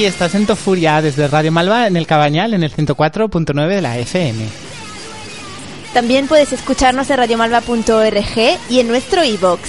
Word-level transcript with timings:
Oli, 0.00 0.06
estás 0.06 0.34
en 0.34 0.46
Tofuria 0.46 1.02
desde 1.02 1.28
Radio 1.28 1.52
Malva 1.52 1.86
en 1.86 1.94
el 1.94 2.06
Cabañal 2.06 2.54
en 2.54 2.62
el 2.62 2.74
104.9 2.74 3.68
de 3.68 3.82
la 3.82 3.98
FM. 3.98 4.46
También 5.92 6.26
puedes 6.26 6.54
escucharnos 6.54 7.10
en 7.10 7.18
radiomalva.org 7.18 8.58
y 8.70 8.80
en 8.80 8.88
nuestro 8.88 9.22
iBox. 9.22 9.60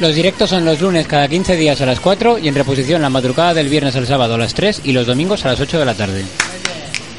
Los 0.00 0.14
directos 0.14 0.48
son 0.48 0.64
los 0.64 0.80
lunes 0.80 1.06
cada 1.06 1.28
15 1.28 1.54
días 1.54 1.82
a 1.82 1.86
las 1.86 2.00
4 2.00 2.38
y 2.38 2.48
en 2.48 2.54
reposición 2.54 3.02
la 3.02 3.10
madrugada 3.10 3.52
del 3.52 3.68
viernes 3.68 3.94
al 3.94 4.06
sábado 4.06 4.36
a 4.36 4.38
las 4.38 4.54
3 4.54 4.80
y 4.84 4.92
los 4.92 5.06
domingos 5.06 5.44
a 5.44 5.48
las 5.48 5.60
8 5.60 5.78
de 5.78 5.84
la 5.84 5.94
tarde. 5.94 6.24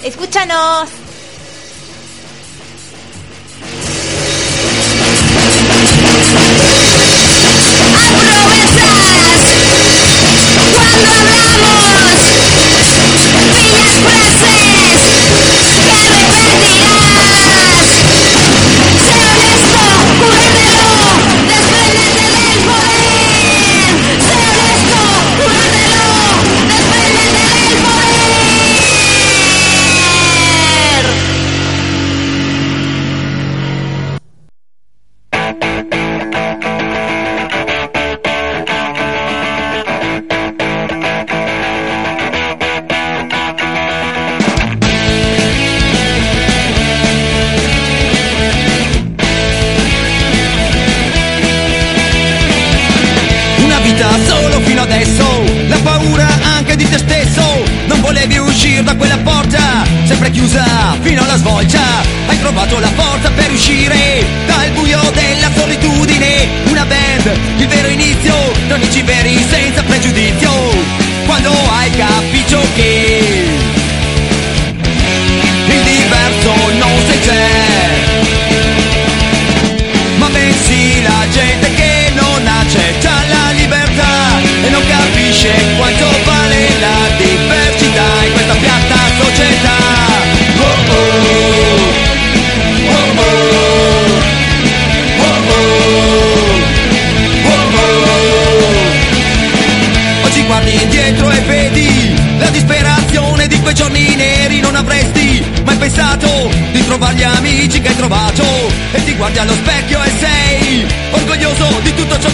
¡Escúchanos! 0.04 1.05
Chiusa 60.36 60.98
fino 61.02 61.24
alla 61.24 61.38
svolta. 61.38 61.80
Hai 62.28 62.38
trovato 62.40 62.78
la 62.80 62.92
forza 62.94 63.32
per 63.32 63.52
uscire 63.52 64.26
dal 64.46 64.70
buio 64.72 65.00
della 65.14 65.50
solitudine. 65.56 66.48
Una 66.68 66.86
band, 66.86 67.40
il 67.58 67.68
vero 67.68 67.88
inizio, 67.88 68.36
tra 68.68 68.76
amici 68.76 69.02
veri 69.02 69.44
senza 69.50 69.82
pregiudizio. 69.84 70.52
Quando 71.26 71.52
hai 71.52 71.90
capito 71.92 72.60
che 72.76 73.05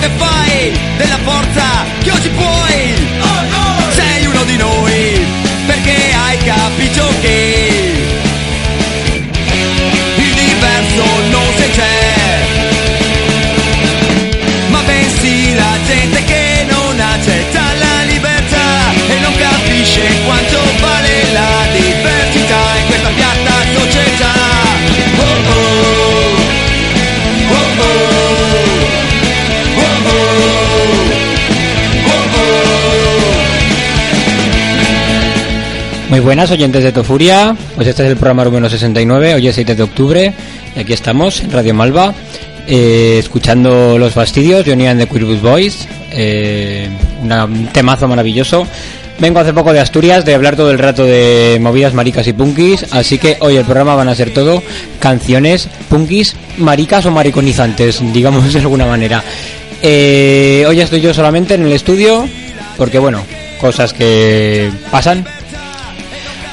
de 0.01 0.09
Fay, 0.19 0.73
Muy 36.21 36.27
buenas 36.27 36.51
oyentes 36.51 36.83
de 36.83 36.91
Tofuria, 36.91 37.57
pues 37.75 37.87
este 37.87 38.03
es 38.03 38.09
el 38.09 38.15
programa 38.15 38.43
número 38.43 38.69
69, 38.69 39.33
hoy 39.33 39.47
es 39.47 39.55
7 39.55 39.73
de 39.73 39.81
octubre 39.81 40.31
y 40.75 40.79
aquí 40.79 40.93
estamos 40.93 41.41
en 41.41 41.51
Radio 41.51 41.73
Malva 41.73 42.13
eh, 42.67 43.17
escuchando 43.17 43.97
Los 43.97 44.13
Fastidios, 44.13 44.63
Johnny 44.63 44.85
and 44.85 45.01
the 45.01 45.07
Queerbus 45.07 45.41
Boys, 45.41 45.87
eh, 46.11 46.87
un 47.23 47.69
temazo 47.73 48.07
maravilloso. 48.07 48.67
Vengo 49.17 49.39
hace 49.39 49.51
poco 49.51 49.73
de 49.73 49.79
Asturias 49.79 50.23
de 50.23 50.35
hablar 50.35 50.55
todo 50.55 50.69
el 50.69 50.77
rato 50.77 51.05
de 51.05 51.57
movidas 51.59 51.95
maricas 51.95 52.27
y 52.27 52.33
punkis, 52.33 52.85
así 52.91 53.17
que 53.17 53.37
hoy 53.39 53.57
el 53.57 53.65
programa 53.65 53.95
van 53.95 54.09
a 54.09 54.13
ser 54.13 54.31
todo 54.31 54.61
canciones 54.99 55.69
punkis, 55.89 56.35
maricas 56.59 57.03
o 57.07 57.11
mariconizantes, 57.11 57.99
digamos 58.13 58.53
de 58.53 58.59
alguna 58.59 58.85
manera. 58.85 59.23
Eh, 59.81 60.65
hoy 60.67 60.81
estoy 60.81 61.01
yo 61.01 61.15
solamente 61.15 61.55
en 61.55 61.65
el 61.65 61.73
estudio, 61.73 62.29
porque 62.77 62.99
bueno, 62.99 63.23
cosas 63.59 63.91
que 63.91 64.69
pasan. 64.91 65.25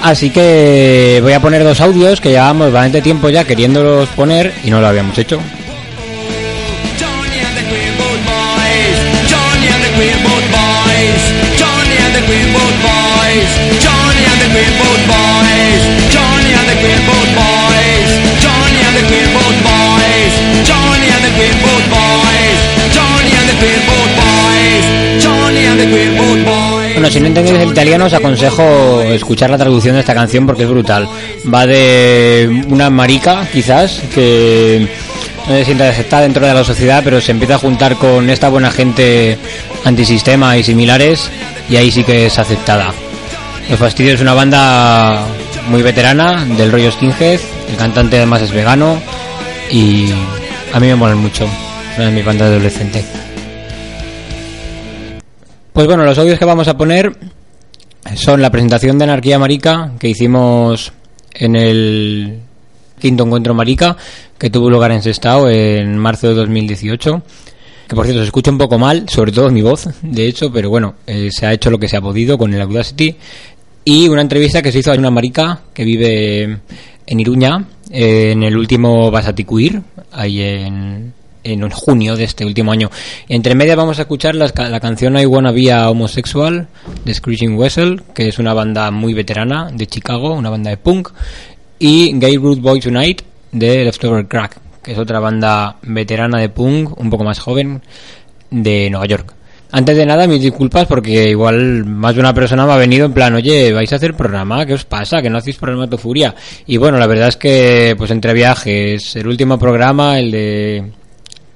Así 0.02 0.30
que 0.30 1.18
voy 1.22 1.32
a 1.32 1.40
poner 1.40 1.64
dos 1.64 1.80
audios 1.80 2.20
que 2.20 2.30
llevábamos 2.30 2.72
bastante 2.72 3.02
tiempo 3.02 3.28
ya 3.30 3.44
queriéndolos 3.44 4.08
poner 4.10 4.54
y 4.64 4.70
no 4.70 4.80
lo 4.80 4.86
habíamos 4.86 5.18
hecho. 5.18 5.40
Si 27.10 27.20
no 27.20 27.26
entendéis 27.26 27.58
el 27.58 27.70
italiano 27.70 28.05
os 28.05 28.12
aconsejo 28.12 29.00
escuchar 29.00 29.49
la 29.49 29.56
traducción 29.56 29.94
de 29.94 30.00
esta 30.00 30.14
canción 30.14 30.44
porque 30.46 30.64
es 30.64 30.69
brutal. 30.69 31.08
Va 31.52 31.66
de 31.66 32.64
una 32.69 32.90
marica, 32.90 33.49
quizás, 33.50 34.02
que 34.14 34.87
no 35.49 35.55
se 35.55 35.64
siente 35.64 35.84
aceptada 35.84 36.22
dentro 36.22 36.46
de 36.46 36.52
la 36.52 36.64
sociedad, 36.64 37.00
pero 37.02 37.20
se 37.20 37.32
empieza 37.32 37.55
a 37.55 37.58
juntar 37.58 37.96
con 37.96 38.28
esta 38.28 38.50
buena 38.50 38.70
gente 38.70 39.38
antisistema 39.84 40.58
y 40.58 40.64
similares 40.64 41.31
y 41.70 41.76
ahí 41.76 41.90
sí 41.90 42.05
que 42.05 42.26
es 42.26 42.38
aceptada. 42.38 42.93
Los 43.70 43.78
Fastidios 43.78 44.16
es 44.16 44.20
una 44.20 44.34
banda 44.34 45.25
muy 45.69 45.82
veterana 45.82 46.44
del 46.44 46.70
rollo 46.70 46.93
skinhead, 46.93 47.40
el 47.70 47.76
cantante 47.76 48.16
además 48.16 48.43
es 48.43 48.52
vegano 48.52 49.00
y 49.70 50.10
a 50.72 50.81
mí 50.81 50.88
me 50.88 50.94
molan 50.94 51.19
mucho, 51.19 51.44
es 51.44 51.96
una 51.96 52.06
de 52.06 52.12
mis 52.12 52.25
bandas 52.25 52.49
adolescente. 52.49 53.02
Pues 55.78 55.86
bueno, 55.86 56.04
los 56.04 56.19
audios 56.19 56.40
que 56.40 56.44
vamos 56.44 56.66
a 56.66 56.76
poner 56.76 57.16
son 58.16 58.42
la 58.42 58.50
presentación 58.50 58.98
de 58.98 59.04
Anarquía 59.04 59.38
Marica 59.38 59.92
que 60.00 60.08
hicimos 60.08 60.92
en 61.32 61.54
el 61.54 62.40
quinto 62.98 63.22
encuentro 63.22 63.54
Marica 63.54 63.96
que 64.36 64.50
tuvo 64.50 64.70
lugar 64.70 64.90
en 64.90 65.02
Sestao 65.02 65.48
en 65.48 65.96
marzo 65.96 66.26
de 66.26 66.34
2018 66.34 67.22
que 67.86 67.94
por 67.94 68.06
cierto 68.06 68.22
se 68.22 68.26
escucha 68.26 68.50
un 68.50 68.58
poco 68.58 68.76
mal, 68.76 69.08
sobre 69.08 69.30
todo 69.30 69.52
mi 69.52 69.62
voz, 69.62 69.88
de 70.02 70.26
hecho, 70.26 70.52
pero 70.52 70.69
bueno, 70.69 70.96
eh, 71.06 71.28
se 71.30 71.46
ha 71.46 71.52
hecho 71.52 71.70
lo 71.70 71.78
que 71.78 71.86
se 71.86 71.96
ha 71.96 72.00
podido 72.00 72.36
con 72.36 72.52
el 72.52 72.60
Audacity. 72.60 73.14
Y 73.84 74.08
una 74.08 74.22
entrevista 74.22 74.60
que 74.60 74.72
se 74.72 74.81
hizo 74.81 74.90
a 74.90 74.96
una 74.96 75.12
marica 75.12 75.60
que 75.72 75.84
vive 75.84 76.58
en 77.06 77.20
Iruña 77.20 77.69
en 77.88 78.42
el 78.42 78.56
último 78.56 79.12
Basaticuir, 79.12 79.81
ahí 80.10 80.42
en, 80.42 81.14
en 81.44 81.69
junio 81.70 82.17
de 82.17 82.25
este 82.25 82.44
último 82.44 82.73
año. 82.73 82.90
Entre 83.29 83.55
media 83.55 83.76
vamos 83.76 83.99
a 83.99 84.02
escuchar 84.02 84.35
la, 84.35 84.52
la 84.69 84.81
canción 84.81 85.19
I 85.19 85.26
Wanna 85.26 85.52
Be 85.52 85.73
Homosexual 85.73 86.69
de 87.05 87.14
Screeching 87.14 87.56
Wessel, 87.56 88.02
que 88.14 88.29
es 88.29 88.38
una 88.38 88.55
banda 88.55 88.90
muy 88.90 89.14
veterana 89.14 89.70
de 89.73 89.87
Chicago, 89.87 90.35
una 90.35 90.50
banda 90.50 90.70
de 90.70 90.76
punk, 90.76 91.11
y 91.79 92.19
Gay 92.19 92.37
Root 92.37 92.61
Boy 92.61 92.81
Tonight 92.81 93.23
de 93.52 93.85
Leftover 93.85 94.26
Crack, 94.26 94.58
que 94.82 94.93
es 94.93 94.99
otra 94.99 95.20
banda 95.20 95.76
veterana 95.82 96.40
de 96.40 96.49
punk, 96.49 96.99
un 96.99 97.11
poco 97.11 97.25
más 97.25 97.38
joven, 97.38 97.82
de 98.50 98.91
Nueva 98.91 99.06
York. 99.06 99.34
Antes 99.70 99.99
de 99.99 100.06
nada, 100.06 100.26
mis 100.26 100.41
disculpas 100.41 100.87
porque 100.87 101.29
igual 101.29 101.84
más 101.84 102.14
de 102.14 102.20
una 102.20 102.32
persona 102.32 102.64
me 102.64 102.73
ha 102.73 102.79
venido 102.79 103.05
en 103.05 103.12
plan, 103.12 103.34
oye, 103.34 103.70
vais 103.73 103.93
a 103.93 103.96
hacer 103.96 104.14
programa, 104.14 104.64
¿qué 104.64 104.73
os 104.73 104.87
pasa? 104.87 105.20
Que 105.20 105.29
no 105.29 105.37
hacéis 105.37 105.58
programa 105.58 105.87
de 105.87 105.99
Furia. 105.99 106.34
Y 106.67 106.79
bueno, 106.79 106.96
la 106.96 107.06
verdad 107.06 107.29
es 107.29 107.37
que, 107.37 107.94
pues 107.99 108.11
entre 108.11 108.32
viajes, 108.32 109.14
el 109.17 109.26
último 109.26 109.58
programa, 109.58 110.19
el 110.19 110.31
de, 110.31 110.93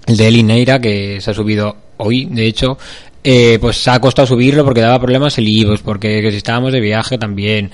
el 0.06 0.16
de 0.16 0.28
Eli 0.28 0.42
Neira, 0.42 0.80
que 0.80 1.20
se 1.20 1.30
ha 1.30 1.34
subido 1.34 1.76
hoy, 1.98 2.26
de 2.26 2.46
hecho, 2.46 2.78
eh, 3.24 3.58
pues 3.60 3.86
ha 3.86 4.00
costado 4.00 4.26
subirlo 4.26 4.64
porque 4.64 4.80
daba 4.80 4.98
problemas 4.98 5.38
el 5.38 5.48
IVOS, 5.48 5.82
porque 5.82 6.20
que 6.20 6.30
si 6.30 6.38
estábamos 6.38 6.72
de 6.72 6.80
viaje 6.80 7.18
también. 7.18 7.70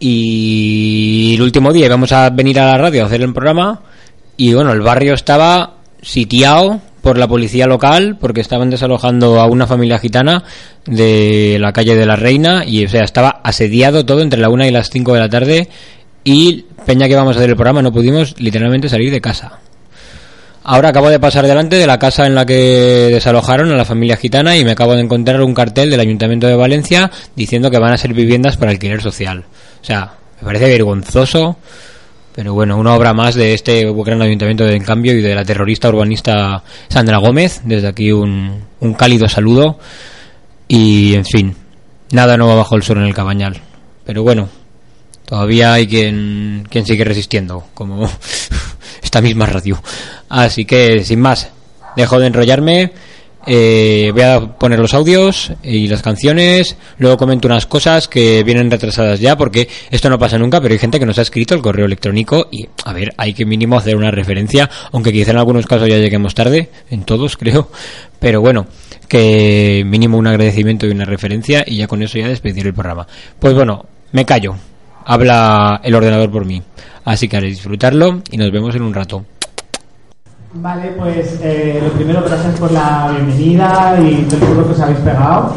Y 0.00 1.34
el 1.34 1.42
último 1.42 1.72
día 1.72 1.86
íbamos 1.86 2.10
a 2.12 2.30
venir 2.30 2.58
a 2.58 2.72
la 2.72 2.78
radio 2.78 3.02
a 3.02 3.06
hacer 3.06 3.22
el 3.22 3.32
programa 3.32 3.82
y 4.36 4.54
bueno, 4.54 4.72
el 4.72 4.80
barrio 4.80 5.14
estaba 5.14 5.74
sitiado 6.00 6.80
por 7.02 7.18
la 7.18 7.28
policía 7.28 7.66
local 7.66 8.16
porque 8.18 8.40
estaban 8.40 8.70
desalojando 8.70 9.40
a 9.40 9.46
una 9.46 9.66
familia 9.66 9.98
gitana 9.98 10.42
de 10.86 11.58
la 11.60 11.72
calle 11.72 11.94
de 11.94 12.06
la 12.06 12.16
Reina 12.16 12.64
y 12.66 12.84
o 12.84 12.88
sea, 12.88 13.04
estaba 13.04 13.40
asediado 13.44 14.04
todo 14.04 14.22
entre 14.22 14.40
la 14.40 14.48
una 14.48 14.66
y 14.66 14.70
las 14.70 14.90
cinco 14.90 15.12
de 15.12 15.20
la 15.20 15.28
tarde 15.28 15.68
y 16.24 16.64
peña 16.86 17.06
que 17.08 17.16
vamos 17.16 17.36
a 17.36 17.38
hacer 17.38 17.50
el 17.50 17.56
programa 17.56 17.82
no 17.82 17.92
pudimos 17.92 18.34
literalmente 18.40 18.88
salir 18.88 19.10
de 19.10 19.20
casa. 19.20 19.60
Ahora 20.62 20.90
acabo 20.90 21.08
de 21.08 21.18
pasar 21.18 21.46
delante 21.46 21.76
de 21.76 21.86
la 21.86 21.98
casa 21.98 22.26
en 22.26 22.34
la 22.34 22.44
que 22.44 23.08
desalojaron 23.10 23.70
a 23.70 23.76
la 23.76 23.86
familia 23.86 24.16
gitana 24.16 24.56
y 24.56 24.64
me 24.64 24.72
acabo 24.72 24.94
de 24.94 25.00
encontrar 25.00 25.40
un 25.40 25.54
cartel 25.54 25.90
del 25.90 26.00
Ayuntamiento 26.00 26.46
de 26.46 26.54
Valencia 26.54 27.10
diciendo 27.34 27.70
que 27.70 27.78
van 27.78 27.92
a 27.92 27.96
ser 27.96 28.12
viviendas 28.12 28.58
para 28.58 28.70
alquiler 28.70 29.00
social. 29.00 29.44
O 29.80 29.84
sea, 29.84 30.14
me 30.40 30.46
parece 30.46 30.66
vergonzoso, 30.66 31.56
pero 32.34 32.52
bueno, 32.52 32.76
una 32.76 32.94
obra 32.94 33.14
más 33.14 33.34
de 33.34 33.54
este 33.54 33.90
gran 33.90 34.20
Ayuntamiento 34.20 34.64
de 34.64 34.78
Cambio 34.80 35.14
y 35.14 35.22
de 35.22 35.34
la 35.34 35.44
terrorista 35.44 35.88
urbanista 35.88 36.62
Sandra 36.88 37.16
Gómez. 37.18 37.62
Desde 37.64 37.88
aquí 37.88 38.12
un, 38.12 38.62
un 38.80 38.94
cálido 38.94 39.28
saludo 39.28 39.78
y, 40.68 41.14
en 41.14 41.24
fin, 41.24 41.56
nada 42.12 42.36
nuevo 42.36 42.56
bajo 42.56 42.76
el 42.76 42.82
sol 42.82 42.98
en 42.98 43.04
el 43.04 43.14
Cabañal. 43.14 43.60
Pero 44.04 44.22
bueno, 44.22 44.48
todavía 45.24 45.72
hay 45.72 45.86
quien, 45.86 46.66
quien 46.70 46.84
sigue 46.84 47.04
resistiendo, 47.04 47.64
como 47.72 48.08
esta 49.02 49.20
misma 49.20 49.46
radio. 49.46 49.82
Así 50.28 50.64
que, 50.64 51.04
sin 51.04 51.20
más, 51.20 51.50
dejo 51.96 52.18
de 52.18 52.26
enrollarme. 52.26 52.92
Eh, 53.46 54.10
voy 54.12 54.22
a 54.22 54.38
poner 54.58 54.78
los 54.78 54.92
audios 54.92 55.52
y 55.62 55.88
las 55.88 56.02
canciones. 56.02 56.76
Luego 56.98 57.16
comento 57.16 57.48
unas 57.48 57.66
cosas 57.66 58.06
que 58.06 58.42
vienen 58.44 58.70
retrasadas 58.70 59.18
ya, 59.18 59.36
porque 59.36 59.68
esto 59.90 60.10
no 60.10 60.18
pasa 60.18 60.38
nunca, 60.38 60.60
pero 60.60 60.72
hay 60.72 60.78
gente 60.78 60.98
que 60.98 61.06
nos 61.06 61.18
ha 61.18 61.22
escrito 61.22 61.54
el 61.54 61.62
correo 61.62 61.86
electrónico 61.86 62.48
y, 62.50 62.68
a 62.84 62.92
ver, 62.92 63.14
hay 63.16 63.32
que 63.32 63.46
mínimo 63.46 63.78
hacer 63.78 63.96
una 63.96 64.10
referencia, 64.10 64.68
aunque 64.92 65.12
quizá 65.12 65.30
en 65.30 65.38
algunos 65.38 65.66
casos 65.66 65.88
ya 65.88 65.96
lleguemos 65.96 66.34
tarde, 66.34 66.68
en 66.90 67.04
todos 67.04 67.36
creo. 67.38 67.70
Pero 68.18 68.40
bueno, 68.40 68.66
que 69.08 69.82
mínimo 69.86 70.18
un 70.18 70.26
agradecimiento 70.26 70.86
y 70.86 70.90
una 70.90 71.06
referencia 71.06 71.64
y 71.66 71.76
ya 71.76 71.86
con 71.86 72.02
eso 72.02 72.18
ya 72.18 72.28
despedir 72.28 72.66
el 72.66 72.74
programa. 72.74 73.06
Pues 73.38 73.54
bueno, 73.54 73.86
me 74.12 74.24
callo. 74.26 74.54
Habla 75.06 75.80
el 75.82 75.94
ordenador 75.94 76.30
por 76.30 76.44
mí. 76.44 76.62
Así 77.10 77.26
que 77.28 77.36
haré 77.38 77.48
disfrutarlo 77.48 78.22
y 78.30 78.36
nos 78.36 78.52
vemos 78.52 78.72
en 78.76 78.82
un 78.82 78.94
rato. 78.94 79.24
Vale, 80.54 80.92
pues 80.96 81.40
eh, 81.42 81.80
lo 81.82 81.90
primero, 81.90 82.22
gracias 82.22 82.56
por 82.56 82.70
la 82.70 83.08
bienvenida 83.10 83.98
y 84.00 84.22
todo 84.28 84.36
el 84.40 84.46
curro 84.46 84.66
que 84.66 84.72
os 84.74 84.80
habéis 84.80 85.00
pegado 85.00 85.56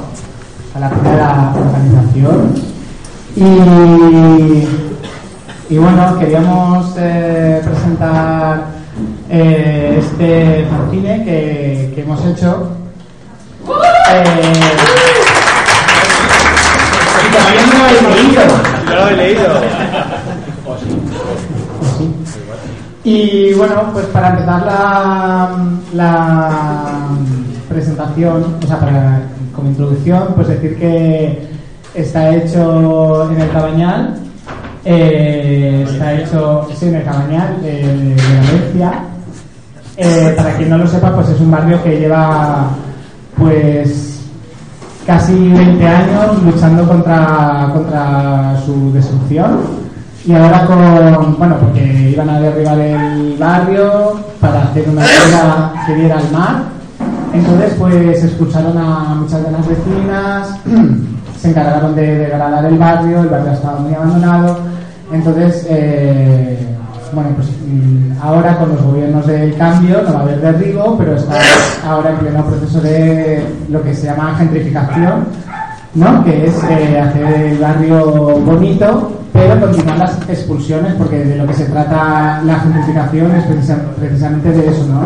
a 0.74 0.80
la 0.80 0.90
primera 0.90 1.54
organización. 1.56 2.56
Y, 3.36 4.64
y 5.76 5.78
bueno, 5.78 6.18
queríamos 6.18 6.96
eh, 6.98 7.62
presentar 7.64 8.64
eh, 9.30 10.00
este 10.00 10.66
fanzine 10.72 11.24
que, 11.24 11.92
que 11.94 12.02
hemos 12.02 12.26
hecho. 12.26 12.70
Eh, 14.12 14.54
y 17.22 17.70
no 17.70 17.78
lo 17.78 17.84
habéis 17.86 18.02
leído. 18.02 18.42
Yo 18.88 18.96
lo 18.96 19.08
he 19.08 19.16
leído. 19.16 19.62
Y 23.04 23.54
bueno, 23.54 23.90
pues 23.92 24.06
para 24.08 24.30
empezar 24.30 24.66
la, 25.94 27.10
presentación, 27.68 28.56
o 28.64 28.68
sea, 28.68 28.80
para, 28.80 29.24
como 29.54 29.70
introducción, 29.70 30.28
pues 30.36 30.48
decir 30.48 30.78
que 30.78 31.48
está 31.94 32.34
hecho 32.34 33.30
en 33.32 33.42
el 33.42 33.52
Cabañal, 33.52 34.16
eh, 34.86 35.86
está 35.88 36.14
hecho 36.14 36.68
sí, 36.78 36.88
en 36.88 36.96
el 36.96 37.04
Cabañal 37.04 37.62
de, 37.62 37.82
de 37.82 38.16
Valencia. 38.16 39.04
Eh, 39.98 40.34
para 40.38 40.56
quien 40.56 40.70
no 40.70 40.78
lo 40.78 40.88
sepa, 40.88 41.14
pues 41.14 41.30
es 41.30 41.40
un 41.40 41.52
barrio 41.52 41.84
que 41.84 42.00
lleva 42.00 42.70
pues 43.38 44.22
casi 45.06 45.50
20 45.50 45.86
años 45.86 46.44
luchando 46.44 46.88
contra, 46.88 47.70
contra 47.74 48.56
su 48.66 48.94
destrucción 48.94 49.83
y 50.26 50.34
ahora 50.34 50.66
con, 50.66 51.38
bueno, 51.38 51.58
porque 51.60 52.12
iban 52.12 52.30
a 52.30 52.40
derribar 52.40 52.80
el 52.80 53.36
barrio 53.38 54.20
para 54.40 54.64
hacer 54.64 54.88
una 54.88 55.04
escuela 55.06 55.74
que 55.86 55.96
diera 55.96 56.18
al 56.18 56.32
mar. 56.32 56.64
Entonces, 57.34 57.74
pues 57.78 58.24
escucharon 58.24 58.78
a 58.78 59.16
muchas 59.16 59.44
de 59.44 59.52
las 59.52 59.68
vecinas, 59.68 60.60
se 61.40 61.50
encargaron 61.50 61.96
de 61.96 62.20
degradar 62.20 62.64
el 62.66 62.78
barrio, 62.78 63.22
el 63.22 63.28
barrio 63.28 63.52
estaba 63.52 63.80
muy 63.80 63.94
abandonado. 63.94 64.60
Entonces, 65.12 65.68
eh, 65.70 66.58
bueno, 67.14 67.30
pues 67.36 67.50
mm, 67.50 68.22
ahora 68.22 68.58
con 68.58 68.70
los 68.70 68.82
gobiernos 68.82 69.28
del 69.28 69.56
cambio 69.56 70.02
no 70.04 70.14
va 70.14 70.20
a 70.20 70.24
haber 70.24 70.42
derribo, 70.42 70.98
pero 70.98 71.16
está 71.16 71.34
ahora 71.86 72.12
en 72.12 72.18
pleno 72.18 72.46
proceso 72.46 72.80
de 72.80 73.46
lo 73.70 73.84
que 73.84 73.94
se 73.94 74.06
llama 74.06 74.36
gentrificación, 74.38 75.26
¿no? 75.96 76.24
que 76.24 76.48
es 76.48 76.64
eh, 76.70 77.00
hacer 77.00 77.26
el 77.26 77.58
barrio 77.58 78.40
bonito, 78.40 79.23
pero 79.48 79.62
continuar 79.62 79.98
las 80.00 80.30
expulsiones, 80.30 80.94
porque 80.96 81.24
de 81.24 81.36
lo 81.38 81.48
que 81.48 81.54
se 81.54 81.66
trata 81.66 82.42
la 82.46 82.60
gentrificación 82.60 83.32
es 83.36 83.44
precisa- 83.46 83.82
precisamente 84.00 84.52
de 84.52 84.68
eso, 84.70 84.86
¿no? 84.88 85.02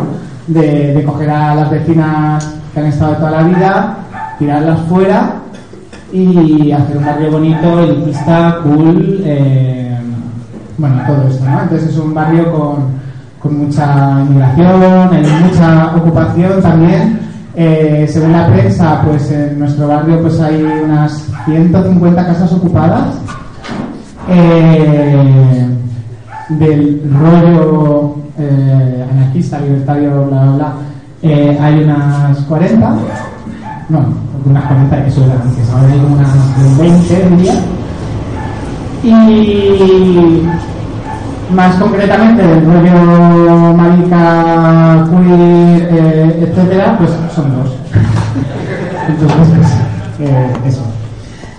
De, 0.46 0.94
de 0.94 1.04
coger 1.04 1.30
a 1.30 1.54
las 1.54 1.70
vecinas 1.70 2.54
que 2.72 2.80
han 2.80 2.86
estado 2.86 3.14
toda 3.16 3.30
la 3.30 3.42
vida, 3.42 3.96
tirarlas 4.38 4.80
fuera 4.88 5.32
y 6.12 6.72
hacer 6.72 6.96
un 6.96 7.04
barrio 7.04 7.30
bonito, 7.32 7.80
elitista, 7.80 8.58
cool, 8.62 9.20
eh, 9.24 9.98
bueno, 10.78 11.02
todo 11.06 11.28
esto, 11.28 11.44
¿no? 11.44 11.62
Entonces 11.62 11.88
es 11.90 11.98
un 11.98 12.14
barrio 12.14 12.50
con, 12.52 12.76
con 13.40 13.58
mucha 13.58 14.20
inmigración, 14.22 15.12
hay 15.12 15.26
mucha 15.44 15.96
ocupación 15.96 16.62
también. 16.62 17.20
Eh, 17.60 18.06
según 18.08 18.32
la 18.32 18.46
prensa, 18.46 19.02
pues 19.04 19.30
en 19.32 19.58
nuestro 19.58 19.88
barrio 19.88 20.20
pues 20.22 20.38
hay 20.40 20.62
unas 20.84 21.26
150 21.44 22.26
casas 22.26 22.52
ocupadas. 22.52 23.06
Eh, 24.30 25.66
del 26.50 27.02
rollo 27.20 28.16
eh, 28.38 29.06
anarquista, 29.10 29.58
libertario, 29.60 30.26
bla, 30.26 30.42
bla, 30.42 30.52
bla, 30.56 30.72
eh, 31.22 31.58
hay 31.60 31.82
unas 31.84 32.38
40. 32.40 32.94
No, 33.88 34.04
unas 34.44 34.64
40 34.64 35.04
que 35.04 35.10
son 35.10 35.30
antes, 35.30 35.70
ahora 35.70 35.88
hay 35.88 36.00
unas 36.00 36.78
20, 36.78 37.28
diría. 37.36 37.54
Y 39.02 40.42
más 41.54 41.76
concretamente 41.76 42.46
del 42.46 42.64
rollo 42.64 43.74
marica, 43.74 45.06
queer, 45.10 45.88
eh, 45.90 46.48
etcétera, 46.48 46.98
pues 46.98 47.10
son 47.34 47.56
dos. 47.56 47.74
Entonces, 49.08 49.48
pues, 50.18 50.28
eh, 50.30 50.52
eso. 50.66 50.97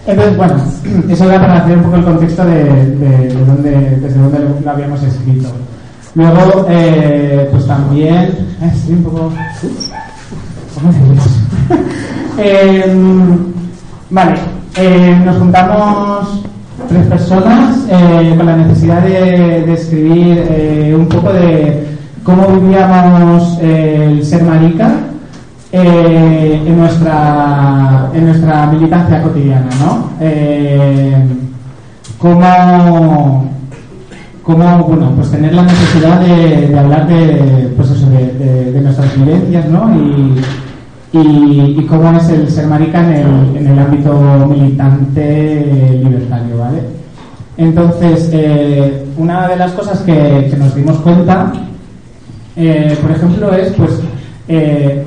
Entonces, 0.10 0.38
bueno, 0.38 0.56
eso 1.08 1.30
era 1.30 1.39
para 1.39 1.58
hacer 1.58 1.78
un 1.78 1.84
poco 1.84 1.96
el 1.98 2.04
contexto 2.04 2.44
de, 2.46 2.63
de, 2.63 3.28
de 3.28 3.46
dónde, 3.46 3.72
desde 4.01 4.20
dónde 4.20 4.39
lo 4.63 4.72
habíamos 4.72 5.04
escrito. 5.04 5.50
Luego, 6.16 6.66
eh, 6.68 7.48
pues 7.51 7.68
también. 7.68 8.24
eh, 8.62 8.72
estoy 8.74 8.96
un 8.96 9.04
poco. 9.04 9.32
¿Cómo 10.75 10.92
Vale, 14.10 14.36
eh, 14.78 15.22
nos 15.24 15.38
juntamos 15.38 16.42
tres 16.88 17.06
personas 17.06 17.78
eh, 17.92 18.34
con 18.36 18.46
la 18.48 18.56
necesidad 18.56 19.04
de, 19.04 19.63
de 19.66 19.74
escribir 19.74 20.44
eh, 20.50 20.96
un 20.98 21.08
poco 21.08 21.32
de 21.34 21.86
cómo 22.24 22.48
vivíamos 22.48 23.60
eh, 23.62 24.08
el 24.10 24.25
ser 24.25 24.44
marica 24.44 24.89
eh, 25.72 26.64
en, 26.66 26.78
nuestra, 26.78 28.10
en 28.14 28.26
nuestra 28.26 28.66
militancia 28.68 29.22
cotidiana, 29.22 29.70
¿no? 29.80 30.10
Eh, 30.20 31.16
cómo, 32.18 33.50
bueno, 34.46 35.14
pues 35.16 35.32
tener 35.32 35.54
la 35.54 35.64
necesidad 35.64 36.22
de, 36.22 36.78
hablar 36.78 37.08
de, 37.08 37.72
pues 37.76 37.92
eso, 37.92 38.10
de, 38.10 38.82
nuestras 38.82 39.16
vivencias, 39.16 39.66
¿no? 39.70 39.96
Y, 39.96 40.42
y, 41.12 41.86
cómo 41.88 42.18
es 42.18 42.30
el 42.30 42.50
ser 42.50 42.68
marica 42.68 43.00
en 43.00 43.14
el, 43.14 43.58
en 43.58 43.68
el 43.68 43.80
ámbito 43.80 44.48
militante 44.48 46.00
libertario, 46.04 46.58
¿vale? 46.58 46.82
Entonces, 47.58 48.30
eh, 48.32 49.06
una 49.18 49.48
de 49.48 49.58
las 49.58 49.74
cosas 49.74 50.00
que, 50.00 50.48
que 50.50 50.58
nos 50.58 50.74
dimos 50.74 50.98
cuenta, 51.00 51.52
eh, 52.56 52.98
por 53.02 53.12
ejemplo, 53.12 53.54
es 53.54 53.74
pues 53.74 54.00
eh, 54.48 55.06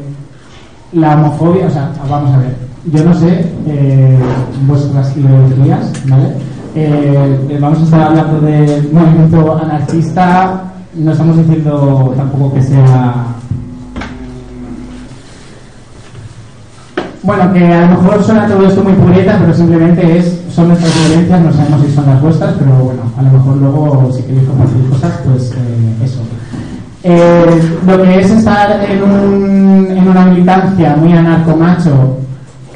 la 0.93 1.15
homofobia, 1.15 1.67
o 1.67 1.71
sea, 1.71 1.91
vamos 2.09 2.35
a 2.35 2.39
ver, 2.39 2.57
yo 2.93 3.05
no 3.05 3.15
sé 3.15 3.47
eh, 3.67 4.19
vuestras 4.67 5.17
ideologías, 5.17 5.93
¿vale? 6.07 6.33
Eh, 6.75 7.59
vamos 7.61 7.81
a 7.81 7.83
estar 7.85 8.03
hablando 8.03 8.41
de 8.41 8.89
movimiento 8.93 9.59
anarquista, 9.63 10.65
no 10.95 11.13
estamos 11.13 11.37
diciendo 11.37 12.15
tampoco 12.17 12.55
que 12.55 12.63
sea 12.63 13.27
Bueno, 17.25 17.53
que 17.53 17.65
a 17.65 17.83
lo 17.83 18.03
mejor 18.03 18.25
suena 18.25 18.49
todo 18.49 18.67
esto 18.67 18.83
muy 18.83 18.95
pureta, 18.95 19.39
pero 19.39 19.55
simplemente 19.55 20.19
es, 20.19 20.43
son 20.53 20.69
nuestras 20.69 20.93
violencias, 21.07 21.41
no 21.41 21.53
sabemos 21.53 21.87
si 21.87 21.93
son 21.95 22.07
las 22.07 22.21
vuestras, 22.21 22.55
pero 22.59 22.71
bueno, 22.73 23.03
a 23.17 23.23
lo 23.23 23.31
mejor 23.31 23.57
luego 23.59 24.13
si 24.13 24.23
queréis 24.25 24.49
compartir 24.49 24.89
cosas, 24.91 25.21
pues 25.25 25.53
eh, 25.53 26.05
eso. 26.05 26.21
Lo 27.87 28.03
que 28.03 28.21
es 28.21 28.31
estar 28.31 28.85
en, 28.91 29.03
un, 29.05 29.52
una 30.13 30.27
militancia 30.27 30.97
muy 30.97 31.13
anarcomacho, 31.13 32.19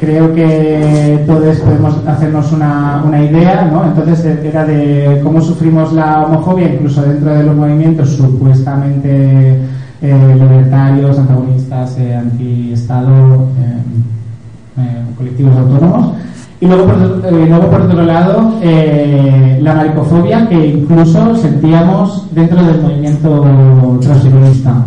creo 0.01 0.35
que 0.35 1.23
todos 1.27 1.57
podemos 1.59 1.97
hacernos 2.07 2.53
una, 2.53 3.03
una 3.07 3.23
idea, 3.25 3.69
¿no? 3.73 3.85
Entonces 3.85 4.25
eh, 4.25 4.41
era 4.49 4.65
de 4.65 5.21
cómo 5.23 5.41
sufrimos 5.41 5.93
la 5.93 6.23
homofobia, 6.27 6.73
incluso 6.75 7.03
dentro 7.03 7.33
de 7.33 7.45
los 7.45 7.55
movimientos 7.57 8.11
supuestamente 8.11 9.59
eh, 10.03 10.37
libertarios, 10.39 11.19
antagonistas, 11.19 11.97
eh, 11.99 12.15
anti-Estado, 12.15 13.47
eh, 14.79 15.03
colectivos 15.17 15.57
autónomos. 15.57 16.13
Y 16.61 16.67
luego, 16.67 16.87
por, 16.87 17.83
otro- 17.83 18.03
lado, 18.03 18.53
la 19.61 19.75
maricofobia 19.75 20.49
que 20.49 20.67
incluso 20.69 21.35
sentíamos 21.37 22.29
dentro 22.35 22.63
del 22.65 22.81
movimiento 22.83 23.99
transfeminista. 24.01 24.85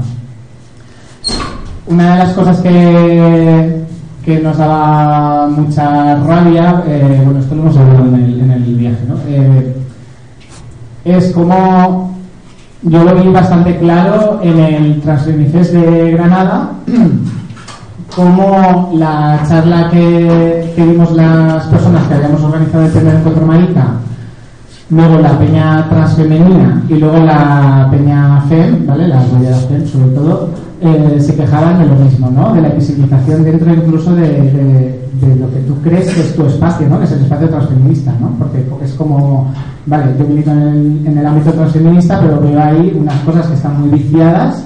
Una 1.90 2.14
de 2.14 2.20
las 2.20 2.34
cosas 2.34 2.60
que, 2.60 3.84
que 4.24 4.40
nos 4.42 4.58
daba 4.58 5.48
mucha 5.48 6.18
rabia, 6.18 6.84
eh, 6.86 7.20
bueno, 7.26 7.40
esto 7.40 7.56
lo 7.56 7.64
hemos 7.64 7.78
hablado 7.78 8.06
en 8.06 8.52
el, 8.52 8.76
viaje, 8.76 9.00
¿no? 9.08 9.16
Eh, 9.28 9.76
es 11.04 11.32
como 11.32 12.16
yo 12.84 13.04
lo 13.04 13.16
vi 13.16 13.30
bastante 13.30 13.76
claro 13.80 14.40
en 14.44 14.60
el 14.60 15.02
Transfemifest 15.02 15.74
de 15.74 16.12
Granada, 16.12 16.74
como 18.16 18.92
la 18.94 19.44
charla 19.50 19.90
que, 19.90 20.72
que 20.76 20.86
dimos 20.86 21.12
las 21.14 21.66
personas 21.66 22.08
que 22.08 22.14
habíamos 22.14 22.44
organizado 22.44 22.86
el 22.86 22.92
primer 22.92 23.16
encuentro 23.16 23.48
marica, 23.48 23.88
luego 24.92 25.18
la 25.18 25.40
peña 25.40 25.90
transfemenina 25.90 26.84
y 26.88 26.94
luego 26.94 27.18
la 27.18 27.88
peña 27.90 28.42
FEM, 28.48 28.86
¿vale? 28.86 29.08
Las 29.08 29.28
boleadas 29.32 29.66
FEM 29.66 29.88
sobre 29.88 30.10
todo, 30.10 30.69
eh, 30.82 31.18
se 31.20 31.36
quejaban 31.36 31.80
de 31.80 31.86
lo 31.88 31.96
mismo, 31.96 32.30
¿no? 32.32 32.54
De 32.54 32.62
la 32.62 32.70
invisibilización 32.70 33.44
dentro 33.44 33.74
incluso 33.74 34.16
de, 34.16 34.22
de- 34.30 35.00
de 35.20 35.36
lo 35.36 35.52
que 35.52 35.60
tú 35.68 35.76
crees 35.84 36.14
que 36.14 36.22
es 36.22 36.34
tu 36.36 36.46
espacio, 36.46 36.88
¿no? 36.88 36.98
Que 37.00 37.06
es 37.06 37.12
el 37.12 37.22
espacio 37.24 37.50
transfeminista, 37.50 38.14
¿no? 38.22 38.30
Porque 38.40 38.66
es 38.86 38.94
como, 38.94 39.52
vale, 39.86 40.06
yo 40.18 40.26
milito 40.26 40.52
en 40.52 40.60
el, 40.62 41.08
en 41.08 41.18
el 41.18 41.26
ámbito 41.26 41.52
transfeminista, 41.52 42.20
pero 42.22 42.40
veo 42.40 42.62
ahí 42.64 42.96
unas 42.98 43.16
cosas 43.22 43.48
que 43.48 43.56
están 43.56 43.82
muy 43.82 43.90
viciadas 44.00 44.64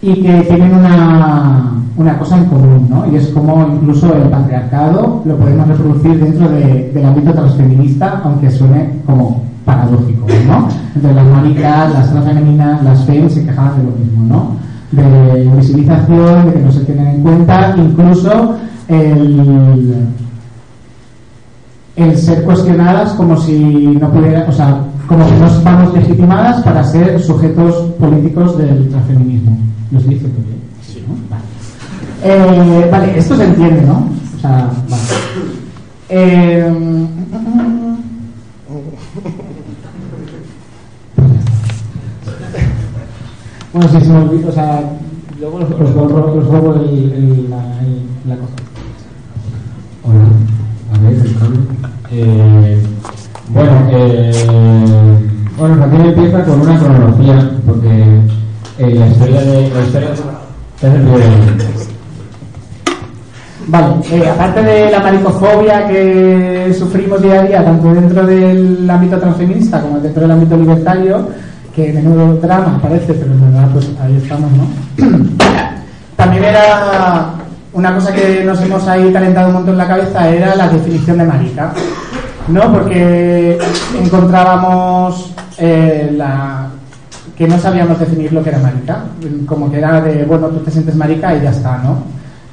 y 0.00 0.22
que 0.22 0.42
tienen 0.42 0.74
una, 0.74 1.72
una 1.96 2.18
cosa 2.18 2.36
en 2.38 2.44
común, 2.44 2.86
¿no? 2.88 3.10
Y 3.10 3.16
es 3.16 3.26
como 3.28 3.66
incluso 3.74 4.14
el 4.14 4.28
patriarcado 4.28 5.22
lo 5.24 5.36
podemos 5.36 5.66
reproducir 5.66 6.20
dentro 6.22 6.48
de- 6.50 6.92
del 6.94 7.04
ámbito 7.04 7.32
transfeminista, 7.32 8.20
aunque 8.22 8.50
suene 8.52 8.90
como 9.06 9.42
paradójico, 9.64 10.26
¿no? 10.46 10.68
Entonces 10.94 11.16
las 11.16 11.26
maricas, 11.26 11.92
las 11.92 12.10
transfemeninas, 12.12 12.84
las 12.84 13.04
FEM 13.04 13.28
se 13.28 13.44
quejaban 13.44 13.78
de 13.78 13.82
lo 13.84 13.90
mismo, 13.90 14.24
¿no? 14.28 14.66
De 14.92 15.42
invisibilización, 15.42 16.46
de 16.46 16.52
que 16.52 16.60
no 16.60 16.72
se 16.72 16.80
tienen 16.84 17.06
en 17.08 17.22
cuenta, 17.22 17.74
incluso 17.76 18.56
el, 18.88 20.06
el 21.96 22.16
ser 22.16 22.44
cuestionadas 22.44 23.12
como 23.14 23.36
si 23.36 23.58
no 23.58 24.10
pudiera, 24.10 24.46
o 24.48 24.52
sea, 24.52 24.80
como 25.08 25.26
que 25.26 25.34
no 25.36 25.62
vamos 25.62 25.94
legitimadas 25.94 26.62
para 26.62 26.84
ser 26.84 27.20
sujetos 27.20 27.74
políticos 27.98 28.56
del 28.58 28.88
transfeminismo. 28.88 29.58
¿Lo 29.90 29.98
estoy 29.98 30.14
diciendo 30.14 30.38
bien? 30.46 30.60
Sí, 30.82 31.04
¿no? 31.06 31.14
Vale. 31.30 31.42
Eh, 32.22 32.88
vale, 32.90 33.18
esto 33.18 33.36
se 33.36 33.44
entiende, 33.44 33.82
¿no? 33.82 34.08
O 34.36 34.40
sea, 34.40 34.70
vale. 34.88 35.02
Eh, 36.08 36.72
bueno, 43.76 43.90
si 44.00 44.00
se 44.06 44.12
me 44.12 44.18
olvida, 44.20 44.48
o 44.48 44.52
sea, 44.52 44.80
luego 45.40 45.58
los, 45.60 45.70
los, 45.70 45.80
los 45.94 46.46
borro 46.46 46.74
el, 46.76 47.12
el- 47.12 47.50
la, 47.50 47.80
el- 47.80 48.06
la 48.28 48.36
cosa. 48.36 48.52
Hola, 50.04 50.24
a 50.94 50.98
ver, 51.02 51.12
el 51.26 51.38
cambio. 51.38 51.60
Eh, 52.12 52.82
bueno, 53.48 53.72
eh, 53.90 55.18
bueno, 55.58 55.84
aquí 55.84 55.96
empieza 55.96 56.44
con 56.44 56.60
una 56.60 56.78
cronología, 56.78 57.50
porque 57.66 58.20
eh, 58.78 58.94
la 58.94 59.08
historia 59.08 59.40
de 59.42 59.70
la 59.70 59.80
historia 59.82 60.08
primer- 60.80 61.86
Vale, 63.68 63.94
eh, 64.12 64.28
aparte 64.28 64.62
de 64.62 64.90
la 64.92 65.00
maricofobia 65.00 65.88
que 65.88 66.72
sufrimos 66.78 67.20
día 67.20 67.40
a 67.40 67.42
día, 67.44 67.64
tanto 67.64 67.92
dentro 67.92 68.24
del 68.24 68.88
ámbito 68.88 69.18
transfeminista 69.18 69.80
como 69.80 69.98
dentro 69.98 70.22
del 70.22 70.30
ámbito 70.30 70.56
libertario, 70.56 71.28
que 71.76 71.92
menudo 71.92 72.36
drama 72.36 72.80
parece, 72.80 73.12
pero 73.12 73.32
en 73.32 73.52
verdad 73.52 73.68
pues 73.70 73.90
ahí 74.02 74.16
estamos, 74.16 74.50
¿no? 74.52 74.66
También 76.16 76.44
era 76.44 77.34
una 77.74 77.94
cosa 77.94 78.14
que 78.14 78.42
nos 78.44 78.58
hemos 78.62 78.88
ahí 78.88 79.12
calentado 79.12 79.48
un 79.48 79.54
montón 79.56 79.74
en 79.74 79.78
la 79.78 79.86
cabeza, 79.86 80.26
era 80.26 80.56
la 80.56 80.68
definición 80.68 81.18
de 81.18 81.24
marica, 81.24 81.74
¿no? 82.48 82.72
Porque 82.72 83.58
encontrábamos 84.02 85.34
eh, 85.58 86.14
la 86.16 86.68
que 87.36 87.46
no 87.46 87.58
sabíamos 87.58 88.00
definir 88.00 88.32
lo 88.32 88.42
que 88.42 88.48
era 88.48 88.58
marica, 88.58 89.04
como 89.44 89.70
que 89.70 89.76
era 89.76 90.00
de, 90.00 90.24
bueno, 90.24 90.46
tú 90.46 90.60
te 90.60 90.70
sientes 90.70 90.96
marica 90.96 91.36
y 91.36 91.42
ya 91.42 91.50
está, 91.50 91.76
¿no? 91.84 91.98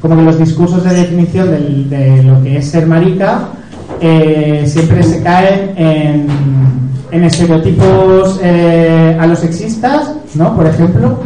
Como 0.02 0.18
que 0.18 0.24
los 0.24 0.38
discursos 0.38 0.84
de 0.84 0.94
definición 0.94 1.50
de 1.90 2.24
lo 2.24 2.44
que 2.44 2.58
es 2.58 2.70
ser 2.70 2.86
marica 2.86 3.48
eh, 4.02 4.66
siempre 4.68 5.02
se 5.02 5.24
caen 5.24 5.72
en, 5.78 6.28
en 7.14 7.24
estereotipos 7.24 8.40
eh, 8.44 9.16
a 9.20 9.28
los 9.28 9.40
sexistas, 9.40 10.14
¿no? 10.34 10.56
Por 10.56 10.66
ejemplo, 10.66 11.20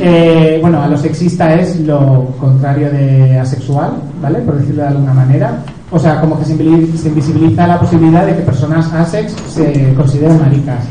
eh, 0.00 0.58
bueno, 0.60 0.82
a 0.82 0.88
lo 0.88 0.96
sexista 0.96 1.54
es 1.54 1.80
lo 1.80 2.26
contrario 2.38 2.90
de 2.90 3.38
asexual, 3.38 3.92
¿vale? 4.20 4.40
Por 4.40 4.56
decirlo 4.56 4.82
de 4.82 4.88
alguna 4.88 5.14
manera. 5.14 5.58
O 5.90 5.98
sea, 5.98 6.20
como 6.20 6.38
que 6.38 6.44
se 6.44 6.52
invisibiliza 6.52 7.66
la 7.66 7.80
posibilidad 7.80 8.26
de 8.26 8.36
que 8.36 8.42
personas 8.42 8.92
asex 8.92 9.32
se 9.48 9.94
consideren 9.94 10.40
maricas. 10.40 10.84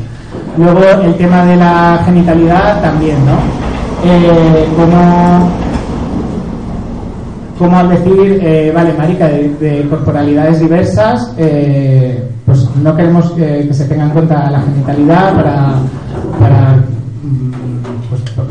Luego 0.56 0.80
el 1.04 1.14
tema 1.14 1.44
de 1.44 1.56
la 1.56 2.02
genitalidad 2.04 2.80
también, 2.82 3.16
¿no? 3.24 3.36
Eh, 4.04 4.66
como, 4.76 5.50
como 7.58 7.76
al 7.76 7.88
decir, 7.88 8.38
eh, 8.40 8.72
vale, 8.74 8.92
marica, 8.94 9.26
de, 9.26 9.54
de 9.60 9.88
corporalidades 9.88 10.60
diversas, 10.60 11.32
eh, 11.36 12.22
pues 12.46 12.68
no 12.76 12.94
queremos 12.94 13.32
eh, 13.36 13.64
que 13.66 13.74
se 13.74 13.84
tenga 13.86 14.04
en 14.04 14.10
cuenta 14.10 14.50
la 14.50 14.60
genitalidad 14.60 15.34
para, 15.34 15.74
para 16.38 16.76
mm, 17.22 17.50
pues, 18.08 18.22
pues, 18.36 18.48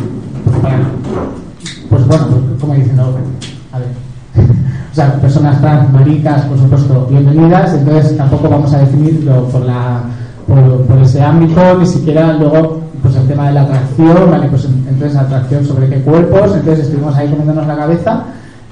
pues 1.90 2.08
bueno, 2.08 2.26
pues, 2.28 2.62
como 2.62 2.74
dicen, 2.74 3.00
a 3.00 3.80
ver. 3.80 3.88
O 4.92 5.00
sea, 5.00 5.14
personas 5.22 5.62
trans, 5.62 5.94
maricas, 5.94 6.42
por 6.46 6.58
supuesto, 6.58 7.06
bienvenidas, 7.08 7.72
entonces 7.72 8.18
tampoco 8.18 8.50
vamos 8.50 8.74
a 8.74 8.80
definirlo 8.80 9.44
por, 9.50 9.62
la, 9.62 10.02
por 10.48 10.98
ese 11.04 11.22
ámbito, 11.22 11.78
ni 11.78 11.86
siquiera 11.86 12.34
luego 12.34 12.82
pues 13.04 13.16
el 13.16 13.28
tema 13.28 13.48
de 13.50 13.54
la 13.54 13.62
atracción, 13.62 14.32
¿vale? 14.32 14.48
Pues 14.48 14.66
entonces 14.66 15.16
atracción 15.16 15.64
sobre 15.64 15.88
qué 15.88 16.02
cuerpos, 16.02 16.56
entonces 16.56 16.86
estuvimos 16.86 17.16
ahí 17.16 17.28
comiéndonos 17.30 17.68
la 17.68 17.76
cabeza 17.76 18.24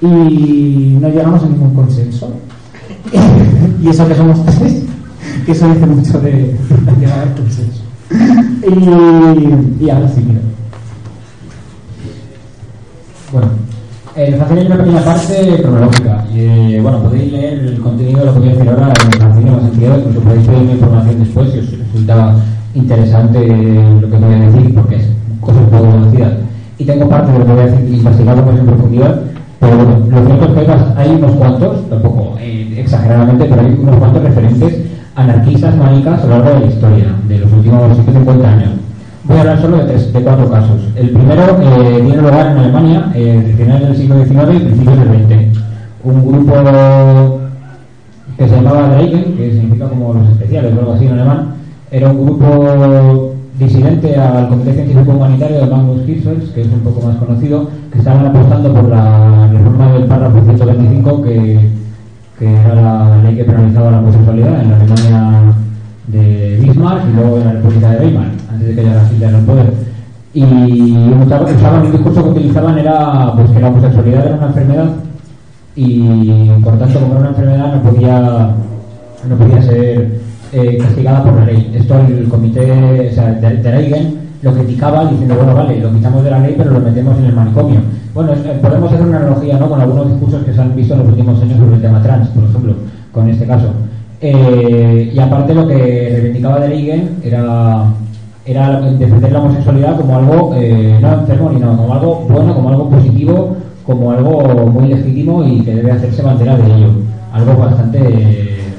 y 0.01 0.97
no 0.99 1.09
llegamos 1.09 1.43
a 1.43 1.47
ningún 1.47 1.73
consenso. 1.73 2.31
y 3.83 3.89
eso 3.89 4.07
que 4.07 4.15
somos 4.15 4.45
tres, 4.45 4.83
que 5.45 5.51
eso 5.51 5.67
dice 5.69 5.85
mucho 5.85 6.19
de 6.19 6.55
llegar 6.99 7.19
al 7.19 7.33
consenso. 7.35 7.81
Y, 8.63 9.83
y 9.85 9.89
ahora 9.89 10.07
sí, 10.09 10.23
mira. 10.25 10.41
Bueno, 13.31 13.47
eh, 14.15 14.39
hacéis 14.41 14.65
una 14.67 14.77
pequeña 14.77 15.03
parte 15.03 15.61
cronológica. 15.61 16.25
Eh, 16.33 16.79
bueno, 16.81 17.03
podéis 17.03 17.31
leer 17.33 17.59
el 17.59 17.79
contenido 17.79 18.19
de 18.19 18.25
lo 18.25 18.33
que 18.33 18.39
voy 18.39 18.47
a 18.47 18.51
decir 18.53 18.69
ahora 18.69 18.93
en 19.03 19.11
la 19.11 19.25
canción 19.25 19.55
más 19.55 19.63
entidades, 19.65 20.05
incluso 20.05 20.21
podéis 20.21 20.47
pedirme 20.47 20.71
información 20.71 21.19
después 21.19 21.51
si 21.51 21.59
os 21.59 21.79
resultaba 21.79 22.35
interesante 22.75 23.39
lo 23.39 24.09
que 24.09 24.17
voy 24.17 24.33
a 24.33 24.39
decir, 24.39 24.73
porque 24.73 24.95
es 24.95 25.05
cosas 25.41 25.63
poco 25.63 25.91
conocidas. 25.91 26.33
Y 26.77 26.85
tengo 26.85 27.09
parte 27.09 27.31
de 27.31 27.39
lo 27.39 27.45
que 27.45 27.51
voy 27.51 27.61
a 27.61 27.65
decir 27.65 27.93
investigado 27.93 28.45
más 28.45 28.59
en 28.59 28.65
profundidad, 28.65 29.21
pero 29.65 29.77
bueno, 29.77 29.97
lo 30.11 30.25
cierto 30.25 30.45
es 30.45 30.65
que 30.67 31.01
hay, 31.01 31.09
unos 31.15 31.31
cuantos, 31.31 31.89
tampoco 31.89 32.35
eh, 32.39 32.75
exageradamente, 32.77 33.45
pero 33.45 33.61
hay 33.61 33.77
unos 33.81 33.95
cuantos 33.95 34.23
referentes 34.23 34.79
anarquistas 35.15 35.75
maricas 35.75 36.21
a 36.21 36.25
lo 36.27 36.37
largo 36.37 36.53
de 36.53 36.59
la 36.59 36.65
historia, 36.67 37.05
de 37.27 37.39
los 37.39 37.51
últimos 37.51 37.93
150 37.95 38.47
años. 38.47 38.69
Voy 39.23 39.37
a 39.37 39.39
hablar 39.39 39.61
solo 39.61 39.77
de, 39.77 39.83
tres, 39.85 40.13
de 40.13 40.21
cuatro 40.21 40.51
casos. 40.51 40.81
El 40.95 41.09
primero 41.09 41.57
eh, 41.61 42.01
tiene 42.05 42.21
lugar 42.21 42.51
en 42.51 42.57
Alemania, 42.57 43.11
eh, 43.15 43.55
finales 43.57 43.87
del 43.87 43.97
siglo 43.97 44.23
XIX 44.23 44.55
y 44.55 44.65
principios 44.65 44.99
del 44.99 45.07
XX. 45.07 45.59
Un 46.03 46.27
grupo 46.27 47.39
que 48.37 48.47
se 48.47 48.55
llamaba 48.55 48.95
Dreigen, 48.95 49.35
que 49.35 49.51
significa 49.51 49.89
como 49.89 50.13
los 50.13 50.29
especiales 50.29 50.73
o 50.75 50.79
algo 50.79 50.93
así 50.93 51.07
en 51.07 51.13
alemán, 51.13 51.55
era 51.89 52.09
un 52.09 52.23
grupo 52.23 53.34
disidente 53.59 54.15
al 54.17 54.49
Comité 54.49 54.73
Científico 54.73 55.11
Humanitario 55.11 55.59
de 55.59 55.67
Magnus 55.67 56.07
Hirschfeld, 56.07 56.53
que 56.53 56.61
es 56.61 56.67
un 56.67 56.79
poco 56.81 57.07
más 57.07 57.15
conocido, 57.17 57.69
que 57.91 57.99
estaban 57.99 58.25
apostando 58.25 58.73
por 58.73 58.89
la 58.89 59.47
reforma 59.47 59.93
del 59.93 60.05
párrafo 60.05 60.41
125, 60.43 61.21
que, 61.21 61.69
que 62.37 62.53
era 62.53 62.75
la 62.75 63.23
ley 63.23 63.35
que 63.35 63.43
penalizaba 63.45 63.91
la 63.91 63.99
homosexualidad 63.99 64.61
en 64.61 64.69
la 64.71 64.75
Alemania 64.75 65.53
de 66.07 66.59
Bismarck 66.61 67.09
y 67.09 67.15
luego 67.15 67.37
en 67.37 67.45
la 67.45 67.51
República 67.53 67.91
de 67.91 68.05
Weimar, 68.05 68.27
antes 68.51 68.67
de 68.67 68.75
que 68.75 68.81
llegara 68.81 69.09
Hitler 69.11 69.35
al 69.35 69.45
poder. 69.45 69.73
Y 70.33 70.43
usaban, 71.25 71.85
el 71.85 71.91
discurso 71.93 72.23
que 72.23 72.29
utilizaban 72.29 72.77
era 72.77 73.31
pues, 73.35 73.51
que 73.51 73.59
la 73.61 73.69
homosexualidad 73.69 74.25
era 74.25 74.35
una 74.35 74.47
enfermedad 74.47 74.89
y 75.77 76.49
por 76.63 76.77
tanto 76.77 76.99
como 76.99 77.13
era 77.13 77.21
una 77.21 77.29
enfermedad 77.29 77.75
no 77.75 77.89
podía 77.89 78.55
no 79.29 79.35
podía 79.35 79.61
ser 79.61 80.24
eh, 80.55 80.77
castigada 80.81 81.23
por 81.23 81.33
la 81.35 81.45
ley. 81.45 81.71
Esto 81.75 81.95
el 82.07 82.27
comité 82.29 83.09
o 83.11 83.13
sea, 83.13 83.31
de, 83.33 83.57
de 83.57 83.71
Reagan 83.71 84.05
lo 84.41 84.53
criticaba 84.53 85.05
diciendo, 85.11 85.35
bueno, 85.35 85.53
vale, 85.55 85.79
lo 85.79 85.91
quitamos 85.93 86.23
de 86.23 86.31
la 86.31 86.39
ley 86.39 86.53
pero 86.57 86.71
lo 86.71 86.79
metemos 86.79 87.17
en 87.19 87.25
el 87.25 87.33
manicomio. 87.33 87.79
Bueno, 88.13 88.33
es- 88.33 88.45
eh, 88.45 88.57
podemos 88.61 88.91
hacer 88.93 89.05
una 89.05 89.17
analogía 89.17 89.57
¿no? 89.57 89.69
con 89.69 89.81
algunos 89.81 90.09
discursos 90.11 90.43
que 90.45 90.53
se 90.53 90.61
han 90.61 90.75
visto 90.75 90.93
en 90.93 90.99
los 91.01 91.09
últimos 91.09 91.41
años 91.41 91.57
sobre 91.59 91.75
el 91.75 91.81
tema 91.81 92.01
trans, 92.01 92.27
por 92.29 92.43
ejemplo, 92.45 92.73
con 93.11 93.29
este 93.29 93.45
caso. 93.45 93.67
Eh, 94.21 95.11
y 95.13 95.19
aparte 95.19 95.53
lo 95.53 95.67
que 95.67 96.09
reivindicaba 96.13 96.59
de 96.61 96.67
Reagan 96.67 97.09
era 97.23 97.85
era 98.47 98.79
defender 98.79 99.31
la 99.31 99.39
homosexualidad 99.39 99.97
como 99.97 100.17
algo 100.17 100.53
eh, 100.55 100.99
no 101.01 101.13
enfermo 101.13 101.49
ni 101.49 101.59
nada, 101.59 101.75
como 101.75 101.93
algo 101.93 102.25
bueno, 102.29 102.53
como 102.53 102.69
algo 102.69 102.89
positivo, 102.91 103.55
como 103.85 104.11
algo 104.11 104.67
muy 104.67 104.87
legítimo 104.89 105.43
y 105.43 105.61
que 105.61 105.73
debe 105.75 105.91
hacerse 105.91 106.21
bandera 106.21 106.55
de 106.55 106.65
ello. 106.67 106.89
Algo 107.33 107.55
bastante 107.57 107.99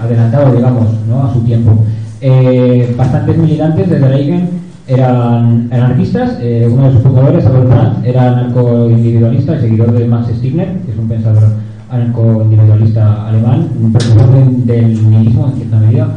adelantado, 0.00 0.54
digamos, 0.54 0.86
¿no? 1.08 1.24
a 1.24 1.32
su 1.32 1.40
tiempo. 1.40 1.72
Eh, 2.20 2.94
bastantes 2.96 3.36
militantes 3.38 3.88
desde 3.90 4.08
Reagan 4.08 4.48
eran 4.88 5.68
anarquistas, 5.72 6.38
eh, 6.40 6.68
uno 6.72 6.86
de 6.86 6.92
sus 6.92 7.02
fundadores, 7.02 7.44
Adolf 7.44 7.68
Brandt, 7.68 8.06
era 8.06 8.32
anarco-individualista 8.32 9.56
y 9.56 9.60
seguidor 9.60 9.92
de 9.92 10.06
Max 10.06 10.28
Stirner, 10.36 10.68
que 10.84 10.92
es 10.92 10.98
un 10.98 11.08
pensador 11.08 11.42
anarco-individualista 11.90 13.28
alemán, 13.28 13.68
un 13.82 13.92
precursor 13.92 14.28
del- 14.64 15.10
nihilismo 15.10 15.46
en 15.48 15.52
cierta 15.56 15.76
medida. 15.78 16.08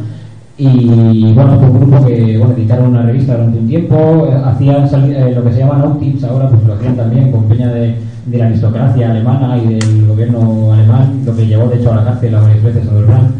Y 0.58 1.32
bueno, 1.32 1.58
fue 1.58 1.70
un 1.70 1.80
grupo 1.80 2.06
que 2.06 2.36
bueno, 2.38 2.52
editaron 2.54 2.88
una 2.88 3.02
revista 3.02 3.32
durante 3.34 3.58
un 3.58 3.66
tiempo, 3.66 4.28
hacían 4.44 4.86
eh, 5.10 5.32
lo 5.34 5.42
que 5.44 5.52
se 5.52 5.58
llaman 5.60 5.80
outings 5.82 6.22
ahora, 6.24 6.48
pues 6.48 6.62
lo 6.64 6.74
hacían 6.74 6.96
también 6.96 7.32
con 7.32 7.44
peña 7.44 7.68
de, 7.68 7.96
de 8.26 8.38
la 8.38 8.46
aristocracia 8.46 9.10
alemana 9.10 9.56
y 9.56 9.74
del 9.74 10.06
gobierno 10.06 10.72
alemán, 10.72 11.20
lo 11.24 11.34
que 11.34 11.46
llevó 11.46 11.68
de 11.68 11.76
hecho 11.76 11.92
a 11.92 11.96
la 11.96 12.04
cárcel 12.04 12.34
a 12.34 12.40
varias 12.40 12.62
veces 12.62 12.86
a 12.88 12.92
Dorlan. 12.92 13.32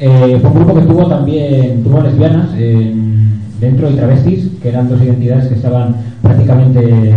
Eh, 0.00 0.38
fue 0.40 0.50
un 0.50 0.56
grupo 0.56 0.74
que 0.74 0.82
tuvo 0.86 1.06
también, 1.08 1.82
tuvo 1.82 2.00
lesbianas 2.02 2.50
en- 2.56 3.40
dentro 3.60 3.90
y 3.90 3.94
travestis, 3.94 4.48
que 4.62 4.68
eran 4.68 4.88
dos 4.88 5.02
identidades 5.02 5.48
que 5.48 5.54
estaban 5.54 5.96
prácticamente 6.22 7.14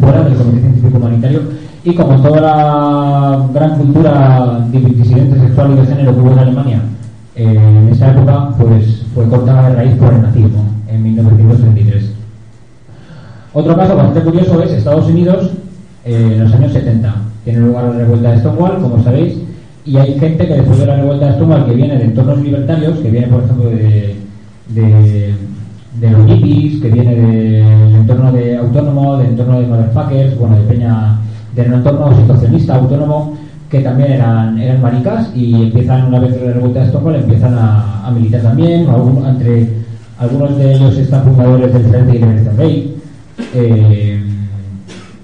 fuera 0.00 0.22
del 0.24 0.34
Comité 0.34 0.60
Científico 0.60 0.98
Humanitario. 0.98 1.40
Y 1.84 1.94
como 1.94 2.20
toda 2.20 2.40
la 2.40 3.46
gran 3.52 3.76
cultura 3.78 4.66
disidente 4.72 5.38
sexual 5.38 5.72
y 5.72 5.80
de 5.80 5.86
género 5.86 6.14
que 6.14 6.20
hubo 6.20 6.32
en 6.32 6.38
Alemania 6.38 6.80
eh, 7.36 7.44
en 7.56 7.88
esa 7.92 8.10
época, 8.10 8.50
pues 8.58 9.02
fue 9.14 9.28
cortada 9.28 9.68
de 9.68 9.74
raíz 9.76 9.92
por 9.96 10.12
el 10.12 10.22
nazismo 10.22 10.64
en 10.88 11.02
1933. 11.02 12.10
Otro 13.52 13.76
caso 13.76 13.96
bastante 13.96 14.20
curioso 14.22 14.62
es 14.62 14.72
Estados 14.72 15.06
Unidos 15.06 15.50
eh, 16.04 16.32
en 16.36 16.44
los 16.44 16.52
años 16.54 16.72
70. 16.72 17.14
Tiene 17.44 17.60
lugar 17.60 17.84
la 17.84 17.98
revuelta 17.98 18.30
de 18.32 18.38
Stonewall, 18.38 18.78
como 18.80 19.02
sabéis, 19.04 19.34
y 19.86 19.96
hay 19.96 20.18
gente 20.18 20.46
que 20.46 20.54
después 20.54 20.78
de 20.78 20.86
la 20.86 20.96
revuelta 20.96 21.26
de 21.26 21.32
Stonewall 21.34 21.66
que 21.66 21.74
viene 21.74 21.98
de 21.98 22.04
entornos 22.04 22.38
libertarios, 22.40 22.98
que 22.98 23.10
viene, 23.10 23.26
por 23.26 23.44
ejemplo, 23.44 23.70
de, 23.70 24.16
de, 24.68 26.10
los 26.10 26.26
hippies, 26.26 26.80
que 26.80 26.88
viene 26.88 27.14
del 27.14 27.94
entorno 27.94 28.32
de 28.32 28.56
autónomo, 28.56 29.18
del 29.18 29.28
entorno 29.28 29.60
de 29.60 29.66
motherfuckers, 29.66 30.38
bueno, 30.38 30.56
de 30.56 30.62
peña, 30.62 31.18
del 31.54 31.72
entorno 31.72 32.16
situacionista 32.16 32.76
autónomo, 32.76 33.36
que 33.68 33.80
también 33.80 34.12
eran, 34.12 34.58
eran 34.58 34.80
maricas 34.80 35.30
y 35.34 35.54
empiezan, 35.54 36.06
una 36.06 36.20
vez 36.20 36.40
la 36.40 36.52
revuelta 36.54 36.80
de 36.80 36.88
Stonewall, 36.88 37.16
empiezan 37.16 37.54
a, 37.54 38.06
a 38.06 38.10
militar 38.10 38.40
también, 38.42 38.86
entre 39.28 39.68
algunos 40.18 40.56
de 40.56 40.74
ellos 40.74 40.96
están 40.96 41.24
fundadores 41.24 41.72
del 41.72 41.84
Frente 41.84 42.16
y 42.16 42.18
Libertad 42.20 42.52
Rey, 42.56 42.96
eh, 43.54 44.22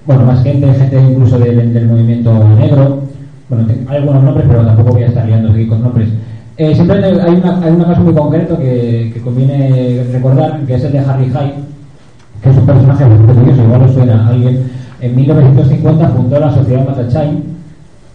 bueno, 0.05 0.25
más 0.25 0.43
gente, 0.43 0.73
gente 0.75 1.01
incluso 1.01 1.39
del, 1.39 1.73
del 1.73 1.87
movimiento 1.87 2.33
negro. 2.59 3.10
Bueno, 3.51 3.67
hay 3.89 3.97
algunos 3.97 4.23
nombres, 4.23 4.47
pero 4.49 4.63
tampoco 4.65 4.93
voy 4.93 5.03
a 5.03 5.07
estar 5.09 5.27
liando 5.27 5.51
aquí 5.51 5.67
con 5.67 5.83
nombres. 5.83 6.09
Eh, 6.57 6.75
siempre 6.75 7.05
hay 7.05 7.35
una, 7.35 7.59
hay 7.63 7.71
un 7.73 7.83
caso 7.83 8.01
muy 8.03 8.15
concreto 8.15 8.57
que, 8.59 9.11
que 9.13 9.21
conviene 9.21 10.05
recordar, 10.13 10.61
que 10.67 10.75
es 10.75 10.85
el 10.85 10.93
de 10.93 10.99
Harry 11.01 11.25
Hyde, 11.27 11.55
que 12.43 12.51
es 12.51 12.57
un 12.57 12.67
personaje 12.67 13.05
bastante 13.05 13.33
curioso, 13.35 13.63
igual 13.65 13.83
os 13.83 13.93
suena 13.93 14.25
a 14.25 14.29
alguien. 14.29 14.71
En 15.01 15.17
1950 15.17 16.09
fundó 16.11 16.39
la 16.39 16.51
Sociedad 16.53 16.87
Matachain, 16.87 17.43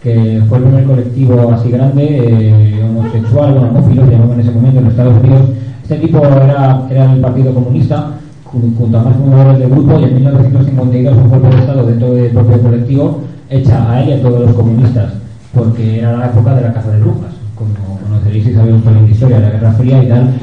que 0.02 0.40
fue 0.48 0.58
el 0.58 0.64
primer 0.64 0.84
colectivo 0.84 1.50
así 1.52 1.70
grande, 1.70 2.06
eh, 2.22 2.84
homosexual, 2.88 3.56
homófilo, 3.58 4.06
se 4.06 4.12
llamaba 4.12 4.34
en 4.34 4.40
ese 4.40 4.50
momento 4.52 4.80
en 4.80 4.86
Estados 4.86 5.14
Unidos. 5.22 5.42
Este 5.82 5.96
tipo 5.96 6.18
era, 6.24 6.86
era 6.90 7.08
del 7.08 7.20
Partido 7.20 7.52
Comunista, 7.52 8.12
jun- 8.44 8.74
junto 8.76 8.98
a 8.98 9.02
más 9.02 9.16
fundadores 9.16 9.58
del 9.58 9.70
grupo, 9.70 9.98
y 10.00 10.04
en 10.04 10.14
1952 10.14 11.16
un 11.16 11.28
golpe 11.28 11.48
de 11.48 11.56
Estado 11.60 11.86
dentro 11.86 12.14
del 12.14 12.30
propio 12.30 12.60
colectivo 12.62 13.20
echa 13.50 13.90
a 13.92 14.02
él 14.02 14.08
y 14.08 14.12
a 14.12 14.22
todos 14.22 14.40
los 14.42 14.52
comunistas, 14.54 15.12
porque 15.56 16.00
era 16.00 16.16
la 16.16 16.26
época 16.26 16.54
de 16.54 16.62
la 16.62 16.72
caza 16.72 16.90
de 16.90 17.00
brujas, 17.00 17.32
como 17.54 17.98
conoceréis 17.98 18.44
si 18.44 18.54
sabéis 18.54 18.74
un 18.74 18.82
poco 18.82 19.00
de 19.00 19.10
historia 19.10 19.40
la 19.40 19.50
Guerra 19.50 19.72
Fría 19.72 20.02
y 20.02 20.08
tal. 20.08 20.34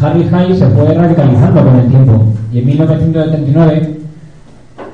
Harry 0.00 0.22
Hyde 0.22 0.56
se 0.56 0.66
fue 0.68 0.94
radicalizando 0.94 1.62
con 1.62 1.76
el 1.76 1.88
tiempo, 1.88 2.24
y 2.52 2.58
en 2.60 2.66
1979 2.66 3.96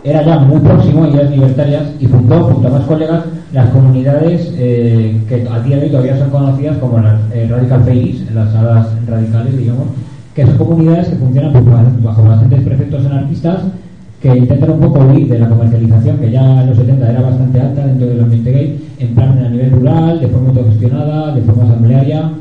era 0.03 0.23
ya 0.23 0.39
muy 0.39 0.61
próximo, 0.61 1.07
ideas 1.07 1.31
libertarias, 1.31 1.83
y 2.01 2.07
fundó 2.07 2.45
junto 2.45 2.69
a 2.69 2.71
más 2.71 2.85
colegas 2.85 3.25
las 3.53 3.71
comunidades 3.71 4.53
eh, 4.57 5.21
que 5.29 5.47
a 5.49 5.61
día 5.61 5.77
de 5.77 5.85
hoy 5.85 5.91
todavía 5.91 6.19
son 6.19 6.31
conocidas 6.31 6.79
como 6.79 6.99
las 6.99 7.21
eh, 7.33 7.47
Radical 7.51 7.85
Families, 7.85 8.33
las 8.33 8.53
salas 8.53 8.89
radicales, 9.07 9.57
digamos, 9.57 9.89
que 10.35 10.47
son 10.47 10.59
comunidades 10.59 11.09
que 11.09 11.17
funcionan 11.17 12.03
bajo 12.03 12.23
bastantes 12.23 12.63
preceptos 12.63 13.07
anarquistas 13.07 13.61
que 14.21 14.37
intentan 14.37 14.71
un 14.71 14.81
poco 14.81 15.01
huir 15.01 15.29
de 15.29 15.39
la 15.39 15.49
comercialización 15.49 16.19
que 16.19 16.31
ya 16.31 16.63
en 16.63 16.69
los 16.69 16.77
70 16.79 17.11
era 17.11 17.21
bastante 17.21 17.61
alta 17.61 17.87
dentro 17.87 18.07
del 18.07 18.21
ambiente 18.23 18.53
gay, 18.53 18.89
en 18.99 19.15
plan 19.15 19.39
a 19.39 19.49
nivel 19.49 19.71
rural, 19.73 20.21
de 20.21 20.29
forma 20.29 20.49
autogestionada, 20.49 21.35
de 21.35 21.43
forma 21.43 21.65
asamblearia 21.65 22.33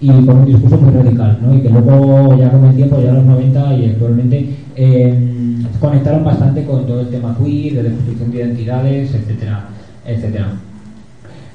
y 0.00 0.08
con 0.08 0.38
un 0.38 0.46
discurso 0.46 0.76
muy 0.78 0.92
radical, 0.92 1.38
¿no? 1.40 1.54
Y 1.54 1.60
que 1.60 1.70
luego 1.70 2.36
ya 2.36 2.50
con 2.50 2.64
el 2.64 2.74
tiempo, 2.74 3.00
ya 3.00 3.10
en 3.10 3.14
los 3.16 3.24
90 3.24 3.74
y 3.74 3.84
actualmente 3.86 4.56
eh, 4.76 5.32
conectaron 5.80 6.24
bastante 6.24 6.64
con 6.64 6.86
todo 6.86 7.00
el 7.00 7.08
tema 7.08 7.36
queer, 7.38 7.74
de 7.74 7.82
deconstrucción 7.84 8.30
de 8.30 8.38
identidades, 8.38 9.14
etcétera, 9.14 9.64
etcétera. 10.06 10.46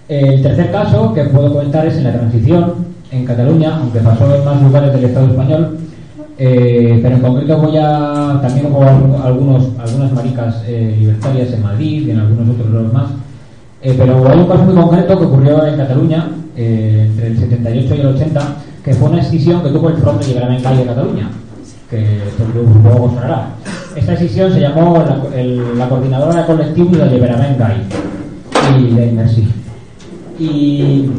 El 0.08 0.42
tercer 0.42 0.72
caso 0.72 1.14
que 1.14 1.26
puedo 1.26 1.54
comentar 1.54 1.86
es 1.86 1.98
en 1.98 2.06
la 2.06 2.14
transición 2.14 2.74
en 3.12 3.26
Cataluña, 3.26 3.78
aunque 3.78 4.00
pasó 4.00 4.34
en 4.34 4.46
más 4.46 4.62
lugares 4.62 4.94
del 4.94 5.06
Estado 5.06 5.28
español, 5.28 5.78
Eh, 6.40 7.00
pero 7.02 7.16
en 7.16 7.22
concreto 7.22 7.58
voy 7.58 7.78
a 7.78 8.40
también 8.42 8.68
hubo 8.68 8.84
al- 8.84 9.22
algunos 9.24 9.70
algunas 9.80 10.12
maricas 10.14 10.64
eh, 10.68 10.96
libertarias 11.00 11.52
en 11.52 11.64
Madrid 11.64 12.08
y 12.08 12.12
en 12.12 12.20
algunos 12.20 12.50
otros 12.56 12.72
lados 12.72 12.94
más. 12.94 13.10
Eh, 13.82 13.96
pero 13.98 14.28
hay 14.30 14.38
un 14.40 14.48
caso 14.48 14.64
muy 14.64 14.76
concreto 14.76 15.18
que 15.20 15.26
ocurrió 15.26 15.66
en 15.66 15.78
Cataluña 15.78 16.28
eh, 16.56 17.06
entre 17.10 17.28
el 17.28 17.38
78 17.40 17.96
y 17.96 18.00
el 18.02 18.06
80 18.08 18.42
que 18.84 18.94
fue 18.94 19.10
una 19.10 19.22
escisión 19.22 19.64
que 19.64 19.70
tuvo 19.70 19.90
el 19.90 19.98
Front 19.98 20.22
de 20.22 20.28
Lliberament 20.28 20.64
de 20.66 20.86
Cataluña 20.86 21.30
que 21.90 22.20
luego 22.84 23.10
sonará. 23.10 23.50
Esta 23.96 24.14
escisión 24.14 24.52
se 24.54 24.60
llamó 24.60 24.98
la, 25.08 25.40
el- 25.40 25.78
la 25.78 25.90
coordinadora 25.90 26.42
de 26.42 26.46
colectivos 26.46 26.98
de 27.00 27.10
Lliberament 27.10 27.58
Gai 27.58 27.78
y 28.80 28.94
de 28.94 29.08
Inmersi 29.08 29.48
y 30.40 31.10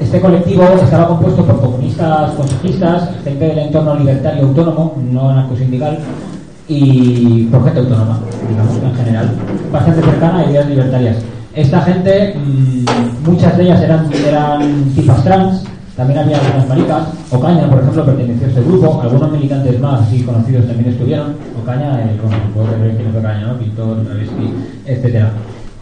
este 0.00 0.20
colectivo 0.20 0.64
estaba 0.82 1.08
compuesto 1.08 1.44
por 1.44 1.60
comunistas 1.60 2.32
consejistas, 2.32 3.10
gente 3.24 3.46
del 3.46 3.58
entorno 3.58 3.96
libertario 3.96 4.44
autónomo, 4.44 4.96
no 5.10 5.30
anarcosindical, 5.30 5.98
y 6.68 7.44
por 7.44 7.64
gente 7.64 7.80
autónoma, 7.80 8.20
digamos, 8.48 8.74
en 8.82 8.94
general, 8.94 9.30
bastante 9.72 10.02
cercana 10.02 10.40
a 10.40 10.50
ideas 10.50 10.68
libertarias. 10.68 11.16
Esta 11.54 11.80
gente, 11.82 12.34
mm, 12.36 13.28
muchas 13.28 13.56
de 13.56 13.64
ellas 13.64 13.82
eran, 13.82 14.10
eran 14.12 14.84
tipas 14.94 15.24
trans, 15.24 15.64
también 15.96 16.20
había 16.20 16.38
algunas 16.38 16.68
maricas. 16.68 17.08
Ocaña, 17.32 17.68
por 17.68 17.80
ejemplo, 17.80 18.06
perteneció 18.06 18.46
a 18.46 18.50
este 18.50 18.62
grupo, 18.62 19.00
algunos 19.02 19.32
militantes 19.32 19.80
más 19.80 20.02
así 20.02 20.22
conocidos 20.22 20.66
también 20.68 20.90
estuvieron. 20.90 21.34
Ocaña, 21.60 22.00
el, 22.02 22.20
bueno, 22.20 22.36
pobre 22.54 22.78
rey 22.78 22.96
que 22.96 23.18
Ocaña, 23.18 23.46
¿no? 23.48 23.58
Pintor, 23.58 24.04
travesti, 24.04 24.54
etcétera. 24.86 25.32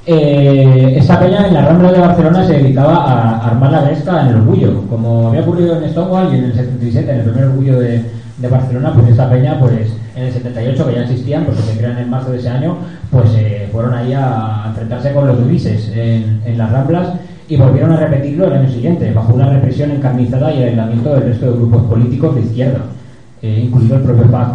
Eh, 0.08 0.94
esta 0.98 1.18
peña 1.18 1.48
en 1.48 1.54
la 1.54 1.66
Rambla 1.66 1.90
de 1.90 1.98
Barcelona 1.98 2.46
se 2.46 2.52
dedicaba 2.52 2.94
a 2.94 3.48
armar 3.48 3.72
la 3.72 3.80
gresca 3.82 4.22
en 4.22 4.28
el 4.28 4.36
orgullo. 4.36 4.82
Como 4.88 5.28
había 5.28 5.40
ocurrido 5.40 5.82
en 5.82 5.90
Stonewall 5.90 6.32
y 6.32 6.38
en 6.38 6.44
el 6.44 6.54
77, 6.54 7.10
en 7.10 7.16
el 7.16 7.24
primer 7.24 7.44
orgullo 7.44 7.80
de, 7.80 8.04
Barcelona, 8.48 8.92
pues 8.94 9.08
esta 9.08 9.28
peña, 9.28 9.58
pues 9.58 9.72
en 10.14 10.24
el 10.24 10.32
78, 10.32 10.86
que 10.86 10.94
ya 10.94 11.02
existían, 11.02 11.44
porque 11.44 11.62
se 11.62 11.76
crean 11.78 11.98
en 11.98 12.10
marzo 12.10 12.30
de 12.30 12.38
ese 12.38 12.48
año, 12.48 12.76
pues 13.10 13.30
eh, 13.36 13.68
fueron 13.72 13.94
ahí 13.94 14.12
a 14.12 14.66
enfrentarse 14.68 15.12
con 15.12 15.26
los 15.26 15.44
grises 15.44 15.90
en, 15.96 16.40
en 16.44 16.58
las 16.58 16.70
Ramblas 16.70 17.08
y 17.48 17.56
volvieron 17.56 17.92
a 17.92 17.96
repetirlo 17.96 18.46
el 18.46 18.52
año 18.52 18.68
siguiente, 18.68 19.12
bajo 19.12 19.34
una 19.34 19.48
represión 19.48 19.90
encarnizada 19.90 20.52
y 20.52 20.58
el 20.58 20.68
aislamiento 20.68 21.14
del 21.14 21.22
resto 21.24 21.46
de 21.46 21.52
grupos 21.52 21.82
políticos 21.84 22.34
de 22.34 22.40
izquierda, 22.42 22.80
eh, 23.42 23.62
incluido 23.64 23.96
el 23.96 24.02
propio 24.02 24.30
PAC. 24.30 24.48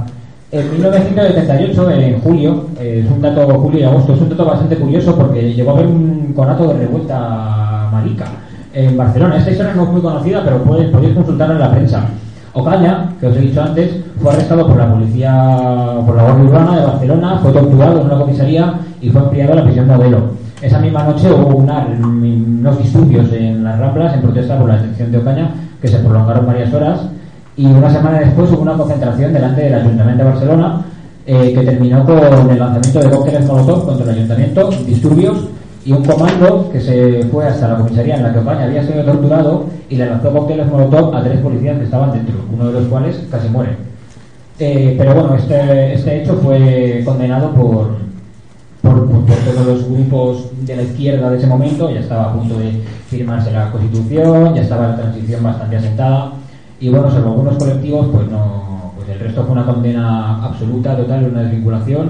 En 0.54 0.70
1978, 0.70 1.92
en 1.92 2.20
julio, 2.20 2.66
eh, 2.78 3.02
es 3.06 3.10
un 3.10 3.22
dato, 3.22 3.48
julio 3.48 3.80
y 3.80 3.84
agosto, 3.84 4.14
es 4.14 4.22
un 4.22 4.28
dato 4.28 4.44
bastante 4.44 4.76
curioso 4.76 5.16
porque 5.16 5.54
llegó 5.54 5.72
a 5.72 5.74
haber 5.76 5.86
un 5.86 6.34
conato 6.36 6.68
de 6.68 6.74
revuelta 6.74 7.88
marica 7.90 8.26
en 8.74 8.98
Barcelona. 8.98 9.38
Esta 9.38 9.52
historia 9.52 9.74
no 9.74 9.84
es 9.84 9.90
muy 9.92 10.02
conocida, 10.02 10.42
pero 10.44 10.62
podéis, 10.62 11.16
consultarla 11.16 11.54
en 11.54 11.60
la 11.62 11.72
prensa. 11.72 12.04
Ocaña, 12.52 13.14
que 13.22 13.28
os 13.28 13.38
he 13.38 13.40
dicho 13.40 13.62
antes, 13.62 13.96
fue 14.22 14.34
arrestado 14.34 14.68
por 14.68 14.76
la 14.76 14.92
policía, 14.92 15.32
por 16.06 16.18
la 16.18 16.24
Guardia 16.24 16.44
Urbana 16.44 16.76
de 16.76 16.86
Barcelona, 16.86 17.40
fue 17.42 17.54
torturado 17.54 18.02
en 18.02 18.08
una 18.08 18.18
comisaría 18.18 18.74
y 19.00 19.10
fue 19.10 19.22
enviado 19.22 19.54
a 19.54 19.56
la 19.56 19.64
prisión 19.64 19.88
modelo. 19.88 20.18
Esa 20.62 20.80
misma 20.80 21.06
noche 21.06 21.32
hubo 21.32 21.56
unos 21.56 22.78
disturbios 22.78 23.32
en 23.32 23.64
las 23.64 23.80
Ramblas 23.80 24.16
en 24.16 24.22
protesta 24.22 24.60
por 24.60 24.68
la 24.68 24.76
detención 24.76 25.14
de 25.14 25.18
Ocaña, 25.18 25.50
que 25.82 25.88
se 25.88 26.00
prolongaron 26.00 26.46
varias 26.46 26.74
horas 26.74 27.00
y 27.62 27.66
una 27.68 27.92
semana 27.92 28.20
después 28.22 28.52
hubo 28.52 28.64
una 28.64 28.74
concentración 28.74 29.34
delante 29.34 29.62
del 29.62 29.76
Ayuntamiento 29.76 30.24
de 30.24 30.30
Barcelona 30.32 30.82
eh, 31.28 31.54
que 31.54 31.62
terminó 31.62 32.04
con 32.04 32.18
el 32.18 32.58
lanzamiento 32.58 33.00
de 33.00 33.10
cócteles 33.12 33.46
Molotov 33.46 33.86
contra 33.86 34.06
el 34.06 34.18
Ayuntamiento, 34.18 34.72
disturbios 34.88 35.48
y 35.86 35.92
un 35.92 36.04
comando 36.04 36.72
que 36.72 36.82
se 36.82 37.24
fue 37.32 37.46
hasta 37.46 37.68
la 37.68 37.78
comisaría 37.78 38.16
en 38.16 38.24
la 38.24 38.34
que 38.34 38.40
Ocaña 38.40 38.64
había 38.64 38.84
sido 38.84 39.04
torturado 39.04 39.66
y 39.90 39.96
le 39.96 40.08
lanzó 40.08 40.32
cócteles 40.32 40.68
Molotov 40.68 41.16
a 41.16 41.24
tres 41.24 41.40
policías 41.40 41.78
que 41.78 41.84
estaban 41.84 42.12
dentro, 42.12 42.34
uno 42.52 42.66
de 42.66 42.74
los 42.74 42.86
cuales 42.86 43.28
casi 43.30 43.48
muere. 43.48 43.76
Eh, 44.58 44.96
pero 44.98 45.14
bueno, 45.14 45.36
este, 45.36 45.94
este 45.94 46.24
hecho 46.24 46.40
fue 46.42 47.04
condenado 47.06 47.52
por, 47.52 47.90
por, 48.82 49.08
todos 49.46 49.68
los 49.68 49.88
grupos 49.88 50.50
de 50.66 50.78
la 50.78 50.82
izquierda 50.82 51.30
de 51.30 51.38
ese 51.38 51.46
momento, 51.46 51.92
ya 51.92 52.00
estaba 52.00 52.32
a 52.32 52.34
punto 52.34 52.58
de 52.58 52.82
firmarse 53.08 53.52
la 53.52 53.72
Constitución, 53.72 54.56
ya 54.56 54.64
estaba 54.64 54.88
la 54.88 54.96
transición 54.96 55.44
bastante 55.44 55.78
asentada, 55.78 56.32
y 56.82 56.90
bueno, 56.90 57.12
salvo 57.12 57.30
algunos 57.30 57.58
colectivos, 57.58 58.08
pues 58.12 58.28
no, 58.28 58.92
pues 58.98 59.08
el 59.10 59.20
resto 59.20 59.44
fue 59.44 59.52
una 59.52 59.66
condena 59.68 60.44
absoluta, 60.44 60.98
total, 60.98 61.30
una 61.32 61.44
desvinculación. 61.44 62.10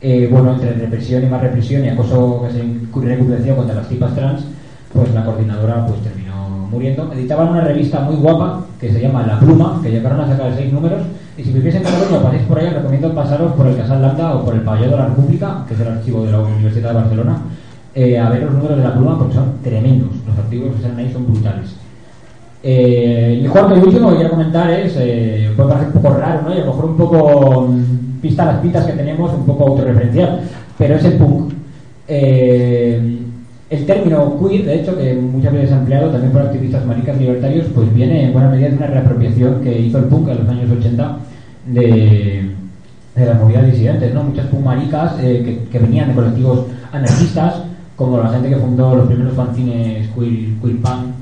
Eh, 0.00 0.28
bueno, 0.30 0.54
entre 0.54 0.72
represión 0.72 1.22
y 1.22 1.26
más 1.26 1.40
represión 1.40 1.84
y 1.84 1.88
acoso 1.88 2.42
que 2.42 2.52
se 2.52 3.06
recrudecido 3.06 3.56
contra 3.56 3.76
las 3.76 3.88
tipas 3.88 4.14
trans, 4.16 4.44
pues 4.92 5.14
la 5.14 5.24
coordinadora 5.24 5.86
pues 5.86 6.00
terminó 6.02 6.66
muriendo. 6.68 7.12
Editaban 7.12 7.50
una 7.50 7.60
revista 7.60 8.00
muy 8.00 8.16
guapa 8.16 8.66
que 8.80 8.92
se 8.92 9.00
llama 9.00 9.24
La 9.24 9.38
Pluma, 9.38 9.78
que 9.84 9.90
llegaron 9.92 10.20
a 10.20 10.26
sacar 10.26 10.52
seis 10.56 10.72
números. 10.72 11.02
Y 11.36 11.44
si 11.44 11.52
vivís 11.52 11.76
en 11.76 11.84
Cataluña 11.84 12.18
o 12.18 12.22
paséis 12.22 12.42
por 12.42 12.58
os 12.58 12.72
recomiendo 12.72 13.14
pasaros 13.14 13.52
por 13.52 13.68
el 13.68 13.76
Casal 13.76 14.02
Lambda 14.02 14.34
o 14.34 14.44
por 14.44 14.54
el 14.54 14.62
Pabellón 14.62 14.90
de 14.90 14.96
la 14.96 15.06
República, 15.06 15.64
que 15.68 15.74
es 15.74 15.80
el 15.80 15.88
archivo 15.88 16.24
de 16.24 16.32
la 16.32 16.40
Universidad 16.40 16.88
de 16.88 16.94
Barcelona, 16.96 17.38
eh, 17.94 18.18
a 18.18 18.28
ver 18.30 18.42
los 18.42 18.54
números 18.54 18.78
de 18.78 18.82
La 18.82 18.94
Pluma 18.94 19.16
porque 19.16 19.34
son 19.34 19.58
tremendos. 19.62 20.10
Los 20.26 20.36
artículos 20.36 20.74
que 20.74 20.82
salen 20.82 20.98
ahí 20.98 21.12
son 21.12 21.24
brutales. 21.24 21.87
Eh, 22.70 23.40
el 23.42 23.50
cuarto 23.50 23.74
y 23.74 23.80
último 23.80 24.10
que 24.10 24.16
quiero 24.16 24.28
comentar 24.28 24.70
es, 24.70 24.94
eh, 24.98 25.50
puede 25.56 25.70
parecer 25.70 25.88
un 25.94 26.02
poco 26.02 26.14
raro, 26.18 26.42
¿no? 26.42 26.54
Y 26.54 26.58
a 26.58 26.64
lo 26.66 26.66
mejor 26.66 26.84
un 26.84 26.96
poco 26.98 27.66
mm, 27.66 28.20
vista 28.20 28.44
las 28.44 28.58
pintas 28.58 28.84
que 28.84 28.92
tenemos, 28.92 29.32
un 29.32 29.46
poco 29.46 29.68
autorreferencial, 29.68 30.40
pero 30.76 30.96
es 30.96 31.04
el 31.06 31.14
punk. 31.14 31.54
Eh, 32.06 33.20
el 33.70 33.86
término 33.86 34.38
queer, 34.38 34.66
de 34.66 34.74
hecho, 34.80 34.98
que 34.98 35.14
muchas 35.14 35.54
veces 35.54 35.72
empleado 35.72 36.10
también 36.10 36.30
por 36.30 36.42
activistas 36.42 36.84
maricas 36.84 37.18
libertarios, 37.18 37.68
pues 37.74 37.94
viene 37.94 38.26
en 38.26 38.34
buena 38.34 38.50
medida 38.50 38.68
de 38.68 38.76
una 38.76 38.86
reapropiación 38.88 39.62
que 39.62 39.80
hizo 39.80 39.96
el 39.96 40.04
punk 40.04 40.28
en 40.28 40.38
los 40.38 40.48
años 40.50 40.70
80 40.70 41.18
de, 41.68 42.50
de 43.16 43.26
las 43.26 43.40
movidas 43.40 43.64
disidentes, 43.64 44.12
¿no? 44.12 44.24
Muchas 44.24 44.44
punk 44.48 44.62
maricas 44.62 45.14
eh, 45.22 45.42
que, 45.42 45.70
que 45.70 45.78
venían 45.78 46.08
de 46.10 46.14
colectivos 46.16 46.66
anarquistas, 46.92 47.62
como 47.96 48.18
la 48.18 48.28
gente 48.28 48.50
que 48.50 48.56
fundó 48.56 48.94
los 48.94 49.06
primeros 49.06 49.32
fanzines 49.32 50.06
queer, 50.08 50.50
queer 50.60 50.76
punk, 50.82 51.18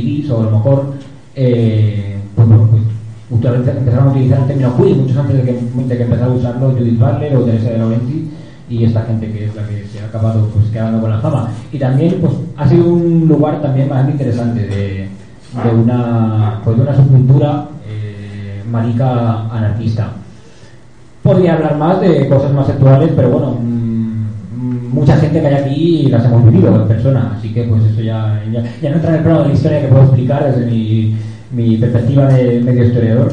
GDs 0.00 0.30
o 0.30 0.44
el 0.44 0.50
Mocor, 0.50 0.94
eh, 1.34 2.18
pues, 2.34 2.48
bueno, 2.48 2.68
pues, 2.70 2.82
últimamente 3.30 3.70
empezaron 3.70 4.08
a 4.08 4.10
utilizar 4.10 4.40
el 4.40 4.46
término 4.46 4.76
queer, 4.76 4.96
muchos 4.96 5.16
antes 5.16 5.36
de 5.36 5.42
que, 5.42 5.52
de 5.52 5.96
que 5.96 6.02
empezara 6.02 6.26
a 6.26 6.34
usarlo 6.34 6.70
Judith 6.72 6.98
Butler 6.98 7.36
o 7.36 7.44
Teresa 7.44 7.70
de 7.70 7.78
Laurenti, 7.78 8.30
y 8.70 8.84
esta 8.84 9.02
gente 9.02 9.30
que 9.32 9.46
es 9.46 9.54
la 9.56 9.66
que 9.66 9.84
se 9.84 10.00
ha 10.00 10.06
acabado 10.06 10.46
pues 10.48 10.66
quedando 10.66 11.00
con 11.00 11.10
la 11.10 11.18
fama. 11.18 11.50
Y 11.72 11.78
también 11.78 12.18
pues 12.20 12.32
ha 12.56 12.68
sido 12.68 12.86
un 12.86 13.26
lugar 13.26 13.60
también 13.60 13.88
bastante 13.88 14.12
interesante 14.12 14.60
de, 14.60 15.08
de 15.64 15.74
una 15.74 16.60
pues 16.64 16.78
una 16.78 16.94
subcultura 16.94 17.66
eh, 17.88 18.62
marica 18.70 19.48
anarquista. 19.50 20.12
Podría 21.22 21.54
hablar 21.54 21.76
más 21.76 22.00
de 22.00 22.28
cosas 22.28 22.52
más 22.52 22.68
actuales, 22.68 23.10
pero 23.16 23.30
bueno, 23.30 23.58
mucha 24.92 25.16
gente 25.16 25.40
que 25.40 25.46
hay 25.46 25.54
aquí 25.54 26.02
las 26.10 26.24
hemos 26.24 26.44
vivido 26.44 26.74
en 26.74 26.88
persona, 26.88 27.34
así 27.36 27.52
que 27.52 27.64
pues 27.64 27.84
eso 27.84 28.00
ya, 28.00 28.42
ya, 28.52 28.90
no 28.90 28.96
entra 28.96 29.10
en 29.10 29.16
el 29.16 29.22
plano 29.22 29.42
de 29.42 29.48
la 29.48 29.54
historia 29.54 29.80
que 29.80 29.88
puedo 29.88 30.02
explicar 30.02 30.44
desde 30.44 30.70
mi, 30.70 31.16
mi 31.52 31.76
perspectiva 31.76 32.26
de 32.28 32.60
medio 32.60 32.84
historiador, 32.84 33.32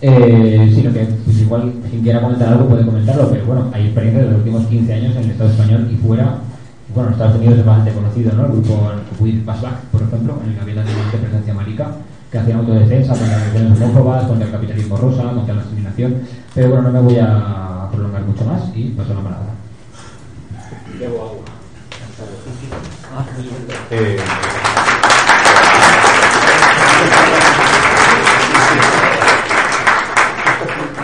eh, 0.00 0.70
sino 0.74 0.92
que 0.92 1.08
pues 1.24 1.40
igual 1.40 1.72
quien 1.90 2.02
quiera 2.02 2.20
comentar 2.20 2.48
algo 2.48 2.68
puede 2.68 2.84
comentarlo, 2.84 3.30
pero 3.30 3.46
bueno, 3.46 3.70
hay 3.72 3.86
experiencias 3.86 4.24
de 4.24 4.30
los 4.30 4.38
últimos 4.38 4.66
15 4.66 4.94
años 4.94 5.16
en 5.16 5.24
el 5.24 5.30
Estado 5.30 5.50
español 5.50 5.88
y 5.92 5.96
fuera, 5.96 6.38
bueno, 6.94 7.08
en 7.08 7.12
Estados 7.14 7.36
Unidos 7.36 7.58
es 7.58 7.64
bastante 7.64 7.92
conocido, 7.92 8.32
¿no? 8.32 8.46
El 8.46 8.52
grupo 8.52 8.90
With 9.20 9.44
Back, 9.44 9.80
por 9.90 10.02
ejemplo, 10.02 10.38
en 10.44 10.50
el 10.50 10.54
que 10.54 10.60
había 10.60 10.74
bastante 10.76 11.18
presencia 11.18 11.54
marica, 11.54 11.90
que 12.30 12.38
hacían 12.38 12.58
autodefensa 12.58 13.12
contra 13.12 13.38
las 13.38 13.52
relaciones 13.52 13.80
homófobas, 13.80 14.24
contra 14.24 14.46
el 14.46 14.52
capitalismo 14.52 14.96
rosa, 14.96 15.22
contra 15.30 15.54
la 15.54 15.62
discriminación, 15.62 16.14
pero 16.54 16.68
bueno, 16.68 16.82
no 16.82 16.92
me 16.92 17.00
voy 17.00 17.18
a 17.18 17.88
prolongar 17.90 18.22
mucho 18.22 18.44
más 18.44 18.70
y 18.76 18.90
paso 18.90 19.14
la 19.14 19.20
palabra. 19.20 19.67
Eh, 23.90 24.16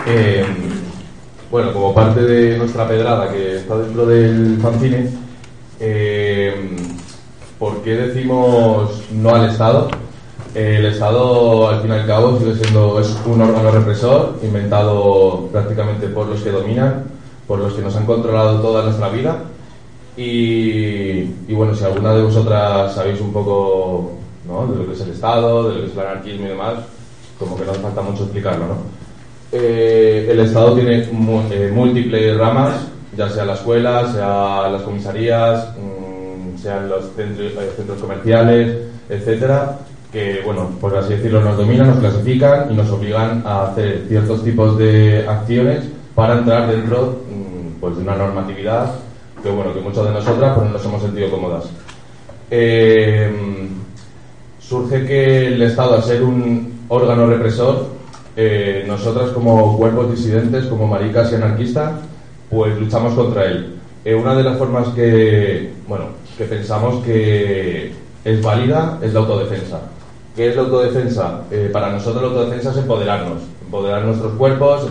eh, 0.05 0.45
bueno, 1.49 1.71
como 1.71 1.93
parte 1.93 2.21
de 2.21 2.57
nuestra 2.57 2.85
pedrada 2.85 3.31
que 3.31 3.57
está 3.57 3.77
dentro 3.77 4.05
del 4.05 4.59
fanzine, 4.61 5.09
eh, 5.79 6.75
¿por 7.57 7.81
qué 7.81 7.95
decimos 7.95 9.01
no 9.11 9.29
al 9.33 9.49
Estado? 9.49 9.87
El 10.53 10.85
Estado, 10.87 11.69
al 11.69 11.81
fin 11.81 11.91
y 11.91 11.93
al 11.93 12.05
cabo, 12.05 12.37
sigue 12.37 12.55
siendo 12.55 12.99
es 12.99 13.15
un 13.25 13.41
órgano 13.41 13.71
represor 13.71 14.39
inventado 14.43 15.47
prácticamente 15.53 16.07
por 16.07 16.27
los 16.27 16.41
que 16.41 16.51
dominan, 16.51 17.05
por 17.47 17.59
los 17.59 17.73
que 17.73 17.81
nos 17.81 17.95
han 17.95 18.05
controlado 18.05 18.59
toda 18.59 18.83
nuestra 18.83 19.07
vida. 19.07 19.37
Y, 20.17 21.23
bueno, 21.53 21.75
si 21.75 21.83
alguna 21.83 22.13
de 22.13 22.23
vosotras 22.23 22.93
sabéis 22.95 23.19
un 23.19 23.33
poco 23.33 24.11
de 24.45 24.75
lo 24.75 24.87
que 24.87 24.93
es 24.93 25.01
el 25.01 25.11
Estado, 25.11 25.69
de 25.69 25.75
lo 25.75 25.81
que 25.81 25.87
es 25.87 25.93
el 25.93 25.99
anarquismo 25.99 26.45
y 26.45 26.49
demás, 26.49 26.73
como 27.37 27.57
que 27.57 27.65
no 27.65 27.71
hace 27.71 27.81
falta 27.81 28.01
mucho 28.01 28.23
explicarlo, 28.23 28.67
¿no? 28.67 28.75
Eh, 29.51 30.27
el 30.29 30.39
Estado 30.39 30.73
tiene 30.75 31.03
eh, 31.03 31.71
múltiples 31.73 32.37
ramas, 32.37 32.87
ya 33.17 33.29
sea 33.29 33.45
la 33.45 33.53
escuela, 33.53 34.11
sea 34.11 34.69
las 34.69 34.81
comisarías, 34.83 35.69
mm, 35.77 36.57
sean 36.57 36.89
los 36.89 37.11
centros, 37.15 37.51
eh, 37.53 37.73
centros 37.75 37.99
comerciales, 37.99 38.77
etcétera, 39.09 39.79
que, 40.11 40.41
bueno, 40.45 40.69
por 40.79 40.95
así 40.97 41.13
decirlo, 41.13 41.41
nos 41.41 41.57
dominan, 41.57 41.87
nos 41.87 41.99
clasifican 41.99 42.71
y 42.71 42.75
nos 42.75 42.89
obligan 42.89 43.43
a 43.45 43.63
hacer 43.67 44.05
ciertos 44.07 44.43
tipos 44.43 44.77
de 44.77 45.25
acciones 45.27 45.83
para 46.13 46.37
entrar 46.37 46.69
dentro 46.69 47.19
mm, 47.29 47.79
pues, 47.81 47.97
de 47.97 48.01
una 48.01 48.15
normatividad 48.15 48.93
que, 49.45 49.51
bueno, 49.51 49.73
que 49.73 49.79
muchas 49.79 50.05
de 50.05 50.11
nosotras 50.11 50.55
pues, 50.55 50.65
no 50.65 50.73
nos 50.73 50.85
hemos 50.85 51.01
sentido 51.03 51.29
cómodas. 51.29 51.65
Eh, 52.49 53.31
surge 54.59 55.05
que 55.05 55.47
el 55.47 55.61
Estado, 55.61 55.93
al 55.93 56.03
ser 56.03 56.23
un 56.23 56.85
órgano 56.89 57.27
represor, 57.27 57.85
eh, 58.35 58.83
nosotras 58.87 59.29
como 59.29 59.77
cuerpos 59.77 60.11
disidentes, 60.11 60.65
como 60.65 60.87
maricas 60.87 61.31
y 61.31 61.35
anarquistas, 61.35 61.93
pues 62.49 62.75
luchamos 62.79 63.13
contra 63.13 63.45
él. 63.45 63.75
Eh, 64.03 64.15
una 64.15 64.35
de 64.35 64.43
las 64.43 64.57
formas 64.57 64.87
que, 64.89 65.71
bueno, 65.87 66.05
que 66.37 66.45
pensamos 66.45 67.03
que 67.03 67.93
es 68.23 68.41
válida 68.41 68.97
es 69.03 69.13
la 69.13 69.19
autodefensa. 69.19 69.79
¿Qué 70.35 70.49
es 70.49 70.55
la 70.55 70.63
autodefensa? 70.63 71.41
Eh, 71.51 71.69
para 71.71 71.91
nosotros 71.91 72.23
la 72.23 72.29
autodefensa 72.29 72.71
es 72.71 72.77
empoderarnos, 72.77 73.43
empoderar 73.63 74.03
nuestros 74.03 74.33
cuerpos, 74.33 74.87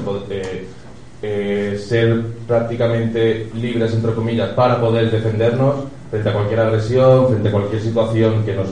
ser 1.78 2.22
prácticamente 2.46 3.48
libres, 3.54 3.92
entre 3.94 4.12
comillas, 4.12 4.50
para 4.50 4.80
poder 4.80 5.10
defendernos 5.10 5.74
frente 6.10 6.28
a 6.28 6.32
cualquier 6.32 6.60
agresión, 6.60 7.28
frente 7.28 7.48
a 7.48 7.52
cualquier 7.52 7.82
situación 7.82 8.44
que 8.44 8.54
nos 8.54 8.68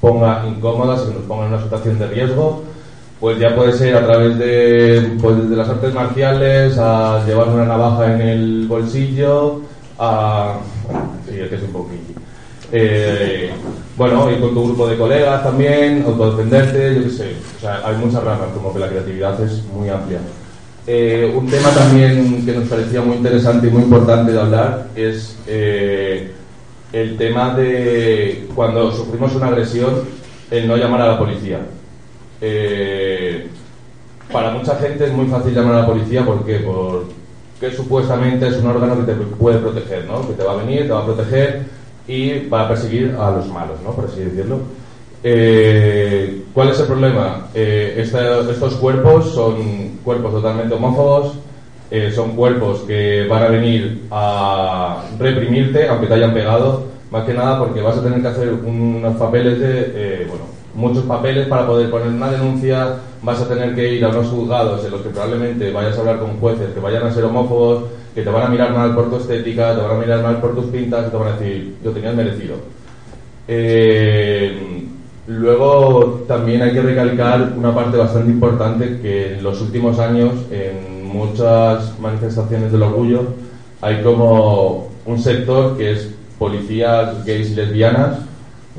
ponga 0.00 0.44
incómodas, 0.46 1.02
que 1.02 1.14
nos 1.14 1.22
ponga 1.24 1.46
en 1.46 1.54
una 1.54 1.62
situación 1.62 1.98
de 1.98 2.06
riesgo 2.08 2.62
pues 3.20 3.38
ya 3.38 3.54
puede 3.54 3.72
ser 3.72 3.96
a 3.96 4.04
través 4.04 4.38
de, 4.38 5.16
pues 5.20 5.48
de 5.48 5.56
las 5.56 5.68
artes 5.68 5.94
marciales, 5.94 6.76
a 6.78 7.24
llevar 7.26 7.48
una 7.48 7.64
navaja 7.64 8.12
en 8.12 8.20
el 8.20 8.66
bolsillo, 8.66 9.62
a... 9.98 10.58
Sí, 11.26 11.40
es 11.40 11.48
que 11.48 11.54
es 11.54 11.62
un 11.62 11.72
poquillo. 11.72 12.00
Eh, 12.72 13.50
bueno, 13.96 14.30
y 14.30 14.38
con 14.38 14.52
tu 14.52 14.64
grupo 14.66 14.86
de 14.86 14.98
colegas 14.98 15.42
también, 15.42 16.04
autodefenderte, 16.06 16.94
yo 16.96 17.04
qué 17.04 17.10
sé. 17.10 17.32
O 17.56 17.60
sea, 17.60 17.80
hay 17.84 17.96
muchas 17.96 18.22
ramas, 18.22 18.48
como 18.54 18.72
que 18.72 18.80
la 18.80 18.88
creatividad 18.88 19.40
es 19.42 19.64
muy 19.72 19.88
amplia. 19.88 20.18
Eh, 20.88 21.32
un 21.34 21.48
tema 21.48 21.70
también 21.70 22.46
que 22.46 22.52
nos 22.52 22.68
parecía 22.68 23.02
muy 23.02 23.16
interesante 23.16 23.66
y 23.66 23.70
muy 23.70 23.82
importante 23.82 24.30
de 24.30 24.40
hablar 24.40 24.86
es 24.94 25.36
eh, 25.48 26.30
el 26.92 27.16
tema 27.16 27.54
de 27.54 28.46
cuando 28.54 28.92
sufrimos 28.92 29.34
una 29.34 29.48
agresión, 29.48 30.02
el 30.48 30.68
no 30.68 30.76
llamar 30.76 31.00
a 31.00 31.08
la 31.08 31.18
policía. 31.18 31.58
Eh, 32.40 33.48
para 34.30 34.52
mucha 34.52 34.76
gente 34.76 35.06
es 35.06 35.12
muy 35.12 35.26
fácil 35.26 35.54
llamar 35.54 35.74
a 35.74 35.80
la 35.80 35.86
policía 35.86 36.24
porque 36.24 36.64
porque 37.58 37.74
supuestamente 37.74 38.46
es 38.46 38.56
un 38.58 38.66
órgano 38.66 38.98
que 38.98 39.12
te 39.12 39.14
puede 39.14 39.58
proteger, 39.58 40.04
¿no? 40.04 40.28
que 40.28 40.34
te 40.34 40.44
va 40.44 40.52
a 40.52 40.56
venir, 40.56 40.82
te 40.82 40.92
va 40.92 41.00
a 41.00 41.06
proteger 41.06 41.64
y 42.06 42.46
va 42.48 42.62
a 42.62 42.68
perseguir 42.68 43.16
a 43.18 43.30
los 43.30 43.48
malos, 43.48 43.80
¿no? 43.82 43.92
por 43.92 44.04
así 44.04 44.20
decirlo. 44.20 44.60
¿Cuál 46.56 46.70
es 46.70 46.80
el 46.80 46.86
problema? 46.86 47.48
Eh, 47.54 47.96
estos 47.98 48.76
cuerpos 48.76 49.34
son 49.34 49.98
cuerpos 50.02 50.32
totalmente 50.32 50.74
homófobos, 50.74 51.34
son 52.14 52.34
cuerpos 52.34 52.80
que 52.86 53.26
van 53.28 53.42
a 53.42 53.48
venir 53.48 54.06
a 54.10 55.02
reprimirte, 55.18 55.86
aunque 55.86 56.06
te 56.06 56.14
hayan 56.14 56.32
pegado, 56.32 56.84
más 57.10 57.24
que 57.24 57.34
nada 57.34 57.58
porque 57.58 57.82
vas 57.82 57.98
a 57.98 58.02
tener 58.02 58.22
que 58.22 58.28
hacer 58.28 58.54
unos 58.54 59.16
papeles 59.16 59.60
de, 59.60 60.26
bueno, 60.30 60.44
muchos 60.74 61.04
papeles 61.04 61.46
para 61.46 61.66
poder 61.66 61.90
poner 61.90 62.08
una 62.08 62.30
denuncia, 62.30 63.00
vas 63.20 63.42
a 63.42 63.48
tener 63.48 63.74
que 63.74 63.92
ir 63.92 64.02
a 64.06 64.08
unos 64.08 64.28
juzgados 64.28 64.82
en 64.82 64.92
los 64.92 65.02
que 65.02 65.10
probablemente 65.10 65.70
vayas 65.70 65.98
a 65.98 66.00
hablar 66.00 66.20
con 66.20 66.40
jueces 66.40 66.72
que 66.72 66.80
vayan 66.80 67.02
a 67.02 67.12
ser 67.12 67.24
homófobos, 67.24 67.84
que 68.14 68.22
te 68.22 68.30
van 68.30 68.44
a 68.44 68.48
mirar 68.48 68.72
mal 68.72 68.94
por 68.94 69.10
tu 69.10 69.16
estética, 69.16 69.74
te 69.74 69.82
van 69.82 69.90
a 69.90 70.00
mirar 70.00 70.22
mal 70.22 70.40
por 70.40 70.54
tus 70.54 70.64
pintas 70.72 71.06
y 71.06 71.10
te 71.10 71.16
van 71.18 71.28
a 71.28 71.36
decir, 71.36 71.76
yo 71.84 71.90
tenías 71.90 72.14
merecido. 72.14 72.54
Eh, 73.46 74.85
luego 75.26 76.24
también 76.28 76.62
hay 76.62 76.72
que 76.72 76.82
recalcar 76.82 77.52
una 77.56 77.74
parte 77.74 77.96
bastante 77.96 78.30
importante 78.30 79.00
que 79.00 79.34
en 79.34 79.42
los 79.42 79.60
últimos 79.60 79.98
años 79.98 80.32
en 80.50 81.04
muchas 81.06 81.98
manifestaciones 81.98 82.70
del 82.70 82.82
orgullo 82.82 83.22
hay 83.80 84.02
como 84.02 84.88
un 85.04 85.18
sector 85.18 85.76
que 85.76 85.92
es 85.92 86.10
policías 86.38 87.24
gays 87.24 87.50
y 87.50 87.54
lesbianas, 87.54 88.18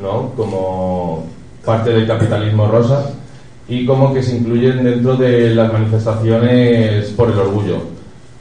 ¿no? 0.02 0.32
Como 0.36 1.26
parte 1.66 1.92
del 1.92 2.08
capitalismo 2.08 2.68
rosa 2.68 3.12
y 3.68 3.86
como 3.86 4.14
que 4.14 4.24
se 4.24 4.38
incluyen 4.38 4.84
dentro 4.84 5.16
de 5.18 5.54
las 5.54 5.72
manifestaciones 5.72 7.10
por 7.12 7.30
el 7.32 7.40
orgullo. 7.40 7.78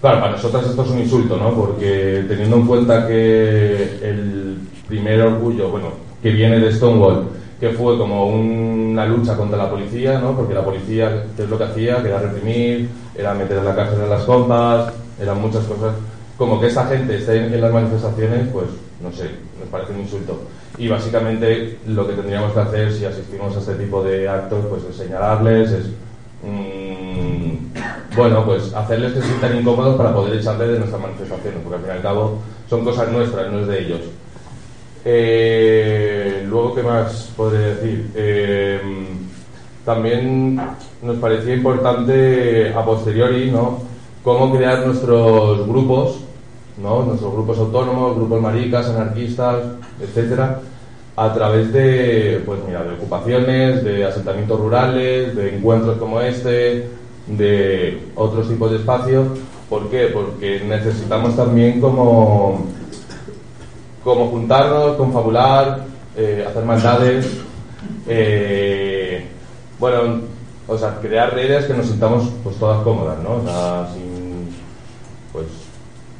Claro, 0.00 0.20
para 0.20 0.32
nosotras 0.32 0.66
esto 0.66 0.82
es 0.82 0.90
un 0.90 0.98
insulto, 1.00 1.36
¿no? 1.36 1.52
Porque 1.54 2.24
teniendo 2.28 2.56
en 2.56 2.66
cuenta 2.66 3.06
que 3.06 3.98
el 4.02 4.58
primer 4.86 5.20
orgullo, 5.22 5.70
bueno, 5.70 5.88
que 6.22 6.30
viene 6.30 6.60
de 6.60 6.72
Stonewall, 6.72 7.24
que 7.58 7.70
fue 7.70 7.96
como 7.96 8.26
una 8.26 9.06
lucha 9.06 9.36
contra 9.36 9.58
la 9.58 9.70
policía, 9.70 10.18
¿no? 10.18 10.36
Porque 10.36 10.54
la 10.54 10.64
policía, 10.64 11.24
¿qué 11.36 11.44
es 11.44 11.48
lo 11.48 11.56
que 11.56 11.64
hacía? 11.64 12.02
Que 12.02 12.08
era 12.08 12.18
reprimir, 12.18 12.88
era 13.14 13.34
meter 13.34 13.58
en 13.58 13.64
la 13.64 13.74
cárcel 13.74 14.02
a 14.02 14.06
las 14.06 14.24
compas, 14.24 14.92
eran 15.20 15.40
muchas 15.40 15.64
cosas. 15.64 15.94
Como 16.36 16.60
que 16.60 16.66
esa 16.66 16.86
gente 16.86 17.16
esté 17.16 17.46
en 17.46 17.60
las 17.60 17.72
manifestaciones, 17.72 18.48
pues, 18.52 18.66
no 19.00 19.10
sé, 19.10 19.30
nos 19.58 19.68
parece 19.70 19.92
un 19.92 20.00
insulto 20.00 20.38
y 20.78 20.88
básicamente 20.88 21.78
lo 21.86 22.06
que 22.06 22.14
tendríamos 22.14 22.52
que 22.52 22.60
hacer 22.60 22.92
si 22.92 23.04
asistimos 23.04 23.56
a 23.56 23.60
este 23.60 23.74
tipo 23.74 24.02
de 24.02 24.28
actos 24.28 24.64
pues 24.68 24.84
es 24.84 24.96
señalarles 24.96 25.70
es 25.70 25.86
mm, 26.42 28.14
bueno 28.14 28.44
pues 28.44 28.74
hacerles 28.74 29.12
que 29.14 29.20
se 29.20 29.26
sientan 29.26 29.56
incómodos 29.56 29.96
para 29.96 30.12
poder 30.12 30.38
echarles 30.38 30.72
de 30.72 30.78
nuestras 30.78 31.00
manifestaciones 31.00 31.60
porque 31.62 31.76
al 31.76 31.82
fin 31.82 31.90
y 31.90 31.96
al 31.96 32.02
cabo 32.02 32.38
son 32.68 32.84
cosas 32.84 33.10
nuestras 33.10 33.50
no 33.50 33.60
es 33.60 33.66
de 33.66 33.80
ellos 33.80 34.00
eh, 35.08 36.44
luego 36.48 36.74
qué 36.74 36.82
más 36.82 37.32
podría 37.36 37.68
decir 37.68 38.10
eh, 38.14 38.80
también 39.84 40.60
nos 41.00 41.16
parecía 41.18 41.54
importante 41.54 42.74
a 42.74 42.84
posteriori 42.84 43.50
no 43.50 43.78
cómo 44.24 44.52
crear 44.54 44.84
nuestros 44.84 45.66
grupos 45.66 46.26
¿no? 46.78 47.04
nuestros 47.04 47.32
grupos 47.32 47.58
autónomos, 47.58 48.16
grupos 48.16 48.40
maricas, 48.40 48.88
anarquistas, 48.88 49.64
etcétera, 50.00 50.60
a 51.16 51.32
través 51.32 51.72
de, 51.72 52.42
pues 52.44 52.60
mira, 52.66 52.84
de 52.84 52.94
ocupaciones, 52.94 53.82
de 53.82 54.04
asentamientos 54.04 54.60
rurales, 54.60 55.34
de 55.34 55.56
encuentros 55.56 55.96
como 55.98 56.20
este, 56.20 56.88
de 57.26 58.02
otros 58.14 58.48
tipos 58.48 58.70
de 58.70 58.78
espacios. 58.78 59.26
¿Por 59.68 59.88
qué? 59.88 60.08
Porque 60.12 60.60
necesitamos 60.66 61.34
también 61.36 61.80
como, 61.80 62.66
como 64.06 64.28
juntarnos, 64.28 64.96
confabular, 64.96 65.84
eh, 66.16 66.46
hacer 66.48 66.64
maldades, 66.64 67.26
eh, 68.06 69.26
bueno, 69.80 70.20
o 70.68 70.78
sea, 70.78 71.00
crear 71.00 71.34
redes 71.34 71.64
que 71.64 71.74
nos 71.74 71.86
sintamos 71.86 72.30
pues 72.44 72.54
todas 72.56 72.84
cómodas, 72.84 73.18
¿no? 73.18 73.30
O 73.34 73.42
sea, 73.42 73.88
sin, 73.92 74.46
pues, 75.32 75.46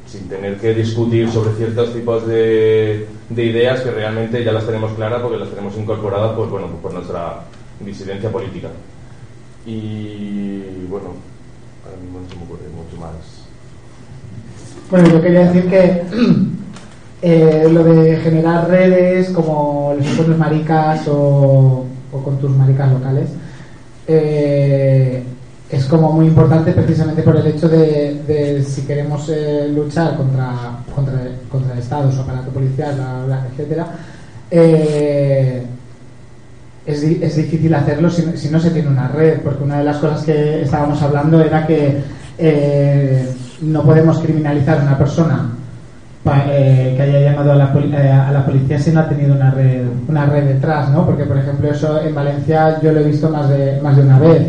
sin 0.05 0.29
tener 0.29 0.59
que 0.59 0.75
discutir 0.75 1.31
sobre 1.31 1.53
ciertos 1.53 1.93
tipos 1.93 2.27
de, 2.27 3.07
de, 3.31 3.45
ideas 3.45 3.81
que 3.83 3.93
realmente 3.93 4.43
ya 4.43 4.51
las 4.51 4.67
tenemos 4.67 4.91
claras 4.95 5.23
porque 5.23 5.39
las 5.39 5.51
tenemos 5.51 5.77
incorporadas 5.77 6.33
pues, 6.37 6.51
bueno, 6.51 6.67
por 6.83 6.93
nuestra 6.93 7.45
disidencia 7.79 8.33
política. 8.33 8.69
Y 9.65 10.87
bueno, 10.89 11.11
ahora 11.85 11.99
mismo 12.03 12.19
no 12.19 12.29
se 12.29 12.35
me 12.35 12.43
ocurre 12.43 12.69
mucho 12.75 13.01
más. 13.01 13.47
Bueno, 14.91 15.09
yo 15.09 15.23
quería 15.23 15.53
decir 15.53 15.71
que 15.71 16.03
eh, 17.29 17.69
lo 17.69 17.83
de 17.83 18.19
generar 18.19 18.69
redes 18.69 19.31
como 19.31 19.95
los 19.99 20.07
encuentros 20.07 20.39
maricas 20.39 21.09
o, 21.09 21.85
o 22.13 22.23
con 22.23 22.39
tus 22.39 22.53
maricas 22.53 22.93
locales, 22.93 23.31
eh, 24.07 25.25
es 25.69 25.85
como 25.87 26.13
muy 26.13 26.29
importante 26.29 26.71
precisamente 26.71 27.23
por 27.23 27.37
el 27.37 27.49
hecho 27.49 27.69
de, 27.69 28.65
si 28.65 28.83
queremos 28.83 29.29
eh, 29.29 29.69
luchar 29.75 30.17
contra, 30.17 30.79
contra, 30.95 31.15
contra 31.51 31.73
el 31.73 31.81
Estado, 31.81 32.13
su 32.13 32.21
aparato 32.21 32.53
policial, 32.53 32.95
etcétera, 33.51 33.89
es, 34.49 35.65
es, 36.87 37.35
difícil 37.35 37.75
hacerlo 37.75 38.09
si, 38.09 38.23
si, 38.37 38.51
no 38.51 38.61
se 38.61 38.71
tiene 38.71 38.87
una 38.89 39.09
red, 39.09 39.41
porque 39.41 39.65
una 39.65 39.79
de 39.79 39.85
las 39.85 39.97
cosas 39.97 40.23
que 40.23 40.63
estábamos 40.63 41.03
hablando 41.03 41.41
era 41.41 41.67
que 41.67 42.03
no 43.63 43.83
podemos 43.83 44.21
criminalizar 44.21 44.79
a 44.79 44.83
una 44.83 44.97
persona 44.97 45.57
que 46.35 47.03
haya 47.03 47.21
llamado 47.21 47.53
a 47.53 47.57
la, 47.57 47.65
a 47.67 48.33
la, 48.33 48.45
policía 48.45 48.79
si 48.79 48.91
no 48.91 49.01
ha 49.01 49.09
tenido 49.09 49.35
una 49.35 49.51
red, 49.53 49.83
una 50.09 50.27
red 50.27 50.45
detrás, 50.45 50.91
¿no? 50.91 51.07
Porque, 51.07 51.25
por 51.25 51.39
ejemplo, 51.39 51.71
eso 51.71 52.03
en 52.03 52.15
Valencia 52.15 52.81
yo 52.83 52.93
lo 52.93 53.01
he 53.01 53.05
visto 53.05 53.31
más 53.31 53.49
de, 53.49 53.81
más 53.81 53.97
de 53.97 54.03
una 54.03 54.19
vez 54.19 54.43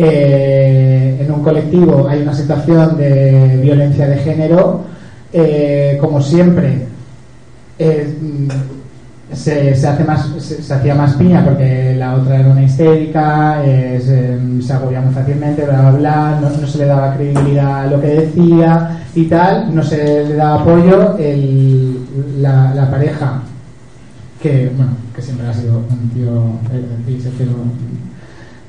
eh, 0.00 1.16
en 1.20 1.32
un 1.32 1.42
colectivo 1.42 2.06
hay 2.08 2.22
una 2.22 2.32
situación 2.32 2.96
de 2.96 3.58
violencia 3.60 4.06
de 4.06 4.18
género, 4.18 4.82
eh, 5.32 5.98
como 6.00 6.22
siempre, 6.22 6.86
eh, 7.80 8.14
se, 9.32 9.72
hace 9.72 10.04
más, 10.04 10.24
se, 10.38 10.72
hacía 10.72 10.94
más 10.94 11.14
piña 11.14 11.44
porque 11.44 11.96
la 11.98 12.14
otra 12.14 12.38
era 12.38 12.48
una 12.48 12.62
histérica, 12.62 13.60
se, 13.64 14.72
agobia 14.72 15.00
muy 15.00 15.12
fácilmente, 15.12 15.64
bla, 15.64 15.80
bla, 15.80 15.90
bla, 15.90 16.40
no, 16.42 16.66
se 16.66 16.78
le 16.78 16.84
daba 16.84 17.14
credibilidad 17.14 17.80
a 17.80 17.86
lo 17.86 18.00
que 18.00 18.06
decía 18.06 18.97
y 19.14 19.24
tal, 19.24 19.74
no 19.74 19.82
se 19.82 20.24
le 20.24 20.34
daba 20.34 20.60
apoyo, 20.60 21.16
la, 22.38 22.74
la 22.74 22.90
pareja 22.90 23.42
que, 24.40 24.70
bueno, 24.76 24.92
que 25.14 25.22
siempre 25.22 25.46
ha 25.46 25.54
sido 25.54 25.78
un 25.78 26.10
tío, 26.10 26.30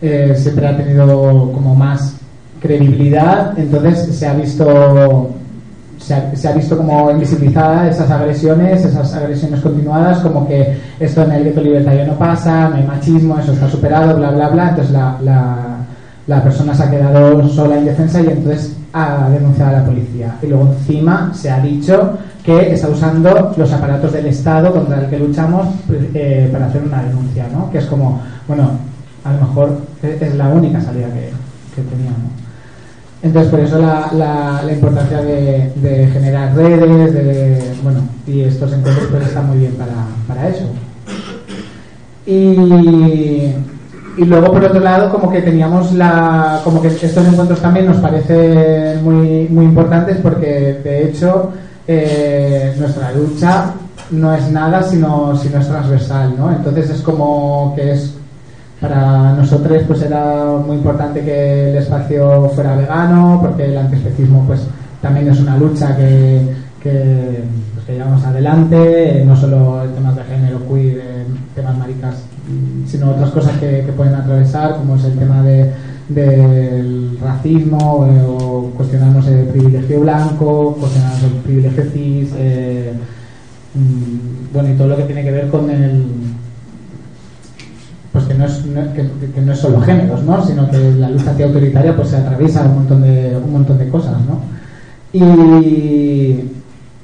eh, 0.02 0.34
siempre 0.36 0.68
ha 0.68 0.78
tenido 0.78 1.52
como 1.54 1.76
más 1.76 2.16
credibilidad, 2.60 3.58
entonces 3.58 4.16
se 4.16 4.28
ha 4.28 4.34
visto 4.34 5.36
se 6.00 6.48
ha 6.48 6.54
visto 6.54 6.78
como 6.78 7.12
invisibilizada 7.12 7.90
esas 7.90 8.10
agresiones, 8.10 8.84
esas 8.84 9.14
agresiones 9.14 9.60
continuadas, 9.60 10.20
como 10.20 10.48
que 10.48 10.78
esto 11.00 11.24
en 11.24 11.32
el 11.34 11.44
gueto 11.44 11.62
libertario 11.62 12.08
no 12.08 12.18
pasa, 12.18 12.70
no 12.70 12.76
hay 12.78 12.84
machismo, 12.84 13.38
eso 13.38 13.52
está 13.52 13.70
superado, 13.70 14.18
bla, 14.18 14.32
bla, 14.32 14.48
bla. 14.48 14.70
Entonces 14.70 14.94
la, 14.94 15.18
la, 15.22 15.78
la 16.26 16.44
persona 16.44 16.74
se 16.74 16.84
ha 16.84 16.90
quedado 16.90 17.48
sola, 17.50 17.78
indefensa 17.78 18.22
y 18.22 18.28
entonces 18.28 18.76
ha 18.94 19.30
denunciado 19.30 19.76
a 19.76 19.80
la 19.80 19.86
policía. 19.86 20.36
Y 20.42 20.48
luego 20.48 20.74
encima 20.74 21.32
se 21.34 21.50
ha 21.50 21.60
dicho 21.60 22.18
que 22.44 22.74
está 22.74 22.90
usando 22.90 23.54
los 23.56 23.72
aparatos 23.72 24.14
del 24.14 24.28
Estado 24.28 24.74
contra 24.74 25.02
el 25.02 25.10
que 25.10 25.20
luchamos 25.20 25.68
eh, 26.14 26.50
para 26.52 26.68
hacer 26.68 26.84
una 26.84 27.04
denuncia, 27.04 27.48
¿no? 27.52 27.70
Que 27.72 27.80
es 27.80 27.86
como, 27.86 28.22
bueno, 28.48 28.72
a 29.24 29.34
lo 29.34 29.42
mejor 29.42 29.82
es 30.02 30.22
es 30.22 30.36
la 30.36 30.48
única 30.50 30.82
salida 30.82 31.08
que, 31.08 31.32
que 31.76 31.88
tenía, 31.90 32.12
¿no? 32.12 32.40
Entonces, 33.22 33.52
por 33.52 33.60
eso 33.60 33.80
la, 33.80 34.12
la, 34.14 34.64
la 34.64 34.72
importancia 34.72 35.22
de, 35.22 35.74
de 35.76 36.08
generar 36.08 36.56
redes, 36.56 37.14
de, 37.14 37.74
bueno, 37.84 38.00
y 38.26 38.42
estos 38.42 38.72
encuentros 38.72 39.08
pues 39.12 39.28
están 39.28 39.48
muy 39.48 39.58
bien 39.58 39.74
para, 39.74 39.92
para 40.26 40.48
eso. 40.48 40.64
Y, 42.26 43.52
y 44.20 44.26
luego, 44.26 44.52
por 44.52 44.66
otro 44.66 44.82
lado, 44.82 45.10
como 45.10 45.32
que 45.32 45.42
teníamos 45.42 45.94
la, 45.94 46.60
como 46.66 46.82
que 46.82 46.90
estos 46.90 47.26
encuentros 47.26 47.62
también 47.62 47.86
nos 47.86 47.98
parecen 47.98 49.02
muy, 49.02 49.48
muy 49.50 49.64
importantes 49.64 50.18
porque, 50.22 50.78
de 50.84 51.06
hecho, 51.06 51.52
eh, 51.88 52.76
nuestra 52.78 53.14
lucha 53.14 53.72
no 54.12 54.34
es 54.34 54.52
nada 54.52 54.84
sino, 54.84 55.38
sino 55.38 55.60
es 55.60 55.68
transversal, 55.70 56.34
¿no? 56.38 56.52
Entonces 56.52 56.90
es 56.90 57.02
como 57.02 57.74
que 57.78 57.94
es 57.94 58.14
para 58.82 59.32
nosotros 59.34 59.84
pues 59.88 60.02
era 60.02 60.46
muy 60.66 60.78
importante 60.78 61.22
que 61.24 61.70
el 61.70 61.78
espacio 61.78 62.50
fuera 62.50 62.76
vegano, 62.76 63.40
porque 63.42 63.66
el 63.66 63.78
antiespecismo 63.78 64.44
pues 64.46 64.68
también 65.02 65.30
es 65.30 65.40
una 65.40 65.58
lucha 65.58 65.96
que, 65.96 66.42
que, 66.84 67.42
pues, 67.74 67.88
llevamos 67.88 68.26
adelante, 68.26 69.22
eh, 69.22 69.26
no 69.26 69.38
solo 69.38 69.82
en 69.86 69.94
temas 69.94 70.18
de 70.18 70.24
género, 70.26 70.60
queer, 70.68 71.26
temas 71.56 71.78
maricas, 71.78 72.16
sino 72.86 73.12
otras 73.12 73.32
cosas 73.32 73.58
que, 73.58 73.84
pueden 73.96 74.16
atravesar, 74.16 74.78
como 74.78 74.96
es 74.96 75.04
el 75.06 75.18
tema 75.18 75.44
de, 75.44 75.72
del 76.10 77.18
racismo 77.22 78.08
o 78.28 78.72
cuestionarnos 78.76 79.28
el 79.28 79.48
privilegio 79.48 80.02
blanco, 80.02 80.76
cuestionarnos 80.80 81.24
el 81.24 81.32
privilegio 81.42 81.84
cis, 81.92 82.30
eh, 82.38 82.94
mm, 83.76 84.54
bueno, 84.54 84.70
y 84.70 84.74
todo 84.74 84.88
lo 84.88 84.98
que 84.98 85.04
tiene 85.04 85.24
que 85.24 85.32
ver 85.32 85.50
con 85.50 85.70
el 85.70 86.06
pues 88.12 88.26
que 88.26 88.34
no 88.34 88.46
es 88.46 88.54
que, 88.96 89.32
que 89.34 89.42
no 89.42 89.54
es 89.54 89.60
solo 89.60 89.80
géneros 89.82 90.24
no 90.24 90.44
sino 90.44 90.70
que 90.70 90.94
la 90.94 91.10
lucha 91.10 91.30
antiautoritaria 91.30 91.96
pues 91.96 92.10
se 92.10 92.18
atraviesa 92.18 92.64
un 92.64 92.76
montón 92.76 93.02
de 93.04 93.38
un 93.38 93.52
montón 93.52 93.78
de 93.78 93.88
cosas 93.88 94.16
no 94.28 94.42
y 95.14 96.50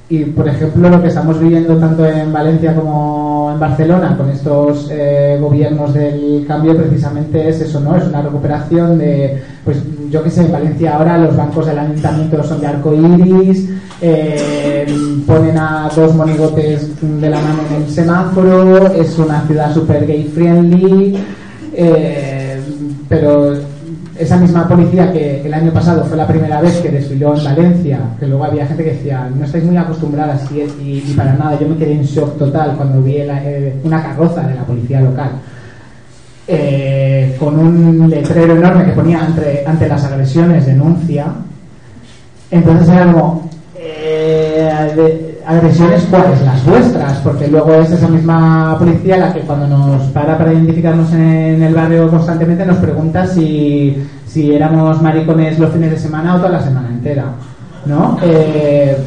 y 0.10 0.26
por 0.26 0.48
ejemplo 0.48 0.90
lo 0.90 1.02
que 1.02 1.08
estamos 1.08 1.40
viviendo 1.40 1.78
tanto 1.78 2.06
en 2.06 2.32
Valencia 2.32 2.76
como 2.76 3.25
Barcelona 3.60 4.16
con 4.18 4.30
estos 4.30 4.90
eh, 4.92 5.38
gobiernos 5.40 5.94
del 5.94 6.46
cambio 6.48 6.76
precisamente 6.76 7.50
es 7.50 7.62
eso 7.62 7.80
no 7.80 7.96
es 7.96 8.04
una 8.06 8.22
recuperación 8.22 8.98
de 8.98 9.42
pues 9.64 9.78
yo 10.10 10.24
que 10.24 10.30
sé 10.30 10.46
en 10.46 10.52
Valencia 10.52 10.96
ahora 10.96 11.18
los 11.18 11.36
bancos 11.36 11.66
del 11.66 11.80
ayuntamiento 11.80 12.44
son 12.44 12.62
de 12.62 12.68
arco 12.68 12.94
iris 12.94 13.70
eh, 14.02 14.86
ponen 15.26 15.58
a 15.58 15.90
dos 15.96 16.14
monigotes 16.16 16.92
de 17.02 17.30
la 17.30 17.40
mano 17.40 17.60
en 17.70 17.84
el 17.84 17.90
semáforo 17.90 18.88
es 18.94 19.18
una 19.18 19.42
ciudad 19.48 19.74
super 19.74 20.06
gay 20.06 20.24
friendly 20.26 21.18
eh, 21.74 22.62
pero 23.10 23.75
esa 24.18 24.38
misma 24.38 24.68
policía 24.68 25.12
que 25.12 25.42
el 25.46 25.54
año 25.54 25.72
pasado 25.72 26.06
fue 26.06 26.18
la 26.18 26.28
primera 26.28 26.62
vez 26.62 26.78
que 26.78 26.90
desfiló 26.90 27.36
en 27.38 27.44
Valencia, 27.44 28.00
que 28.20 28.28
luego 28.28 28.46
había 28.46 28.66
gente 28.66 28.84
que 28.84 28.94
decía, 28.94 29.30
no 29.36 29.46
estáis 29.46 29.64
muy 29.64 29.78
acostumbradas 29.78 30.50
y, 30.52 31.14
para 31.16 31.34
nada, 31.34 31.60
yo 31.60 31.68
me 31.68 31.78
quedé 31.78 31.94
en 31.94 32.04
shock 32.04 32.38
total 32.38 32.76
cuando 32.78 33.02
vi 33.02 33.18
eh, 33.18 33.76
una 33.84 34.02
carroza 34.02 34.42
de 34.48 34.56
la 34.56 34.64
policía 34.64 35.02
local. 35.02 35.32
eh, 36.48 37.36
con 37.40 37.58
un 37.58 38.10
letrero 38.10 38.56
enorme 38.56 38.86
que 38.86 38.92
ponía 38.92 39.26
ante, 39.26 39.64
ante 39.66 39.88
las 39.88 40.04
agresiones 40.06 40.66
denuncia 40.68 41.26
entonces 42.52 42.88
era 42.90 43.12
como 43.12 43.50
eh, 43.76 45.25
agresiones 45.48 46.08
cuáles 46.10 46.42
las 46.42 46.66
vuestras 46.66 47.20
porque 47.20 47.48
luego 47.48 47.74
es 47.76 47.92
esa 47.92 48.08
misma 48.08 48.78
policía 48.80 49.18
la 49.18 49.34
que 49.34 49.42
cuando 49.42 49.68
nos 49.68 50.04
para 50.10 50.38
para 50.38 50.54
identificarnos 50.54 51.12
en 51.14 51.62
el 51.62 51.74
barrio 51.74 52.10
constantemente 52.10 52.66
nos 52.66 52.78
pregunta 52.78 53.28
si, 53.28 54.08
si 54.26 54.54
éramos 54.54 55.02
maricones 55.02 55.60
los 55.60 55.72
fines 55.72 55.92
de 55.92 56.00
semana 56.00 56.36
o 56.36 56.38
toda 56.38 56.50
la 56.50 56.64
semana 56.64 56.90
entera 56.90 57.26
¿no? 57.86 58.18
Eh, 58.22 58.98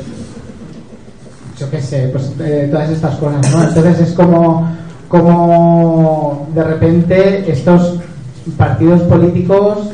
yo 1.58 1.70
qué 1.70 1.80
sé, 1.80 2.08
pues 2.12 2.32
eh, 2.40 2.68
todas 2.70 2.90
estas 2.90 3.16
cosas, 3.16 3.50
¿no? 3.52 3.64
Entonces 3.64 4.00
es 4.00 4.12
como, 4.12 4.68
como 5.08 6.48
de 6.54 6.64
repente 6.64 7.50
estos 7.50 7.98
partidos 8.56 9.02
políticos 9.02 9.90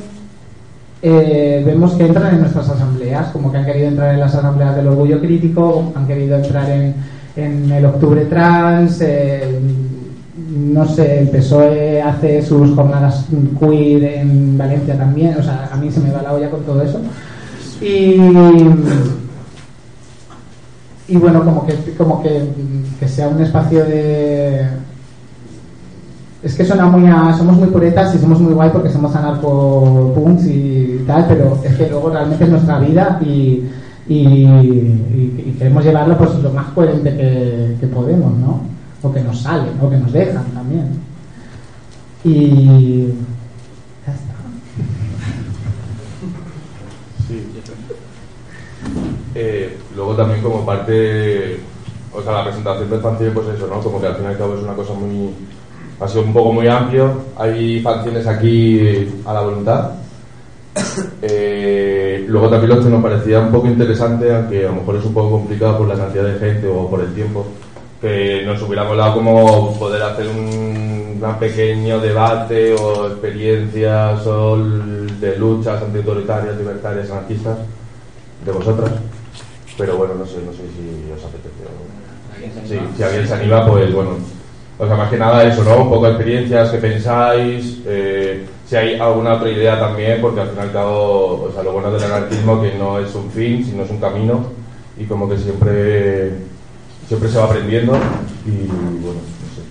eh, 1.07 1.63
vemos 1.67 1.93
que 1.93 2.07
entran 2.07 2.35
en 2.35 2.41
nuestras 2.41 2.67
asambleas, 2.71 3.27
como 3.29 3.53
que 3.53 3.59
han 3.59 3.67
querido 3.67 3.89
entrar 3.89 4.15
en 4.15 4.21
las 4.21 4.35
asambleas 4.35 4.75
del 4.75 4.89
orgullo 4.89 5.21
crítico, 5.21 5.93
han 5.95 6.07
querido 6.07 6.37
entrar 6.37 6.71
en, 6.71 6.95
en 7.37 7.71
el 7.71 7.85
octubre 7.85 8.25
trans, 8.25 9.03
eh, 9.03 9.61
no 10.49 10.87
sé, 10.87 11.21
el 11.21 11.29
PSOE 11.29 12.01
hace 12.01 12.41
sus 12.41 12.75
jornadas 12.75 13.27
queer 13.61 14.05
en 14.21 14.57
Valencia 14.57 14.97
también, 14.97 15.37
o 15.39 15.43
sea, 15.43 15.69
a 15.71 15.77
mí 15.77 15.91
se 15.91 16.01
me 16.01 16.11
va 16.11 16.23
la 16.23 16.33
olla 16.33 16.49
con 16.49 16.63
todo 16.63 16.81
eso. 16.81 16.99
Y, 17.83 18.15
y 21.09 21.17
bueno, 21.19 21.45
como 21.45 21.67
que, 21.67 21.75
como 21.99 22.23
que, 22.23 22.49
que 22.99 23.09
sea 23.09 23.29
un 23.29 23.43
espacio 23.43 23.85
de... 23.85 24.67
Es 26.45 26.55
que 26.55 26.65
suena 26.65 26.87
muy 26.87 27.11
a... 27.11 27.33
Somos 27.37 27.57
muy 27.57 27.69
puretas 27.69 28.15
y 28.15 28.19
somos 28.19 28.39
muy 28.39 28.53
guay 28.53 28.69
porque 28.71 28.91
somos 28.91 29.17
anarco-punks 29.17 30.45
y 30.47 31.03
tal, 31.07 31.27
pero 31.27 31.59
es 31.65 31.75
que 31.75 31.89
luego 31.89 32.11
realmente 32.11 32.45
es 32.45 32.51
nuestra 32.51 32.79
vida 32.81 33.19
y, 33.25 33.65
y, 34.07 35.57
queremos 35.59 35.83
llevarlo 35.83 36.19
pues 36.19 36.35
lo 36.43 36.51
más 36.53 36.67
coherente 36.75 37.17
que, 37.17 37.77
que 37.81 37.87
podemos, 37.87 38.37
¿no? 38.37 38.61
O 39.03 39.11
que 39.11 39.23
nos 39.23 39.41
sale, 39.41 39.71
o 39.81 39.89
que 39.89 39.97
nos 39.97 40.13
dejan 40.13 40.45
también. 40.53 41.01
Y... 42.25 43.07
Ya 44.07 44.13
está. 44.13 44.35
Sí. 47.27 47.43
Eh, 49.35 49.79
luego 49.97 50.15
también 50.15 50.43
como 50.43 50.65
parte, 50.67 51.59
o 52.13 52.23
sea, 52.23 52.33
la 52.33 52.45
presentación 52.45 52.91
del 52.91 53.01
fanzine, 53.01 53.31
pues 53.31 53.49
eso, 53.49 53.67
¿no? 53.67 53.81
Como 53.81 53.99
que 53.99 54.09
al 54.09 54.17
fin 54.17 54.25
y 54.25 54.29
al 54.29 54.39
cabo 54.39 54.55
es 54.57 54.63
una 54.63 54.75
cosa 54.75 54.93
muy, 54.93 55.31
ha 56.01 56.09
sido 56.09 56.23
un 56.23 56.33
poco 56.33 56.53
muy 56.53 56.69
amplio. 56.69 57.13
Hay 57.37 57.81
fanzines 57.81 58.27
aquí 58.27 59.09
a 59.25 59.33
la 59.33 59.41
voluntad. 59.41 59.91
Eh, 61.23 62.25
luego 62.29 62.49
también 62.49 62.77
lo 62.77 62.85
que 62.85 62.91
nos 62.91 63.03
parecía 63.03 63.41
un 63.41 63.51
poco 63.51 63.67
interesante, 63.67 64.33
aunque 64.33 64.67
a 64.67 64.69
lo 64.69 64.77
mejor 64.77 64.97
es 64.97 65.05
un 65.05 65.15
poco 65.15 65.31
complicado 65.31 65.79
por 65.79 65.89
la 65.89 65.97
cantidad 65.97 66.25
de 66.25 66.39
gente 66.39 66.69
o 66.69 66.89
por 66.89 67.01
el 67.01 67.15
tiempo, 67.15 67.47
que 68.01 68.43
nos 68.45 68.61
hubiera 68.63 68.85
molado 68.85 69.15
como 69.15 69.77
poder 69.79 70.03
hacer 70.03 70.29
un, 70.29 71.21
un 71.23 71.39
pequeño 71.39 71.99
debate 72.01 72.75
o 72.75 73.09
experiencias 73.09 74.27
o 74.27 74.59
de 74.59 75.39
luchas 75.39 75.83
antiautoritarias, 75.83 76.57
libertarias, 76.57 77.11
anarquistas 77.11 77.59
de 78.45 78.53
vosotras. 78.53 78.93
Pero 79.77 79.97
bueno, 79.97 80.15
no 80.15 80.27
sé, 80.27 80.37
no 80.45 80.53
sé 80.53 80.59
si 80.59 81.11
os 81.13 81.25
apetece. 81.25 81.65
Sí, 82.69 82.79
si 82.97 83.03
alguien 83.03 83.27
se 83.27 83.35
anima, 83.35 83.67
pues 83.67 83.93
bueno. 83.93 84.34
O 84.77 84.87
sea, 84.87 84.97
más 84.97 85.09
que 85.09 85.17
nada 85.17 85.45
eso, 85.45 85.63
¿no? 85.63 85.83
Un 85.83 85.89
poco 85.89 86.07
de 86.07 86.13
experiencias, 86.13 86.71
qué 86.71 86.79
pensáis, 86.79 87.81
eh, 87.87 88.45
si 88.67 88.75
hay 88.75 88.99
alguna 88.99 89.35
otra 89.35 89.49
idea 89.51 89.79
también, 89.79 90.21
porque 90.21 90.41
al 90.41 90.49
fin 90.49 90.59
y 90.59 90.63
al 90.63 90.73
cabo, 90.73 91.45
o 91.49 91.53
sea, 91.53 91.63
lo 91.63 91.73
bueno 91.73 91.93
del 91.93 92.03
anarquismo 92.03 92.61
que 92.61 92.75
no 92.77 92.99
es 92.99 93.15
un 93.15 93.31
fin, 93.31 93.65
sino 93.65 93.85
es 93.85 93.91
un 93.91 93.99
camino, 93.99 94.47
y 94.99 95.05
como 95.05 95.29
que 95.29 95.39
siempre, 95.39 96.33
siempre 97.07 97.29
se 97.29 97.39
va 97.39 97.45
aprendiendo, 97.45 97.93
y 98.47 98.67
bueno, 99.01 99.21
no 99.41 99.49
sé. 99.55 99.63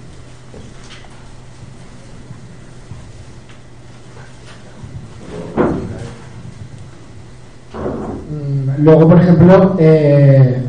Mm, 8.30 8.84
Luego, 8.86 9.10
por 9.10 9.20
ejemplo, 9.20 9.76
eh, 9.80 10.64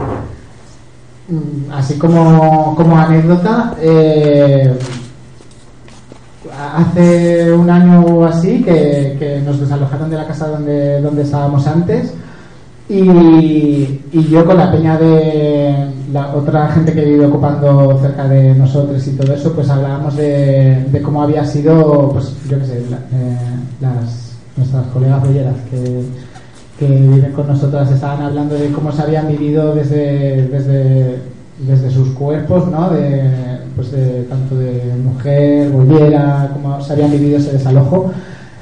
así 1.72 1.99
como, 1.99 2.75
como 2.77 2.97
anécdota, 2.99 3.75
eh, 3.81 4.77
hace 6.77 7.53
un 7.53 7.68
año 7.70 8.05
o 8.05 8.25
así 8.25 8.62
que, 8.62 9.43
nos 9.45 9.61
desalojaron 9.61 10.11
de 10.11 10.16
la 10.16 10.27
casa 10.27 10.49
donde, 10.49 11.01
donde 11.01 11.22
estábamos 11.22 11.66
antes 11.66 12.14
y, 12.89 14.01
yo 14.31 14.45
con 14.45 14.59
la 14.59 14.70
peña 14.70 14.99
de, 14.99 15.91
la 16.12 16.35
otra 16.35 16.68
gente 16.68 16.93
que 16.93 17.05
vive 17.05 17.27
ocupando 17.27 17.99
cerca 18.01 18.29
de 18.29 18.55
nosotros 18.55 19.05
y 19.07 19.12
todo 19.12 19.33
eso, 19.33 19.53
pues 19.53 19.68
hablábamos 19.68 20.16
de, 20.16 20.85
de 20.91 21.03
cómo 21.03 21.22
había 21.22 21.45
sido, 21.45 22.11
pues 22.12 22.33
yo 22.49 22.59
qué 22.59 22.66
sé, 22.66 22.85
la- 22.91 22.99
eh, 23.18 23.39
las, 23.81 24.33
nuestras 24.57 24.87
colegas 24.89 25.20
bolleras 25.22 25.57
que, 25.70 26.05
que 26.79 26.87
viven 26.87 27.33
con 27.33 27.47
nosotras 27.47 27.91
estaban 27.91 28.22
hablando 28.22 28.55
de 28.57 28.70
cómo 28.72 28.91
se 28.93 29.03
habían 29.03 29.29
vivido 29.29 29.75
desde, 29.75 30.49
desde, 30.49 31.18
desde 31.66 31.91
sus 31.91 32.09
cuerpos, 32.11 32.68
¿no? 32.70 32.91
De, 32.91 33.31
pues 33.77 33.93
de, 33.93 34.22
tanto 34.25 34.57
de 34.57 34.83
mujer, 35.05 35.70
bollera, 35.70 36.51
cómo 36.53 36.81
se 36.81 36.93
habían 36.93 37.11
vivido 37.12 37.39
ese 37.39 37.53
desalojo. 37.53 38.11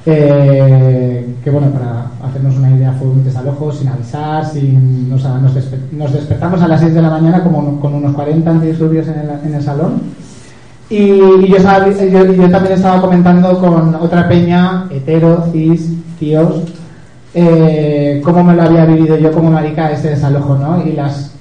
Eh, 0.05 1.35
que 1.45 1.51
bueno, 1.51 1.69
para 1.71 2.07
hacernos 2.29 2.57
una 2.57 2.71
idea, 2.73 2.93
fue 2.99 3.09
un 3.09 3.25
desalojo 3.25 3.73
sin 3.73 3.89
avisar, 3.89 4.45
sin, 4.45 5.11
o 5.15 5.19
sea, 5.19 5.39
nos, 5.39 5.55
despe- 5.55 5.91
nos 5.93 6.13
despertamos 6.13 6.61
a 6.61 6.69
las 6.69 6.81
6 6.81 6.93
de 6.95 7.03
la 7.03 7.11
mañana 7.11 7.43
como 7.43 7.81
con 7.81 7.95
unos 7.95 8.13
40 8.15 8.51
antidisturbios 8.51 9.07
en 9.09 9.15
el, 9.21 9.31
en 9.47 9.55
el 9.55 9.63
salón. 9.63 10.03
Y, 10.91 11.17
yo, 11.49 11.57
yo 12.35 12.51
también 12.51 12.75
estaba 12.75 13.01
comentando 13.01 13.59
con 13.59 13.95
otra 13.95 14.29
peña, 14.29 14.87
hetero, 14.91 15.47
cis, 15.53 15.93
tíos, 16.19 16.63
eh, 17.35 18.21
cómo 18.25 18.45
me 18.45 18.55
lo 18.55 18.63
había 18.63 18.85
vivido 18.85 19.17
yo 19.17 19.33
como 19.33 19.51
marica 19.51 19.91
ese 19.91 20.11
desalojo, 20.11 20.57
¿no? 20.57 20.85
Y 20.87 20.93
las, 20.93 21.33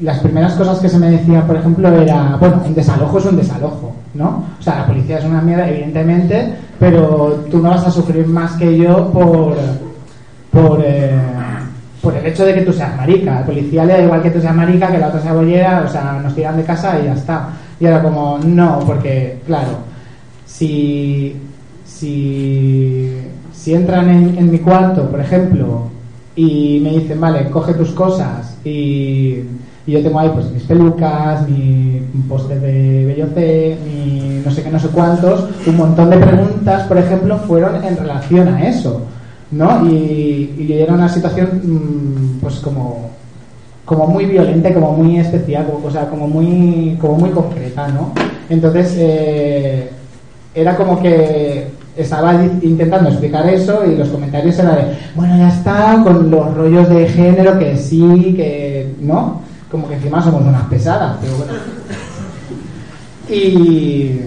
las 0.00 0.18
primeras 0.20 0.54
cosas 0.54 0.78
que 0.78 0.88
se 0.88 0.98
me 0.98 1.10
decía, 1.10 1.46
por 1.46 1.56
ejemplo, 1.56 1.88
era, 1.88 2.36
bueno, 2.38 2.62
un 2.64 2.74
desalojo 2.74 3.18
es 3.18 3.26
un 3.26 3.36
desalojo, 3.36 3.94
¿no? 4.14 4.44
O 4.58 4.62
sea, 4.62 4.76
la 4.76 4.86
policía 4.86 5.18
es 5.18 5.24
una 5.24 5.40
mierda, 5.40 5.68
evidentemente, 5.68 6.54
pero 6.78 7.44
tú 7.50 7.58
no 7.58 7.70
vas 7.70 7.86
a 7.86 7.90
sufrir 7.90 8.26
más 8.26 8.52
que 8.52 8.76
yo 8.76 9.10
por, 9.12 9.56
por, 10.50 10.80
eh, 10.84 11.10
por 12.00 12.16
el 12.16 12.26
hecho 12.26 12.44
de 12.44 12.54
que 12.54 12.62
tú 12.62 12.72
seas 12.72 12.96
marica. 12.96 13.38
Al 13.38 13.44
policía 13.44 13.84
le 13.84 13.92
da 13.94 14.02
igual 14.02 14.22
que 14.22 14.30
tú 14.30 14.40
seas 14.40 14.54
marica, 14.54 14.90
que 14.90 14.98
la 14.98 15.08
otra 15.08 15.20
sea 15.20 15.32
bollera, 15.32 15.84
o 15.86 15.90
sea, 15.90 16.20
nos 16.22 16.34
tiran 16.34 16.56
de 16.56 16.64
casa 16.64 16.98
y 17.00 17.06
ya 17.06 17.14
está. 17.14 17.48
Y 17.78 17.86
era 17.86 18.02
como, 18.02 18.38
no, 18.44 18.80
porque, 18.86 19.40
claro, 19.46 19.78
si, 20.46 21.36
si, 21.84 23.16
si 23.62 23.74
entran 23.74 24.10
en, 24.10 24.38
en 24.38 24.50
mi 24.50 24.58
cuarto, 24.58 25.08
por 25.08 25.20
ejemplo, 25.20 25.84
y 26.34 26.80
me 26.82 26.90
dicen, 26.90 27.20
vale, 27.20 27.48
coge 27.48 27.74
tus 27.74 27.90
cosas 27.90 28.56
y, 28.64 29.40
yo 29.84 30.00
tengo 30.00 30.20
ahí 30.20 30.30
pues 30.32 30.50
mis 30.50 30.62
pelucas, 30.62 31.48
mi 31.48 32.00
póster 32.28 32.60
de 32.60 33.04
Bellocé, 33.04 33.76
mi 33.84 34.40
no 34.44 34.50
sé 34.50 34.62
qué, 34.62 34.70
no 34.70 34.78
sé 34.78 34.88
cuántos, 34.88 35.48
un 35.66 35.76
montón 35.76 36.10
de 36.10 36.18
preguntas, 36.18 36.86
por 36.86 36.98
ejemplo, 36.98 37.36
fueron 37.38 37.84
en 37.84 37.96
relación 37.96 38.48
a 38.48 38.68
eso, 38.68 39.02
¿no? 39.50 39.84
Y, 39.88 40.54
y 40.56 40.72
era 40.72 40.94
una 40.94 41.08
situación 41.08 41.60
mm, 41.64 42.40
pues 42.40 42.60
como 42.60 43.10
como 43.84 44.06
muy 44.06 44.26
violenta, 44.26 44.72
como 44.72 44.92
muy 44.92 45.18
especial, 45.18 45.66
o 45.84 45.90
sea, 45.90 46.08
como 46.08 46.28
muy, 46.28 46.96
como 47.00 47.14
muy 47.16 47.30
concreta, 47.30 47.88
¿no? 47.88 48.12
Entonces, 48.48 48.94
eh, 48.96 49.90
era 50.54 50.76
como 50.76 51.00
que 51.02 51.61
estaba 51.96 52.42
intentando 52.62 53.10
explicar 53.10 53.46
eso 53.48 53.84
y 53.84 53.96
los 53.96 54.08
comentarios 54.08 54.58
eran 54.58 54.76
de, 54.76 54.98
bueno, 55.14 55.36
ya 55.36 55.48
está, 55.48 56.00
con 56.02 56.30
los 56.30 56.54
rollos 56.54 56.88
de 56.88 57.08
género, 57.08 57.58
que 57.58 57.76
sí, 57.76 58.34
que 58.36 58.94
no, 59.00 59.42
como 59.70 59.88
que 59.88 59.94
encima 59.94 60.22
somos 60.22 60.42
unas 60.42 60.64
pesadas, 60.64 61.16
pero 61.20 61.36
bueno. 61.36 61.52
Y, 63.28 64.20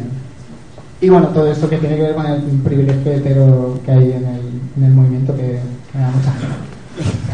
y 1.02 1.10
bueno, 1.10 1.28
todo 1.28 1.52
esto 1.52 1.70
que 1.70 1.78
tiene 1.78 1.96
que 1.96 2.02
ver 2.04 2.16
con 2.16 2.26
el 2.26 2.42
privilegio 2.64 3.12
hetero 3.12 3.80
que 3.86 3.92
hay 3.92 4.12
en 4.12 4.26
el, 4.26 4.42
en 4.78 4.84
el 4.84 4.92
movimiento 4.92 5.36
que 5.36 5.60
me 5.94 6.02
da 6.02 6.12
mucha 6.12 6.32
pena. 6.34 7.25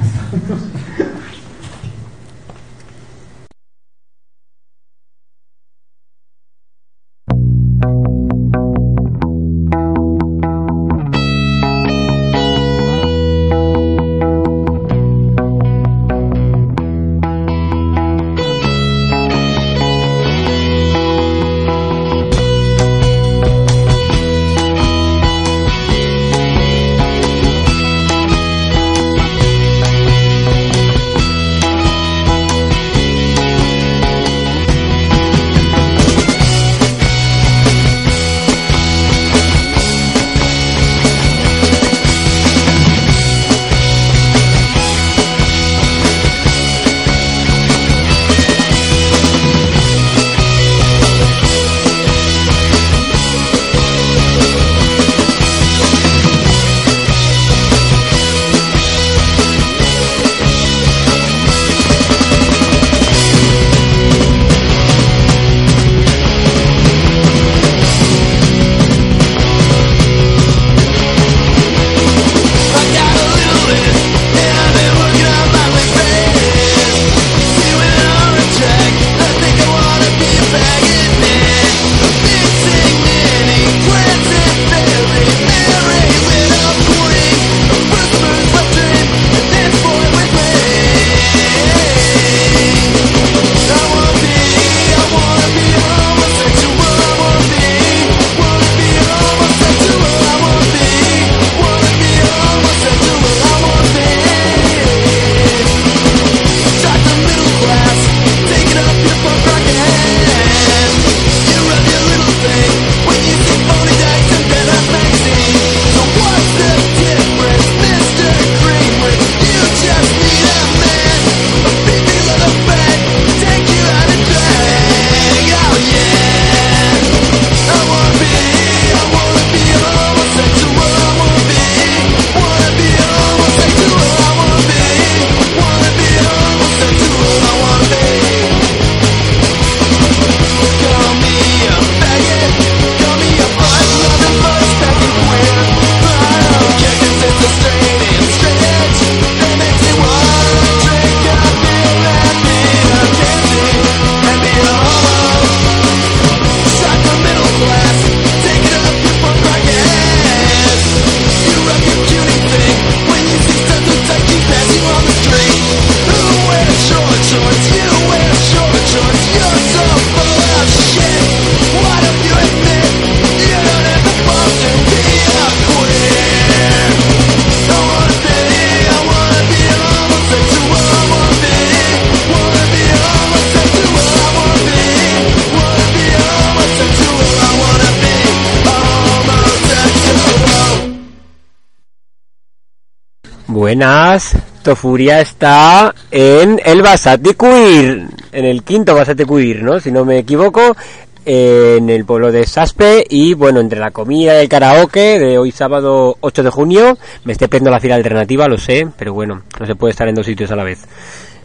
Buenas. 193.72 194.36
Tofuria 194.64 195.22
está 195.22 195.96
en 196.12 196.60
el 196.66 196.82
Basati 196.82 197.36
Queer, 197.36 198.06
en 198.34 198.46
el 198.46 198.64
quinto 198.64 198.94
Basati 198.94 199.24
Queer, 199.24 199.64
¿no? 199.64 199.80
Si 199.80 199.94
no 199.94 200.04
me 200.04 200.18
equivoco, 200.18 200.76
en 201.24 201.90
el 201.90 202.04
pueblo 202.04 202.34
de 202.34 202.46
Saspe 202.46 203.06
y 203.08 203.34
bueno, 203.34 203.62
entre 203.62 203.80
la 203.80 203.92
comida 203.92 204.36
y 204.36 204.42
el 204.44 204.50
karaoke 204.50 205.18
de 205.20 205.38
hoy 205.38 205.52
sábado 205.52 206.18
8 206.20 206.44
de 206.44 206.50
junio, 206.50 206.98
me 207.24 207.32
estoy 207.32 207.48
perdiendo 207.48 207.72
la 207.72 207.80
fila 207.80 207.96
alternativa, 207.96 208.46
lo 208.50 208.58
sé, 208.58 208.90
pero 208.98 209.14
bueno, 209.14 209.44
no 209.58 209.66
se 209.66 209.76
puede 209.76 209.92
estar 209.92 210.10
en 210.10 210.16
dos 210.16 210.26
sitios 210.26 210.52
a 210.52 210.58
la 210.58 210.66
vez. 210.66 210.86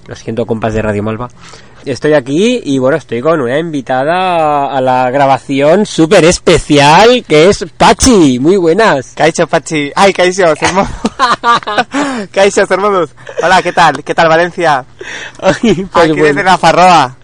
Lo 0.09 0.17
siento, 0.17 0.47
compas 0.47 0.75
de 0.75 0.83
Radio 0.83 1.05
Malva. 1.05 1.29
Estoy 1.87 2.15
aquí 2.15 2.61
y 2.65 2.79
bueno, 2.79 2.97
estoy 2.97 3.21
con 3.21 3.41
una 3.41 3.61
invitada 3.61 4.67
a 4.77 4.81
la 4.81 5.09
grabación 5.13 5.87
súper 5.87 6.25
especial 6.25 7.25
que 7.29 7.49
es 7.49 7.65
Pachi. 7.79 8.41
Muy 8.41 8.57
buenas. 8.57 9.13
Caixo 9.15 9.47
Pachi. 9.47 9.93
Ay, 9.95 10.13
Caixo, 10.13 10.43
hermano. 10.61 10.89
Caixo, 12.33 12.63
hermanos. 12.69 13.11
Hola, 13.41 13.63
¿qué 13.63 13.73
tal? 13.73 14.03
¿Qué 14.03 14.15
tal 14.17 14.29
Valencia? 14.29 14.85
Ay, 15.41 15.87
pues 15.93 16.05
Aquí 16.07 16.11
bueno. 16.11 16.25
desde 16.25 16.43
la 16.43 16.59
Farroa. 16.59 17.17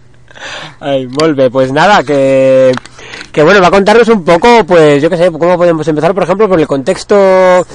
Ay, 0.79 1.07
volve, 1.07 1.49
pues 1.51 1.73
nada, 1.73 2.01
que, 2.01 2.71
que 3.33 3.43
bueno, 3.43 3.59
va 3.59 3.67
a 3.67 3.71
contarnos 3.71 4.07
un 4.07 4.23
poco, 4.23 4.63
pues 4.65 5.03
yo 5.03 5.09
qué 5.09 5.17
sé, 5.17 5.29
cómo 5.29 5.57
podemos 5.57 5.85
empezar, 5.89 6.13
por 6.13 6.23
ejemplo, 6.23 6.47
por 6.47 6.59
el 6.59 6.67
contexto. 6.67 7.67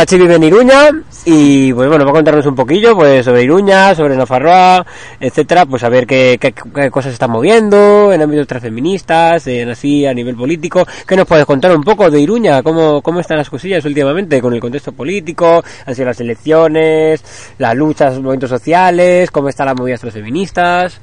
Pachi 0.00 0.16
vive 0.16 0.36
en 0.36 0.44
Iruña 0.44 0.90
y 1.26 1.74
pues 1.74 1.86
bueno, 1.86 2.06
va 2.06 2.12
a 2.12 2.14
contarnos 2.14 2.46
un 2.46 2.54
poquillo 2.54 2.96
pues 2.96 3.22
sobre 3.22 3.42
Iruña, 3.42 3.94
sobre 3.94 4.16
Nafarroa, 4.16 4.86
etcétera, 5.20 5.66
pues 5.66 5.84
a 5.84 5.90
ver 5.90 6.06
qué, 6.06 6.38
qué, 6.40 6.54
qué 6.54 6.90
cosas 6.90 7.12
están 7.12 7.30
moviendo 7.30 8.10
en 8.10 8.22
ámbitos 8.22 8.46
transfeministas, 8.46 9.46
en 9.46 9.68
así 9.68 10.06
a 10.06 10.14
nivel 10.14 10.36
político. 10.36 10.86
¿Qué 11.06 11.16
nos 11.16 11.26
puedes 11.26 11.44
contar 11.44 11.76
un 11.76 11.82
poco 11.82 12.10
de 12.10 12.18
Iruña? 12.18 12.62
¿Cómo, 12.62 13.02
cómo 13.02 13.20
están 13.20 13.36
las 13.36 13.50
cosillas 13.50 13.84
últimamente 13.84 14.40
con 14.40 14.54
el 14.54 14.60
contexto 14.60 14.92
político? 14.92 15.62
Han 15.84 15.94
sido 15.94 16.06
las 16.06 16.20
elecciones, 16.22 17.22
las 17.58 17.76
luchas, 17.76 18.14
los 18.14 18.22
movimientos 18.22 18.48
sociales, 18.48 19.30
cómo 19.30 19.50
están 19.50 19.66
las 19.66 19.76
movidas 19.76 20.00
transfeministas, 20.00 20.98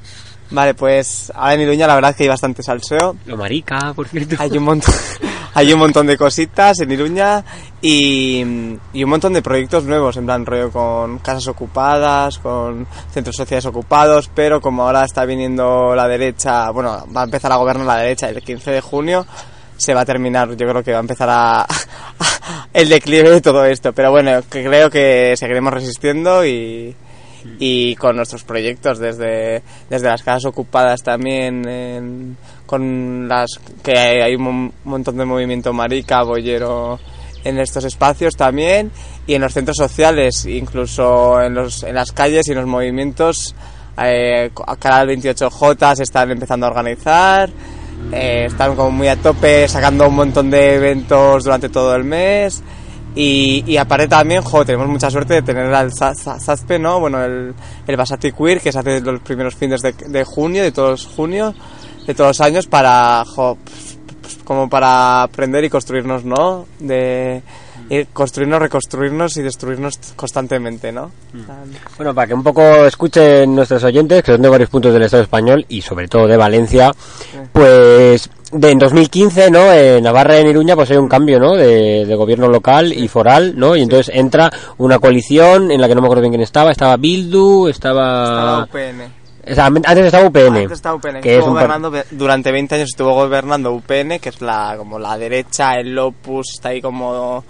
Vale, 0.50 0.74
pues 0.74 1.32
ahora 1.36 1.56
en 1.56 1.62
Iruña 1.62 1.88
la 1.88 1.96
verdad 1.96 2.12
es 2.12 2.18
que 2.18 2.24
hay 2.24 2.30
bastante 2.30 2.64
salseo. 2.64 3.18
lo 3.26 3.38
marica, 3.38 3.94
por 3.94 4.08
cierto. 4.08 4.38
Hay 4.40 4.58
un 4.58 4.64
montón, 4.64 4.94
hay 5.58 5.74
un 5.74 5.80
montón 5.80 6.06
de 6.06 6.18
cositas 6.18 6.80
en 6.82 6.92
Iruña 6.92 7.44
y, 7.82 8.44
y 8.94 9.04
un 9.04 9.10
montón 9.10 9.34
de 9.34 9.42
proyectos 9.42 9.86
nuevos, 9.86 10.16
en 10.18 10.26
plan 10.26 10.46
rollo 10.46 10.72
con 10.72 11.18
casas 11.18 11.48
ocupadas, 11.48 12.38
con 12.38 12.86
centros 13.12 13.36
sociales 13.36 13.66
ocupados, 13.66 14.30
pero 14.36 14.62
como 14.62 14.84
ahora 14.84 15.04
está 15.04 15.26
viniendo 15.26 15.96
la 15.96 16.08
derecha, 16.08 16.70
bueno, 16.70 17.08
va 17.16 17.22
a 17.22 17.26
empezar 17.26 17.52
a 17.52 17.56
gobernar 17.56 17.88
la 17.88 17.98
derecha 17.98 18.30
el 18.30 18.44
15 18.44 18.70
de 18.70 18.82
junio, 18.82 19.26
se 19.78 19.96
va 19.96 20.02
a 20.02 20.06
terminar, 20.06 20.50
yo 20.56 20.68
creo 20.68 20.84
que 20.84 20.92
va 20.92 20.98
a 21.00 21.02
empezar 21.02 21.30
a, 21.32 21.66
el 22.74 22.88
declive 22.90 23.32
de 23.32 23.42
todo 23.42 23.66
esto, 23.66 23.94
pero 23.94 24.12
bueno, 24.12 24.42
creo 24.48 24.92
que 24.92 25.34
seguiremos 25.38 25.74
resistiendo 25.74 26.46
y, 26.46 26.96
y 27.58 27.96
con 27.96 28.16
nuestros 28.16 28.44
proyectos 28.44 29.00
desde, 29.00 29.64
desde 29.90 30.08
las 30.08 30.22
casas 30.22 30.46
ocupadas 30.46 31.02
también 31.02 31.68
en- 31.68 32.38
con 32.68 33.28
las 33.28 33.60
que 33.82 33.98
hay, 33.98 34.36
un 34.36 34.44
mon- 34.44 34.74
montón 34.84 35.18
de 35.18 35.26
movimiento 35.26 35.74
marica 35.74 36.22
boyero 36.22 37.00
en 37.44 37.58
estos 37.60 37.84
espacios 37.86 38.36
también 38.36 38.92
y 39.26 39.34
en 39.34 39.42
los 39.42 39.54
centros 39.54 39.78
sociales 39.78 40.46
incluso 40.46 41.42
en, 41.42 41.56
los, 41.56 41.82
en 41.84 41.96
las 41.96 42.12
calles 42.12 42.48
y 42.48 42.52
en 42.52 42.58
los 42.58 42.68
movimientos 42.68 43.56
eh, 44.00 44.52
a 44.68 44.76
cara 44.76 44.98
al 44.98 45.10
28J 45.10 45.96
se 45.96 46.04
están 46.04 46.30
empezando 46.30 46.66
a 46.68 46.70
organizar 46.70 47.50
eh, 48.12 48.46
están 48.48 48.76
como 48.76 48.92
muy 48.92 49.08
a 49.08 49.16
tope 49.16 49.68
sacando 49.68 50.08
un 50.08 50.16
montón 50.16 50.50
de 50.52 50.76
eventos 50.76 51.44
durante 51.46 51.70
todo 51.70 51.96
el 51.96 52.04
mes 52.04 52.62
y, 53.16 53.64
y 53.66 53.78
aparte 53.78 54.08
también, 54.08 54.44
jo, 54.44 54.64
tenemos 54.64 54.88
mucha 54.88 55.10
suerte 55.10 55.34
de 55.36 55.42
tener 55.42 55.74
al 55.74 55.92
Zazpe, 55.92 56.78
¿no? 56.78 57.00
Bueno, 57.00 57.24
el, 57.24 57.52
el 57.88 57.98
Basati 57.98 58.32
Queer, 58.32 58.62
que 58.62 58.72
se 58.72 58.78
hace 58.78 59.02
los 59.02 59.22
primeros 59.22 59.56
fines 59.56 59.82
de, 59.82 60.24
junio, 60.24 60.62
de 60.62 60.72
todos 60.72 60.92
los 60.92 61.06
junio, 61.16 61.56
de 62.08 62.14
todos 62.16 62.30
los 62.30 62.42
años, 62.42 62.66
para, 62.66 63.24
jo, 63.26 63.58
como 64.44 64.70
para 64.70 65.24
aprender 65.24 65.64
y 65.66 65.70
construirnos, 65.70 66.24
¿no? 66.24 66.66
De 66.80 67.44
ir 67.90 68.08
construirnos, 68.08 68.60
reconstruirnos 68.60 69.38
y 69.38 69.42
destruirnos 69.42 70.00
constantemente, 70.16 70.92
¿no? 70.92 71.12
Bueno, 71.98 72.14
para 72.14 72.28
que 72.28 72.34
un 72.34 72.44
poco 72.44 72.86
escuchen 72.86 73.56
nuestros 73.56 73.84
oyentes, 73.84 74.24
que 74.24 74.32
son 74.32 74.42
de 74.42 74.50
varios 74.50 74.70
puntos 74.70 74.94
del 74.94 75.04
Estado 75.04 75.24
español 75.24 75.66
y 75.70 75.82
sobre 75.82 76.08
todo 76.08 76.28
de 76.28 76.38
Valencia, 76.38 76.94
pues 77.52 78.30
de, 78.52 78.72
en 78.72 78.80
2015, 78.80 79.52
¿no? 79.52 79.72
En 79.72 80.04
Navarra 80.04 80.38
y 80.38 80.42
en 80.42 80.48
Iruña, 80.48 80.76
pues 80.76 80.92
hay 80.92 80.98
un 80.98 81.08
cambio, 81.08 81.40
¿no? 81.40 81.56
De, 81.56 82.06
de 82.06 82.16
gobierno 82.16 82.48
local 82.48 82.92
y 82.92 83.08
foral, 83.08 83.54
¿no? 83.58 83.76
Y 83.76 83.82
entonces 83.82 84.14
entra 84.14 84.50
una 84.78 85.00
coalición 85.00 85.72
en 85.72 85.82
la 85.82 85.88
que 85.88 85.96
no 85.96 86.02
me 86.02 86.08
acuerdo 86.08 86.22
bien 86.22 86.34
quién 86.34 86.44
estaba. 86.44 86.72
Estaba 86.72 86.98
Bildu, 86.98 87.68
Estaba 87.68 88.24
estaba... 88.24 88.64
UPN. 88.64 89.17
O 89.52 89.56
sea, 89.56 89.66
antes 89.66 90.06
estaba 90.06 90.26
UPN. 90.28 90.56
Antes 90.58 90.72
estaba 90.72 90.96
UPN, 90.96 91.22
que 91.22 91.34
es 91.34 91.38
estuvo 91.40 91.56
par- 91.56 91.68
gobernando 91.68 92.04
durante 92.12 92.52
20 92.52 92.76
años 92.76 92.90
estuvo 92.90 93.14
gobernando 93.14 93.74
UPN, 93.74 94.20
que 94.20 94.30
es 94.30 94.42
la 94.42 94.76
como 94.78 95.00
la 95.00 95.18
derecha, 95.18 95.76
el 95.76 95.98
Opus, 95.98 96.54
está 96.54 96.70
ahí 96.70 96.82
como 96.82 97.44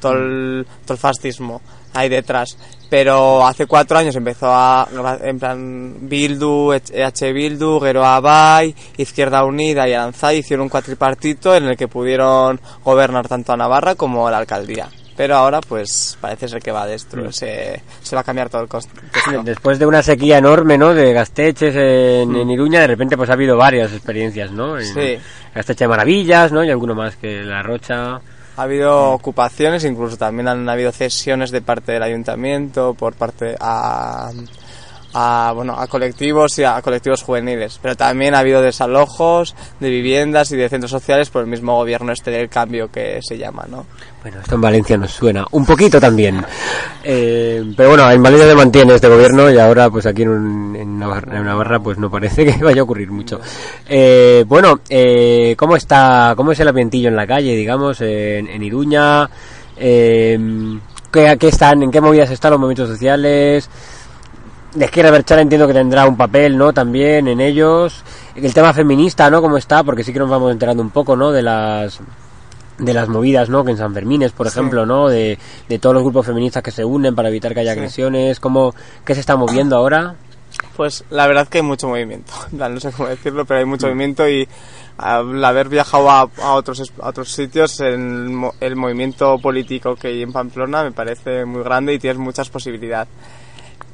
todo 0.00 0.12
el, 0.14 0.66
todo 0.84 0.94
el 0.94 0.98
fascismo 0.98 1.60
ahí 1.94 2.08
detrás. 2.08 2.56
Pero 2.88 3.46
hace 3.46 3.66
cuatro 3.66 3.98
años 3.98 4.16
empezó 4.16 4.46
a, 4.50 4.88
en 5.22 5.38
plan, 5.38 5.94
Bildu, 6.08 6.72
EH 6.72 7.32
Bildu, 7.32 7.78
Geroa 7.80 8.18
Bai, 8.20 8.74
Izquierda 8.96 9.44
Unida 9.44 9.88
y 9.88 9.92
Aranzai 9.92 10.38
hicieron 10.38 10.64
un 10.64 10.68
cuatripartito 10.70 11.54
en 11.54 11.66
el 11.66 11.76
que 11.76 11.86
pudieron 11.86 12.60
gobernar 12.84 13.28
tanto 13.28 13.52
a 13.52 13.56
Navarra 13.56 13.94
como 13.94 14.26
a 14.26 14.30
la 14.32 14.38
alcaldía. 14.38 14.88
Pero 15.20 15.36
ahora, 15.36 15.60
pues, 15.60 16.16
parece 16.18 16.48
ser 16.48 16.62
que 16.62 16.72
va 16.72 16.84
a 16.84 16.86
destruir, 16.86 17.30
se, 17.34 17.82
se 18.02 18.16
va 18.16 18.22
a 18.22 18.24
cambiar 18.24 18.48
todo 18.48 18.62
el 18.62 18.68
contexto. 18.68 19.42
Después 19.44 19.78
de 19.78 19.84
una 19.84 20.02
sequía 20.02 20.38
enorme, 20.38 20.78
¿no? 20.78 20.94
De 20.94 21.12
gasteches 21.12 21.76
en, 21.76 22.34
en 22.34 22.48
Iruña, 22.48 22.80
de 22.80 22.86
repente 22.86 23.18
pues 23.18 23.28
ha 23.28 23.34
habido 23.34 23.54
varias 23.58 23.92
experiencias, 23.92 24.50
¿no? 24.50 24.78
En 24.78 24.86
Sí. 24.86 25.18
Gasteche 25.54 25.84
de 25.84 25.88
Maravillas, 25.88 26.52
¿no? 26.52 26.64
Y 26.64 26.70
alguno 26.70 26.94
más 26.94 27.16
que 27.16 27.42
La 27.42 27.62
Rocha. 27.62 28.14
Ha 28.14 28.62
habido 28.62 29.10
ocupaciones, 29.10 29.84
incluso 29.84 30.16
también 30.16 30.48
han 30.48 30.66
habido 30.66 30.90
cesiones 30.90 31.50
de 31.50 31.60
parte 31.60 31.92
del 31.92 32.02
ayuntamiento 32.02 32.94
por 32.94 33.12
parte 33.12 33.56
a, 33.60 34.30
a, 35.14 35.52
bueno, 35.54 35.74
a 35.78 35.86
colectivos 35.86 36.58
y 36.58 36.64
a 36.64 36.80
colectivos 36.82 37.22
juveniles. 37.22 37.78
Pero 37.82 37.96
también 37.96 38.34
ha 38.34 38.40
habido 38.40 38.62
desalojos 38.62 39.54
de 39.80 39.90
viviendas 39.90 40.50
y 40.52 40.56
de 40.56 40.68
centros 40.68 40.90
sociales 40.90 41.30
por 41.30 41.42
el 41.42 41.48
mismo 41.48 41.74
gobierno 41.76 42.12
este 42.12 42.30
del 42.30 42.48
cambio 42.48 42.90
que 42.90 43.20
se 43.22 43.36
llama, 43.38 43.66
¿no? 43.68 43.86
Bueno, 44.22 44.38
esto 44.40 44.54
en 44.54 44.60
Valencia 44.60 44.96
nos 44.98 45.10
suena 45.12 45.46
un 45.52 45.64
poquito 45.64 45.98
también. 46.00 46.44
Eh, 47.02 47.64
pero 47.76 47.88
bueno, 47.90 48.10
en 48.10 48.22
Valencia 48.22 48.48
se 48.48 48.54
mantiene 48.54 48.94
este 48.94 49.08
gobierno 49.08 49.50
y 49.50 49.58
ahora 49.58 49.88
pues 49.90 50.04
aquí 50.06 50.22
en, 50.22 50.28
un- 50.28 50.76
en 50.76 50.98
Navarra, 50.98 51.38
en 51.38 51.44
Navarra, 51.44 51.80
pues 51.80 51.96
no 51.98 52.10
parece 52.10 52.44
que 52.56 52.62
vaya 52.62 52.80
a 52.80 52.84
ocurrir 52.84 53.10
mucho. 53.10 53.40
Eh, 53.88 54.44
bueno, 54.46 54.80
eh, 54.88 55.54
¿cómo 55.56 55.76
está, 55.76 56.34
cómo 56.36 56.52
es 56.52 56.60
el 56.60 56.68
ambientillo 56.68 57.08
en 57.08 57.16
la 57.16 57.26
calle, 57.26 57.56
digamos, 57.56 58.00
en, 58.02 58.46
en 58.48 58.62
Iruña? 58.62 59.28
Eh, 59.76 60.38
¿qué, 61.10 61.36
qué 61.40 61.48
están, 61.48 61.82
¿En 61.82 61.90
qué 61.90 62.00
movidas 62.00 62.30
están 62.30 62.50
los 62.50 62.60
movimientos 62.60 62.90
sociales? 62.90 63.68
De 64.74 64.84
izquierda 64.84 65.10
Berchara 65.10 65.42
entiendo 65.42 65.66
que 65.66 65.72
tendrá 65.74 66.06
un 66.06 66.16
papel, 66.16 66.56
¿no? 66.56 66.72
También 66.72 67.26
en 67.26 67.40
ellos. 67.40 68.04
El 68.36 68.54
tema 68.54 68.72
feminista, 68.72 69.28
¿no? 69.28 69.42
¿Cómo 69.42 69.56
está? 69.56 69.82
Porque 69.82 70.04
sí 70.04 70.12
que 70.12 70.20
nos 70.20 70.30
vamos 70.30 70.52
enterando 70.52 70.82
un 70.82 70.90
poco, 70.90 71.16
¿no? 71.16 71.32
De 71.32 71.42
las 71.42 71.98
de 72.78 72.94
las 72.94 73.08
movidas, 73.08 73.48
¿no? 73.50 73.62
Que 73.64 73.72
en 73.72 73.76
San 73.76 73.92
Fermines, 73.92 74.32
por 74.32 74.48
Sí. 74.48 74.58
ejemplo, 74.58 74.86
¿no? 74.86 75.08
De, 75.08 75.38
de 75.68 75.78
todos 75.78 75.92
los 75.92 76.02
grupos 76.02 76.24
feministas 76.24 76.62
que 76.62 76.70
se 76.70 76.82
unen 76.84 77.14
para 77.14 77.28
evitar 77.28 77.52
que 77.52 77.60
haya 77.60 77.72
Sí. 77.74 77.78
agresiones. 77.78 78.40
¿Cómo, 78.40 78.74
¿Qué 79.04 79.14
se 79.14 79.20
está 79.20 79.36
moviendo 79.36 79.76
ahora? 79.76 80.14
Pues 80.76 81.04
la 81.10 81.26
verdad 81.26 81.46
que 81.48 81.58
hay 81.58 81.62
mucho 81.64 81.88
movimiento. 81.88 82.32
No 82.52 82.80
sé 82.80 82.90
cómo 82.92 83.08
decirlo, 83.08 83.44
pero 83.44 83.58
hay 83.60 83.66
mucho 83.66 83.86
movimiento 83.86 84.26
y 84.28 84.48
al 84.98 85.44
haber 85.44 85.68
viajado 85.68 86.10
a, 86.10 86.20
a 86.42 86.52
otros 86.54 86.90
a 87.00 87.08
otros 87.08 87.30
sitios, 87.32 87.80
el, 87.80 88.30
el 88.60 88.76
movimiento 88.76 89.38
político 89.38 89.96
que 89.96 90.08
hay 90.08 90.22
en 90.22 90.32
Pamplona 90.32 90.82
me 90.84 90.92
parece 90.92 91.44
muy 91.44 91.62
grande 91.62 91.92
y 91.94 91.98
tienes 91.98 92.18
muchas 92.18 92.48
posibilidades. 92.50 93.08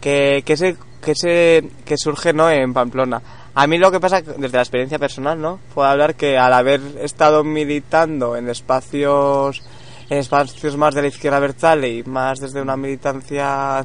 Que, 0.01 0.43
que, 0.45 0.57
se, 0.57 0.77
que, 1.03 1.15
se, 1.15 1.69
que 1.85 1.97
surge 1.97 2.33
¿no? 2.33 2.51
en 2.51 2.73
Pamplona. 2.73 3.23
A 3.55 3.67
mí 3.67 3.79
lo 3.79 3.91
que 3.91 4.01
pasa, 4.01 4.21
desde 4.21 4.57
la 4.57 4.63
experiencia 4.63 4.99
personal, 4.99 5.41
¿no? 5.41 5.59
Puedo 5.75 5.89
hablar 5.89 6.15
que 6.15 6.37
al 6.37 6.53
haber 6.53 6.81
estado 7.01 7.43
militando 7.43 8.37
en 8.37 8.51
espacios 8.51 9.63
en 10.09 10.19
espacios 10.19 10.77
más 10.77 10.95
de 10.95 11.03
la 11.03 11.09
izquierda 11.09 11.41
Bertzale 11.41 11.89
y 11.89 12.03
más 12.05 12.39
desde 12.39 12.63
una 12.63 12.77
militancia 12.77 13.85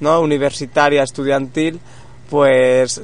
no 0.00 0.20
universitaria 0.20 1.02
estudiantil 1.02 1.80
pues 2.30 3.02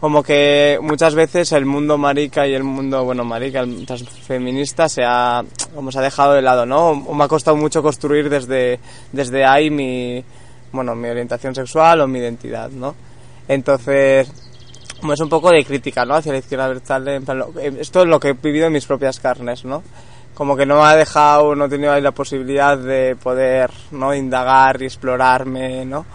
como 0.00 0.22
que 0.22 0.78
muchas 0.80 1.14
veces 1.14 1.52
el 1.52 1.66
mundo 1.66 1.98
marica 1.98 2.46
y 2.46 2.54
el 2.54 2.64
mundo 2.64 3.04
bueno 3.04 3.24
marica 3.24 3.60
el 3.60 3.84
transfeminista 3.84 4.88
se 4.88 5.02
ha 5.04 5.44
como 5.74 5.92
se 5.92 5.98
ha 5.98 6.02
dejado 6.02 6.32
de 6.32 6.42
lado 6.42 6.64
no 6.64 6.90
o 6.90 7.14
me 7.14 7.24
ha 7.24 7.28
costado 7.28 7.56
mucho 7.56 7.82
construir 7.82 8.30
desde 8.30 8.80
desde 9.12 9.44
ahí 9.44 9.70
mi 9.70 10.24
bueno 10.72 10.94
mi 10.94 11.08
orientación 11.08 11.54
sexual 11.54 12.00
o 12.00 12.06
mi 12.06 12.18
identidad 12.18 12.70
no 12.70 12.94
entonces 13.48 14.32
es 15.12 15.20
un 15.20 15.30
poco 15.30 15.50
de 15.50 15.64
crítica, 15.64 16.04
¿no? 16.04 16.14
Hacia 16.14 16.32
la 16.32 16.38
izquierda 16.40 16.68
Bertzale, 16.68 17.14
en 17.14 17.24
plan, 17.24 17.42
eh, 17.58 17.74
esto 17.80 18.02
es 18.02 18.06
lo 18.06 18.20
que 18.20 18.28
he 18.28 18.32
vivido 18.34 18.66
en 18.66 18.74
mis 18.74 18.84
propias 18.84 19.18
carnes, 19.18 19.64
¿no? 19.64 19.82
como 20.40 20.56
que 20.56 20.64
no 20.64 20.76
me 20.76 20.82
ha 20.84 20.96
dejado, 20.96 21.54
no 21.54 21.66
he 21.66 21.68
tenido 21.68 21.92
ahí 21.92 22.00
la 22.00 22.12
posibilidad 22.12 22.78
de 22.78 23.14
poder, 23.14 23.70
¿no? 23.90 24.14
Indagar 24.14 24.80
y 24.80 24.86
explorarme, 24.86 25.84
¿no? 25.84 26.06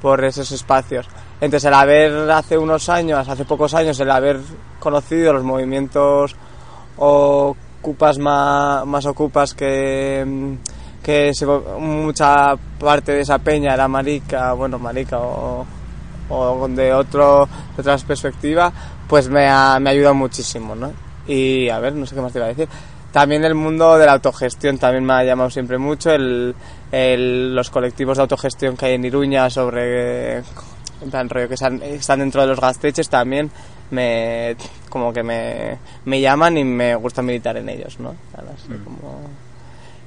Por 0.00 0.24
esos 0.24 0.50
espacios. 0.52 1.06
Entonces 1.38 1.66
el 1.66 1.74
haber 1.74 2.30
hace 2.30 2.56
unos 2.56 2.88
años, 2.88 3.28
hace 3.28 3.44
pocos 3.44 3.74
años, 3.74 4.00
el 4.00 4.10
haber 4.10 4.40
conocido 4.78 5.34
los 5.34 5.44
movimientos 5.44 6.34
ocupas 6.96 8.18
más, 8.18 8.86
más 8.86 9.04
ocupas 9.04 9.52
que, 9.52 10.56
que 11.04 11.32
se- 11.34 11.46
mucha 11.46 12.56
parte 12.80 13.12
de 13.12 13.20
esa 13.20 13.38
peña 13.38 13.74
era 13.74 13.86
marica, 13.86 14.54
bueno, 14.54 14.78
marica 14.78 15.18
o, 15.20 15.64
o 16.30 16.68
de, 16.68 16.92
otro, 16.92 17.46
de 17.76 17.80
otras 17.82 18.02
perspectivas, 18.04 18.72
pues 19.06 19.28
me 19.28 19.46
ha, 19.46 19.78
me 19.78 19.90
ha 19.90 19.92
ayudado 19.92 20.14
muchísimo, 20.14 20.74
¿no? 20.74 20.92
Y 21.28 21.68
a 21.68 21.78
ver, 21.78 21.92
no 21.94 22.06
sé 22.06 22.14
qué 22.14 22.20
más 22.22 22.32
te 22.32 22.38
iba 22.38 22.46
a 22.46 22.48
decir. 22.48 22.68
También 23.12 23.44
el 23.44 23.54
mundo 23.54 23.96
de 23.96 24.06
la 24.06 24.14
autogestión 24.14 24.78
también 24.78 25.04
me 25.04 25.12
ha 25.12 25.22
llamado 25.24 25.48
siempre 25.50 25.78
mucho, 25.78 26.10
el, 26.10 26.54
el- 26.90 27.54
los 27.54 27.70
colectivos 27.70 28.16
de 28.16 28.22
autogestión 28.22 28.76
que 28.76 28.86
hay 28.86 28.94
en 28.94 29.04
Iruña 29.04 29.48
sobre, 29.50 30.38
en 30.38 31.10
plan 31.10 31.28
rollo 31.28 31.48
que 31.48 31.54
están, 31.54 31.80
están 31.82 32.18
dentro 32.20 32.40
de 32.40 32.48
los 32.48 32.60
gasteches 32.60 33.08
también 33.08 33.50
me, 33.90 34.56
como 34.88 35.12
que 35.12 35.22
me, 35.22 35.76
me 36.06 36.20
llaman 36.20 36.56
y 36.58 36.64
me 36.64 36.94
gusta 36.96 37.20
militar 37.22 37.56
en 37.58 37.68
ellos, 37.68 38.00
¿no? 38.00 38.14
Ahora 38.36 38.52
sí, 38.56 38.68
como- 38.82 39.28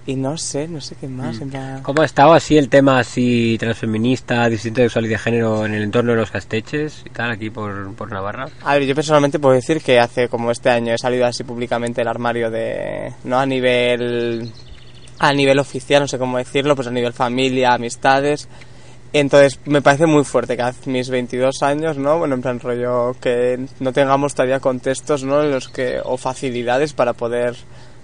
y 0.07 0.15
no 0.15 0.37
sé, 0.37 0.67
no 0.67 0.81
sé 0.81 0.95
qué 0.99 1.07
más. 1.07 1.37
plan- 1.37 1.83
¿Cómo 1.83 2.01
ha 2.01 2.05
estado 2.05 2.33
así 2.33 2.57
el 2.57 2.69
tema 2.69 2.97
así 2.97 3.57
transfeminista, 3.59 4.49
distinto 4.49 4.81
de 4.81 4.87
sexual 4.87 5.05
y 5.05 5.09
de 5.09 5.17
género 5.19 5.65
en 5.65 5.73
el 5.75 5.83
entorno 5.83 6.11
de 6.13 6.17
los 6.17 6.31
casteches 6.31 7.03
y 7.05 7.09
tal, 7.11 7.29
aquí 7.29 7.49
por, 7.51 7.93
por 7.93 8.11
Navarra? 8.11 8.47
A 8.63 8.73
ver, 8.75 8.85
yo 8.85 8.95
personalmente 8.95 9.37
puedo 9.37 9.53
decir 9.53 9.81
que 9.81 9.99
hace 9.99 10.29
como 10.29 10.49
este 10.49 10.69
año 10.69 10.93
he 10.93 10.97
salido 10.97 11.25
así 11.27 11.43
públicamente 11.43 12.01
del 12.01 12.07
armario 12.07 12.49
de, 12.49 13.13
no 13.25 13.37
a 13.37 13.45
nivel, 13.45 14.51
a 15.19 15.33
nivel 15.33 15.59
oficial, 15.59 16.01
no 16.01 16.07
sé 16.07 16.17
cómo 16.17 16.37
decirlo, 16.37 16.75
pues 16.75 16.87
a 16.87 16.91
nivel 16.91 17.13
familia, 17.13 17.73
amistades. 17.73 18.47
Entonces 19.13 19.59
me 19.65 19.81
parece 19.81 20.05
muy 20.05 20.23
fuerte 20.25 20.55
que 20.55 20.61
a 20.63 20.73
mis 20.85 21.09
22 21.09 21.63
años, 21.63 21.97
¿no? 21.97 22.17
Bueno, 22.19 22.35
en 22.35 22.41
plan 22.41 22.59
rollo 22.59 23.15
que 23.19 23.57
no 23.79 23.93
tengamos 23.93 24.33
todavía 24.35 24.59
contextos, 24.59 25.23
¿no? 25.23 25.41
En 25.43 25.51
los 25.51 25.69
que, 25.69 25.99
o 26.03 26.17
facilidades 26.17 26.93
para 26.93 27.13
poder 27.13 27.55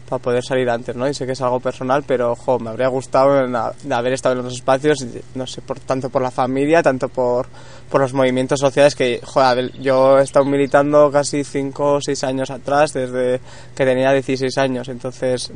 para 0.07 0.21
poder 0.21 0.43
salir 0.43 0.69
antes, 0.69 0.95
¿no? 0.95 1.07
Y 1.07 1.13
sé 1.13 1.25
que 1.25 1.31
es 1.31 1.41
algo 1.41 1.59
personal, 1.59 2.03
pero, 2.05 2.35
me 2.59 2.69
habría 2.69 2.87
gustado 2.87 3.47
de 3.47 3.93
haber 3.95 4.13
estado 4.13 4.35
en 4.35 4.43
los 4.43 4.53
espacios, 4.53 5.05
no 5.35 5.47
sé, 5.47 5.61
por, 5.61 5.79
tanto 5.79 6.09
por 6.09 6.21
la 6.21 6.31
familia, 6.31 6.83
tanto 6.83 7.09
por, 7.09 7.47
por 7.89 8.01
los 8.01 8.13
movimientos 8.13 8.59
sociales 8.59 8.95
que, 8.95 9.21
joder, 9.23 9.71
yo 9.79 10.19
he 10.19 10.23
estado 10.23 10.45
militando 10.45 11.11
casi 11.11 11.43
5 11.43 11.93
o 11.93 12.01
6 12.01 12.23
años 12.23 12.49
atrás, 12.49 12.93
desde 12.93 13.39
que 13.75 13.85
tenía 13.85 14.11
16 14.11 14.57
años, 14.57 14.87
entonces 14.89 15.51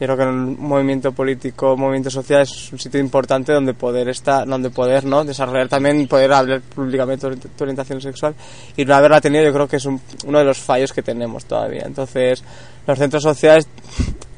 yo 0.00 0.06
creo 0.06 0.16
que 0.16 0.22
un 0.24 0.56
movimiento 0.58 1.12
político, 1.12 1.74
un 1.74 1.80
movimiento 1.80 2.08
social 2.10 2.40
es 2.40 2.72
un 2.72 2.78
sitio 2.78 2.98
importante 2.98 3.52
donde 3.52 3.74
poder 3.74 4.08
estar, 4.08 4.46
donde 4.48 4.70
poder, 4.70 5.04
¿no? 5.04 5.24
Desarrollar 5.24 5.68
también, 5.68 6.08
poder 6.08 6.32
hablar 6.32 6.62
públicamente 6.62 7.28
de 7.28 7.36
tu 7.36 7.64
orientación 7.64 8.00
sexual 8.00 8.34
y 8.76 8.84
no 8.86 8.94
haberla 8.94 9.20
tenido 9.20 9.44
yo 9.44 9.52
creo 9.52 9.68
que 9.68 9.76
es 9.76 9.84
un- 9.84 10.00
uno 10.26 10.38
de 10.38 10.44
los 10.44 10.58
fallos 10.58 10.92
que 10.94 11.02
tenemos 11.02 11.44
todavía. 11.44 11.82
Entonces, 11.84 12.42
los 12.86 12.98
centros 12.98 13.22
sociales, 13.22 13.68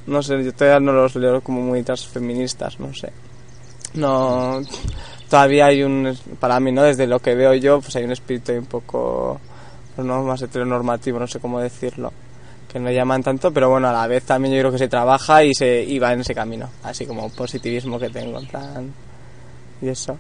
no 0.09 0.21
sé, 0.23 0.43
yo 0.43 0.53
todavía 0.53 0.81
no 0.81 0.93
los 0.93 1.15
leo 1.15 1.41
como 1.41 1.61
muy 1.63 1.83
transfeministas, 1.85 2.81
no 2.81 2.93
sé. 2.93 3.13
No, 3.95 4.61
todavía 5.31 5.67
hay 5.67 5.83
un, 5.85 6.17
para 6.41 6.59
mí, 6.59 6.73
¿no? 6.73 6.83
Desde 6.83 7.07
lo 7.07 7.21
que 7.21 7.35
veo 7.37 7.55
yo, 7.55 7.81
pues 7.81 7.95
hay 7.97 8.05
un 8.05 8.11
espíritu 8.13 8.53
un 8.53 8.67
poco, 8.67 9.41
pues, 9.95 10.05
¿no? 10.07 10.23
Más 10.25 10.43
heteronormativo, 10.43 11.21
no 11.21 11.27
sé 11.29 11.39
cómo 11.39 11.61
decirlo 11.61 12.13
que 12.73 12.81
no 12.81 12.91
llaman 12.91 13.23
tanto, 13.23 13.53
pero 13.53 13.69
bueno, 13.71 13.89
a 13.89 13.93
la 13.93 14.07
vez 14.07 14.23
también 14.25 14.55
yo 14.55 14.61
creo 14.61 14.73
que 14.73 14.79
se 14.79 14.89
trabaja 14.89 15.45
y 15.45 15.53
se 15.55 15.83
y 15.85 15.99
va 15.99 16.13
en 16.13 16.21
ese 16.21 16.35
camino, 16.35 16.71
así 16.83 17.05
como 17.07 17.29
positivismo 17.31 17.99
que 17.99 18.09
tengo, 18.09 18.39
en 18.41 18.47
plan, 18.47 18.93
y 19.83 19.89
eso. 19.89 20.17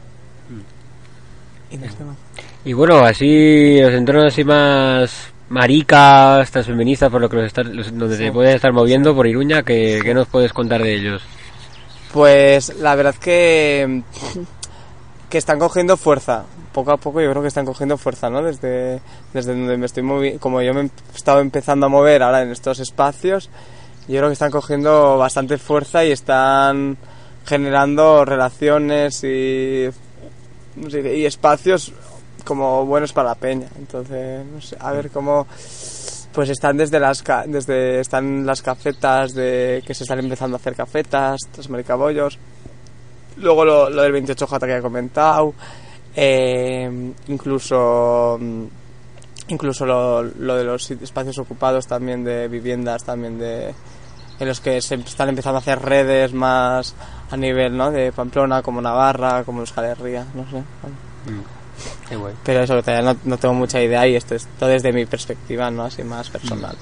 Y 1.70 1.76
no 1.78 1.86
sé 1.90 2.04
más. 2.04 2.16
Y 2.64 2.72
bueno, 2.74 2.98
así 2.98 3.80
los 3.80 3.92
entornos 3.94 4.26
así 4.26 4.44
más 4.44 5.28
maricas, 5.48 6.50
transfeministas, 6.50 7.10
por 7.10 7.20
lo 7.22 7.28
que 7.28 7.36
los 7.36 7.46
estar- 7.46 7.66
los- 7.66 7.96
donde 7.96 8.16
Sí. 8.16 8.24
te 8.24 8.32
puedes 8.32 8.54
estar 8.54 8.72
moviendo 8.72 9.14
por 9.14 9.26
Iruña, 9.26 9.62
¿qué, 9.62 10.00
qué 10.02 10.12
nos 10.14 10.28
puedes 10.28 10.52
contar 10.52 10.82
de 10.82 10.94
ellos? 10.94 11.22
Pues 12.12 12.76
la 12.78 12.94
verdad 12.94 13.14
que 13.14 14.02
que 15.32 15.38
están 15.38 15.58
cogiendo 15.58 15.96
fuerza. 15.96 16.44
Poco 16.74 16.92
a 16.92 16.98
poco 16.98 17.22
yo 17.22 17.30
creo 17.30 17.40
que 17.40 17.48
están 17.48 17.64
cogiendo 17.64 17.96
fuerza, 17.96 18.28
¿no? 18.28 18.42
Desde, 18.42 19.00
desde 19.32 19.54
donde 19.54 19.78
me 19.78 19.86
estoy 19.86 20.02
moviendo, 20.02 20.38
como 20.38 20.60
yo 20.60 20.74
me 20.74 20.82
he 20.82 20.90
estado 21.14 21.40
empezando 21.40 21.86
a 21.86 21.88
mover 21.88 22.22
ahora 22.22 22.42
en 22.42 22.50
estos 22.50 22.80
espacios, 22.80 23.48
yo 24.08 24.18
creo 24.18 24.28
que 24.28 24.34
están 24.34 24.50
cogiendo 24.50 25.16
bastante 25.16 25.56
fuerza 25.56 26.04
y 26.04 26.12
están 26.12 26.98
generando 27.46 28.26
relaciones 28.26 29.24
y, 29.24 29.88
y 30.76 31.24
espacios 31.24 31.94
como 32.44 32.84
buenos 32.84 33.14
para 33.14 33.30
la 33.30 33.34
peña. 33.34 33.68
Entonces, 33.78 34.44
no 34.44 34.60
sé, 34.60 34.76
a 34.78 34.92
ver 34.92 35.08
cómo 35.10 35.46
pues 36.34 36.50
están 36.50 36.76
desde 36.76 37.00
las 37.00 37.24
desde 37.46 38.00
están 38.00 38.44
las 38.44 38.60
cafetas 38.60 39.32
de 39.32 39.82
que 39.86 39.94
se 39.94 40.04
están 40.04 40.18
empezando 40.18 40.56
a 40.56 40.60
hacer 40.60 40.74
cafetas, 40.74 41.40
los 41.56 41.70
maricabollos. 41.70 42.38
Luego 43.36 43.64
lo, 43.64 43.90
lo 43.90 44.02
del 44.02 44.12
28J 44.12 44.66
que 44.66 44.76
he 44.76 44.82
comentado, 44.82 45.54
eh, 46.14 47.12
incluso 47.28 48.38
mm, 48.40 48.64
incluso 49.48 49.86
lo, 49.86 50.22
lo 50.22 50.56
de 50.56 50.64
los 50.64 50.90
espacios 50.90 51.38
ocupados 51.38 51.86
también 51.86 52.24
de 52.24 52.48
viviendas 52.48 53.04
también 53.04 53.38
de 53.38 53.74
en 54.38 54.48
los 54.48 54.60
que 54.60 54.80
se 54.80 54.96
están 54.96 55.28
empezando 55.28 55.58
a 55.58 55.60
hacer 55.60 55.80
redes 55.80 56.32
más 56.32 56.94
a 57.30 57.36
nivel 57.36 57.76
¿no? 57.76 57.90
de 57.90 58.12
Pamplona 58.12 58.62
como 58.62 58.80
Navarra 58.80 59.44
como 59.44 59.60
Euskal 59.60 59.84
Herria 59.84 60.26
no 60.34 60.44
sé 60.50 60.62
Qué 62.08 62.16
guay. 62.16 62.34
pero 62.44 62.60
eso 62.60 62.80
todavía 62.82 63.12
no, 63.12 63.18
no 63.24 63.38
tengo 63.38 63.54
mucha 63.54 63.80
idea 63.80 64.06
y 64.06 64.16
esto 64.16 64.34
es 64.34 64.46
todo 64.58 64.68
desde 64.68 64.92
mi 64.92 65.06
perspectiva 65.06 65.70
no 65.70 65.84
así 65.84 66.02
más 66.02 66.28
personal 66.28 66.76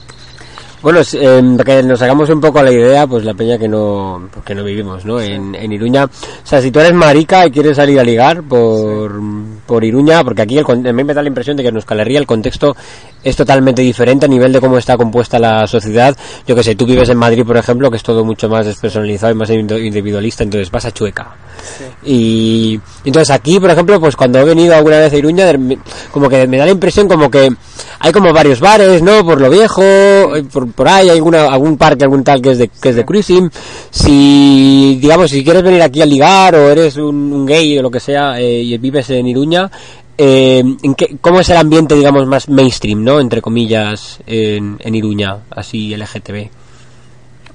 Bueno, 0.83 1.01
eh, 1.12 1.43
para 1.59 1.64
que 1.76 1.83
nos 1.83 2.01
hagamos 2.01 2.31
un 2.31 2.41
poco 2.41 2.62
la 2.62 2.72
idea, 2.72 3.07
pues 3.07 3.22
la 3.24 3.35
peña 3.35 3.59
que 3.59 3.68
no, 3.68 4.28
pues 4.33 4.45
que 4.47 4.55
no 4.55 4.64
vivimos, 4.64 5.05
¿no? 5.05 5.20
En, 5.20 5.55
en 5.55 5.72
Iruña. 5.72 6.05
O 6.05 6.11
sea, 6.47 6.62
si 6.62 6.70
tú 6.70 6.81
eres 6.81 6.95
marica 6.95 7.47
y 7.47 7.51
quieres 7.51 7.76
salir 7.76 8.01
a 8.01 8.03
ligar 8.03 8.43
por, 8.43 9.20
por 9.66 9.85
Iruña, 9.85 10.24
porque 10.24 10.41
aquí 10.43 10.57
el, 10.57 10.64
a 10.64 10.93
mí 10.93 11.05
me 11.05 11.12
da 11.12 11.20
la 11.22 11.28
impresión 11.28 11.57
de 11.59 11.62
que 11.62 11.68
en 11.68 11.76
Euskal 11.76 12.01
Herria 12.01 12.18
el 12.18 12.26
contexto 12.26 12.74
es 13.22 13.37
totalmente 13.37 13.83
diferente 13.83 14.24
a 14.24 14.28
nivel 14.28 14.53
de 14.55 14.61
cómo 14.61 14.78
está 14.78 14.97
compuesta 14.97 15.39
la 15.39 15.66
sociedad. 15.66 16.16
Yo 16.47 16.57
que 16.57 16.62
sé, 16.62 16.74
tú 16.74 16.87
vives 16.87 17.11
en 17.11 17.18
Madrid, 17.18 17.45
por 17.45 17.59
ejemplo, 17.59 17.91
que 17.91 17.99
es 17.99 18.03
todo 18.03 18.24
mucho 18.24 18.49
más 18.49 18.64
despersonalizado 18.64 19.33
y 19.33 19.37
más 19.37 19.51
individu- 19.51 19.85
individualista, 19.85 20.45
entonces 20.45 20.70
vas 20.70 20.87
a 20.87 20.93
Chueca. 20.93 21.37
Y 22.03 22.81
entonces 23.05 23.31
aquí, 23.31 23.61
por 23.61 23.70
ejemplo, 23.70 24.01
pues 24.01 24.16
cuando 24.16 24.39
he 24.39 24.45
venido 24.45 24.74
alguna 24.74 24.99
vez 24.99 25.12
a 25.12 25.16
Iruña, 25.16 25.53
como 26.11 26.31
que 26.31 26.47
me 26.47 26.57
da 26.57 26.64
la 26.64 26.70
impresión 26.72 27.07
como 27.07 27.31
que 27.31 27.51
hay 27.99 28.12
como 28.12 28.33
varios 28.33 28.61
bares, 28.61 29.03
¿no? 29.03 29.22
Por 29.26 29.43
lo 29.43 29.51
viejo, 29.51 29.83
eh, 29.83 30.43
por, 30.51 30.69
por 30.74 30.88
ahí 30.88 31.08
hay 31.08 31.16
alguna, 31.16 31.46
algún 31.46 31.76
parque, 31.76 32.04
algún 32.04 32.24
tal 32.24 32.40
que 32.40 32.50
es 32.52 32.58
de, 32.58 32.68
que 32.68 32.90
es 32.90 32.96
de 32.96 33.04
cruising. 33.04 33.50
Si, 33.90 34.98
digamos, 35.00 35.30
si 35.30 35.44
quieres 35.44 35.62
venir 35.62 35.82
aquí 35.82 36.02
a 36.02 36.06
ligar 36.06 36.54
o 36.54 36.68
eres 36.68 36.96
un, 36.96 37.32
un 37.32 37.46
gay 37.46 37.78
o 37.78 37.82
lo 37.82 37.90
que 37.90 38.00
sea 38.00 38.40
eh, 38.40 38.62
y 38.62 38.78
vives 38.78 39.10
en 39.10 39.26
Iruña, 39.26 39.70
eh, 40.16 40.62
¿en 40.82 40.94
qué, 40.94 41.16
¿cómo 41.20 41.40
es 41.40 41.48
el 41.48 41.56
ambiente, 41.56 41.94
digamos, 41.94 42.26
más 42.26 42.48
mainstream, 42.48 43.02
¿no? 43.02 43.20
Entre 43.20 43.40
comillas, 43.40 44.20
en, 44.26 44.76
en 44.80 44.94
Iruña, 44.94 45.38
así 45.50 45.96
LGTB. 45.96 46.50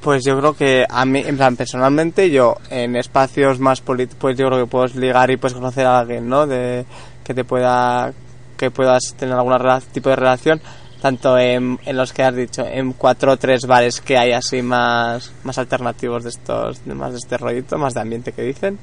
Pues 0.01 0.23
yo 0.23 0.37
creo 0.37 0.53
que 0.53 0.85
a 0.87 1.05
mí, 1.05 1.23
en 1.25 1.37
plan, 1.37 1.55
personalmente, 1.55 2.29
yo 2.29 2.57
en 2.69 2.95
espacios 2.95 3.59
más 3.59 3.81
políticos, 3.81 4.17
pues 4.19 4.37
yo 4.37 4.47
creo 4.47 4.59
que 4.59 4.69
puedes 4.69 4.95
ligar 4.95 5.31
y 5.31 5.37
puedes 5.37 5.55
conocer 5.55 5.85
a 5.85 5.99
alguien, 5.99 6.27
¿no? 6.27 6.47
De, 6.47 6.85
que 7.23 7.33
te 7.33 7.43
pueda, 7.43 8.13
que 8.55 8.71
puedas 8.71 9.15
tener 9.17 9.35
algún 9.35 9.53
tipo 9.91 10.09
de 10.09 10.15
relación, 10.15 10.61
tanto 11.05 11.37
en, 11.37 11.77
en 11.85 11.97
los 11.97 12.11
que 12.13 12.23
has 12.23 12.35
dicho, 12.35 12.65
en 12.65 12.93
cuatro 12.93 13.33
o 13.33 13.37
tres 13.37 13.67
bares 13.67 14.01
que 14.01 14.17
hay 14.17 14.31
así 14.31 14.63
más, 14.63 15.31
más 15.43 15.55
alternativos 15.59 16.23
de 16.23 16.31
estos, 16.31 16.83
más 16.87 17.11
de 17.11 17.19
este 17.19 17.37
rollito, 17.37 17.77
más 17.77 17.93
de 17.93 18.01
ambiente 18.01 18.31
que 18.31 18.41
dicen, 18.41 18.79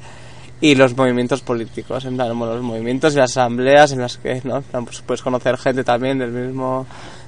y 0.60 0.76
los 0.76 0.96
movimientos 0.96 1.40
políticos, 1.40 2.04
en 2.04 2.16
los 2.16 2.62
movimientos 2.62 3.14
y 3.14 3.16
las 3.16 3.32
asambleas 3.32 3.90
en 3.90 4.02
las 4.02 4.18
que, 4.18 4.40
¿no? 4.44 4.62
Pues 4.62 5.02
puedes 5.04 5.20
conocer 5.20 5.58
gente 5.58 5.82
también 5.82 6.20
del 6.20 6.30
mismo, 6.30 6.86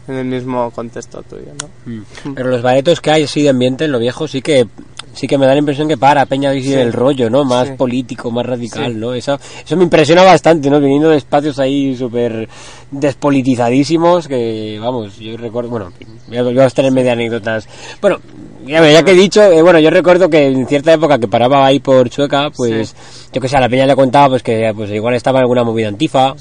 en 0.09 0.15
el 0.17 0.25
mismo 0.27 0.71
contexto 0.71 1.23
tuyo, 1.23 1.53
¿no? 1.61 2.05
Pero 2.35 2.51
los 2.51 2.63
baretos 2.63 3.01
que 3.01 3.11
hay 3.11 3.23
así 3.25 3.43
de 3.43 3.49
ambiente 3.51 3.85
en 3.87 3.93
lo 3.93 3.99
viejo 3.99 4.27
sí 4.29 4.43
que 4.43 4.67
sí 5.15 5.29
que 5.29 5.39
me 5.39 5.47
da 5.47 5.53
la 5.53 5.59
impresión 5.61 5.87
que 5.87 5.97
para 5.97 6.27
Peña 6.27 6.51
dice 6.51 6.71
Sí. 6.71 6.75
el 6.75 6.93
rollo, 6.93 7.31
¿no? 7.31 7.45
Más 7.45 7.69
Sí. 7.69 7.75
político, 7.75 8.33
más 8.33 8.45
radical, 8.45 8.93
Sí. 8.95 8.99
¿no? 8.99 9.15
Eso, 9.15 9.39
eso 9.65 9.77
me 9.77 9.85
impresiona 9.85 10.25
bastante, 10.25 10.69
¿no? 10.69 10.81
Viniendo 10.81 11.09
de 11.11 11.19
espacios 11.19 11.59
ahí 11.61 11.95
súper 11.97 12.49
despolitizadísimos 12.91 14.29
que, 14.29 14.79
vamos, 14.81 15.17
yo 15.19 15.37
recuerdo, 15.37 15.71
bueno, 15.71 15.93
voy 16.29 16.37
a, 16.37 16.43
voy 16.43 16.59
a 16.59 16.69
tener 16.71 16.93
media 16.93 17.13
anécdotas. 17.13 17.69
Bueno, 18.01 18.19
ya, 18.67 18.89
ya 18.91 19.03
que 19.05 19.13
he 19.13 19.15
dicho, 19.15 19.43
eh, 19.43 19.63
bueno, 19.63 19.79
yo 19.79 19.91
recuerdo 19.91 20.29
que 20.29 20.47
en 20.47 20.67
cierta 20.67 20.93
época 20.93 21.19
que 21.19 21.29
paraba 21.29 21.65
ahí 21.65 21.79
por 21.81 22.11
Chueca, 22.11 22.51
pues, 22.51 22.95
yo 23.33 23.41
que 23.41 23.49
sé, 23.49 23.57
a 23.57 23.61
la 23.61 23.69
Peña 23.69 23.87
le 23.87 23.95
contaba 23.95 24.31
pues 24.31 24.43
que 24.43 24.73
pues 24.75 24.91
igual 24.91 25.15
estaba 25.15 25.39
en 25.39 25.43
alguna 25.43 25.65
movida 25.65 25.89
antifa 25.89 26.35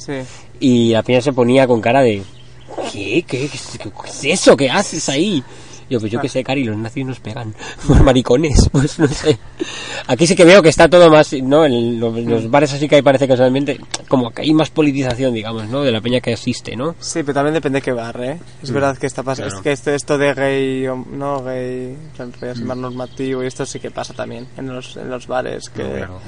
y 0.60 0.92
la 0.94 1.04
Peña 1.04 1.22
se 1.22 1.32
ponía 1.34 1.68
con 1.68 1.80
cara 1.80 2.02
de 2.02 2.24
¿qué? 2.92 3.24
¿Qué, 3.28 3.48
qué, 3.48 3.56
es- 3.58 3.78
qué 3.82 3.90
es 4.06 4.24
eso? 4.42 4.56
¿Qué 4.58 4.70
haces 4.70 5.08
ahí? 5.10 5.44
Yo, 5.90 6.00
pues 6.00 6.12
yo 6.12 6.20
que 6.22 6.30
sé, 6.30 6.44
Cari, 6.44 6.64
los 6.64 6.78
nazis 6.78 7.06
nos 7.06 7.20
pegan. 7.20 7.54
Los 7.90 8.02
maricones, 8.02 8.68
pues 8.72 8.98
no 8.98 9.08
sé. 9.08 9.38
Aquí 10.08 10.26
sí 10.26 10.36
que 10.36 10.46
veo 10.46 10.62
que 10.64 10.70
está 10.70 10.90
todo 10.90 11.10
más, 11.12 11.34
¿no? 11.34 11.66
En 11.66 12.00
los, 12.00 12.18
los 12.24 12.50
bares 12.50 12.74
así 12.74 12.88
que 12.88 12.96
hay 12.96 13.02
parece 13.02 13.28
que 13.28 13.36
solamente, 13.36 13.80
como 14.08 14.32
que 14.32 14.42
hay 14.44 14.54
más 14.54 14.70
politización, 14.70 15.34
digamos, 15.34 15.68
¿no? 15.68 15.84
De 15.84 15.92
la 15.92 16.00
peña 16.02 16.22
que 16.22 16.34
asiste, 16.34 16.76
¿no? 16.76 16.96
Sí, 17.00 17.22
pero 17.22 17.34
también 17.34 17.54
depende 17.54 17.78
de 17.80 17.82
qué 17.84 17.92
bar, 17.92 18.20
¿eh? 18.24 18.40
Es 18.64 18.72
Mm, 18.72 18.74
verdad 18.74 18.98
que 18.98 19.06
está 19.08 19.24
pasando, 19.24 19.50
claro. 19.50 19.58
es 19.60 19.64
que 19.64 19.72
esto, 19.74 19.92
esto 19.92 20.18
de 20.18 20.34
gay, 20.34 20.88
no 21.12 21.44
gay, 21.44 21.98
así 22.50 22.64
más 22.64 22.78
normativo 22.78 23.44
y 23.44 23.48
esto 23.48 23.66
sí 23.66 23.80
que 23.80 23.92
pasa 23.92 24.14
también 24.14 24.48
en 24.58 24.74
los, 24.74 24.96
en 24.98 25.10
los 25.10 25.28
bares 25.28 25.70
que, 25.70 25.84
No, 25.84 25.90
claro. 25.92 26.20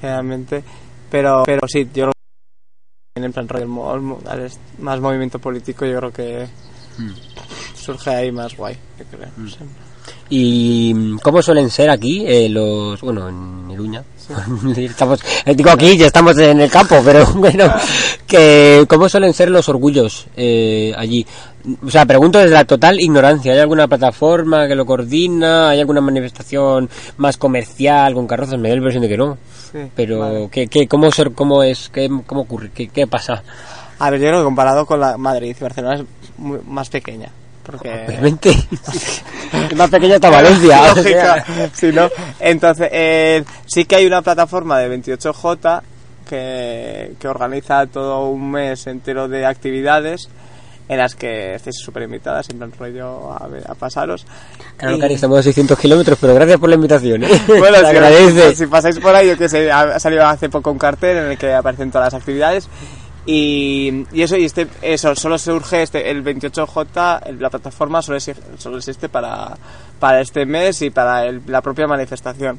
que 0.00 0.06
realmente, 0.08 0.64
pero, 1.10 1.44
pero 1.46 1.66
sí, 1.68 1.88
yo 1.94 2.06
que 2.08 2.13
en 3.16 3.32
plan 3.32 3.46
más 4.78 5.00
movimiento 5.00 5.38
político 5.38 5.86
yo 5.86 5.98
creo 5.98 6.12
que 6.12 6.48
surge 7.76 8.10
ahí 8.10 8.32
más 8.32 8.56
guay, 8.56 8.76
yo 8.98 9.04
creo. 9.04 9.28
sí. 9.48 9.58
¿Y 10.28 10.92
mm, 10.94 11.18
cómo 11.18 11.40
suelen 11.40 11.70
ser 11.70 11.90
aquí 11.90 12.24
eh, 12.26 12.48
los, 12.48 13.00
bueno, 13.02 13.28
en 13.28 13.70
Iruña? 13.70 14.02
estamos, 14.76 15.20
eh, 15.44 15.54
digo 15.54 15.70
aquí, 15.70 15.96
ya 15.96 16.06
estamos 16.06 16.36
en 16.38 16.60
el 16.60 16.70
campo, 16.70 17.00
pero 17.04 17.24
bueno, 17.36 17.72
que 18.26 18.84
¿cómo 18.88 19.08
suelen 19.08 19.32
ser 19.32 19.48
los 19.48 19.68
orgullos 19.68 20.26
eh, 20.36 20.92
allí? 20.96 21.24
O 21.86 21.90
sea, 21.90 22.06
pregunto 22.06 22.40
desde 22.40 22.54
la 22.54 22.64
total 22.64 23.00
ignorancia, 23.00 23.52
¿hay 23.52 23.60
alguna 23.60 23.86
plataforma 23.86 24.66
que 24.66 24.74
lo 24.74 24.84
coordina? 24.84 25.70
¿Hay 25.70 25.78
alguna 25.78 26.00
manifestación 26.00 26.90
más 27.18 27.36
comercial 27.36 28.12
con 28.14 28.26
carrozas? 28.26 28.58
Me 28.58 28.70
da 28.70 28.74
la 28.74 28.78
impresión 28.78 29.02
de 29.02 29.08
que 29.08 29.16
no. 29.16 29.38
Sí, 29.74 29.90
Pero, 29.96 30.20
vale. 30.20 30.48
¿qué, 30.52 30.68
qué, 30.68 30.86
cómo, 30.86 31.10
ser, 31.10 31.32
¿cómo 31.32 31.64
es? 31.64 31.88
¿Qué, 31.92 32.08
¿Cómo 32.26 32.42
ocurre? 32.42 32.70
¿Qué, 32.72 32.86
qué 32.86 33.08
pasa? 33.08 33.42
A 33.98 34.08
ver, 34.10 34.20
yo 34.20 34.28
creo 34.28 34.38
que 34.38 34.44
comparado 34.44 34.86
con 34.86 35.00
la 35.00 35.16
Madrid 35.18 35.56
Barcelona 35.60 35.96
es 35.96 36.04
muy- 36.38 36.60
más 36.64 36.88
pequeña. 36.88 37.28
Porque... 37.64 37.88
Obviamente. 38.06 38.54
más 39.76 39.90
pequeña 39.90 40.14
hasta 40.16 40.30
Valencia. 40.30 40.80
o 40.92 40.94
sea. 41.02 41.36
Lógica, 41.38 41.70
sí, 41.72 41.90
¿no? 41.92 42.08
Entonces, 42.38 42.88
eh, 42.92 43.42
sí 43.66 43.84
que 43.84 43.96
hay 43.96 44.06
una 44.06 44.22
plataforma 44.22 44.78
de 44.78 44.96
28J 44.96 45.82
que, 46.28 47.14
que 47.18 47.26
organiza 47.28 47.84
todo 47.88 48.28
un 48.28 48.52
mes 48.52 48.86
entero 48.86 49.26
de 49.26 49.44
actividades 49.44 50.28
en 50.88 50.98
las 50.98 51.14
que 51.14 51.54
estáis 51.54 51.76
súper 51.78 52.02
invitadas, 52.02 52.46
siempre 52.46 52.68
rollo 52.78 53.32
a, 53.32 53.48
a 53.68 53.74
pasaros. 53.74 54.26
Claro, 54.76 54.96
Y- 54.96 55.00
Cari, 55.00 55.14
estamos 55.14 55.38
a 55.38 55.42
600 55.42 55.78
kilómetros, 55.78 56.18
pero 56.20 56.34
gracias 56.34 56.58
por 56.60 56.68
la 56.68 56.74
invitación. 56.74 57.24
¿eh? 57.24 57.28
bueno, 57.46 57.78
si, 57.78 57.84
agradece. 57.86 58.54
si 58.54 58.66
pasáis 58.66 58.98
por 58.98 59.14
ahí, 59.14 59.28
yo 59.28 59.38
que 59.38 59.48
sé, 59.48 59.70
ha 59.72 59.98
salido 59.98 60.26
hace 60.26 60.48
poco 60.50 60.70
un 60.70 60.78
cartel 60.78 61.16
en 61.16 61.30
el 61.32 61.38
que 61.38 61.52
aparecen 61.54 61.90
todas 61.90 62.12
las 62.12 62.20
actividades. 62.20 62.68
Y, 63.26 64.04
y 64.12 64.20
eso, 64.22 64.36
y 64.36 64.44
este, 64.44 64.66
eso, 64.82 65.14
solo 65.14 65.38
surge 65.38 65.82
este, 65.82 66.10
el 66.10 66.22
28J, 66.22 67.20
el- 67.26 67.40
la 67.40 67.48
plataforma 67.48 68.02
solo, 68.02 68.18
exi- 68.18 68.36
solo 68.58 68.76
existe 68.76 69.08
para, 69.08 69.56
para 69.98 70.20
este 70.20 70.44
mes 70.44 70.82
y 70.82 70.90
para 70.90 71.24
el- 71.24 71.40
la 71.46 71.62
propia 71.62 71.86
manifestación. 71.86 72.58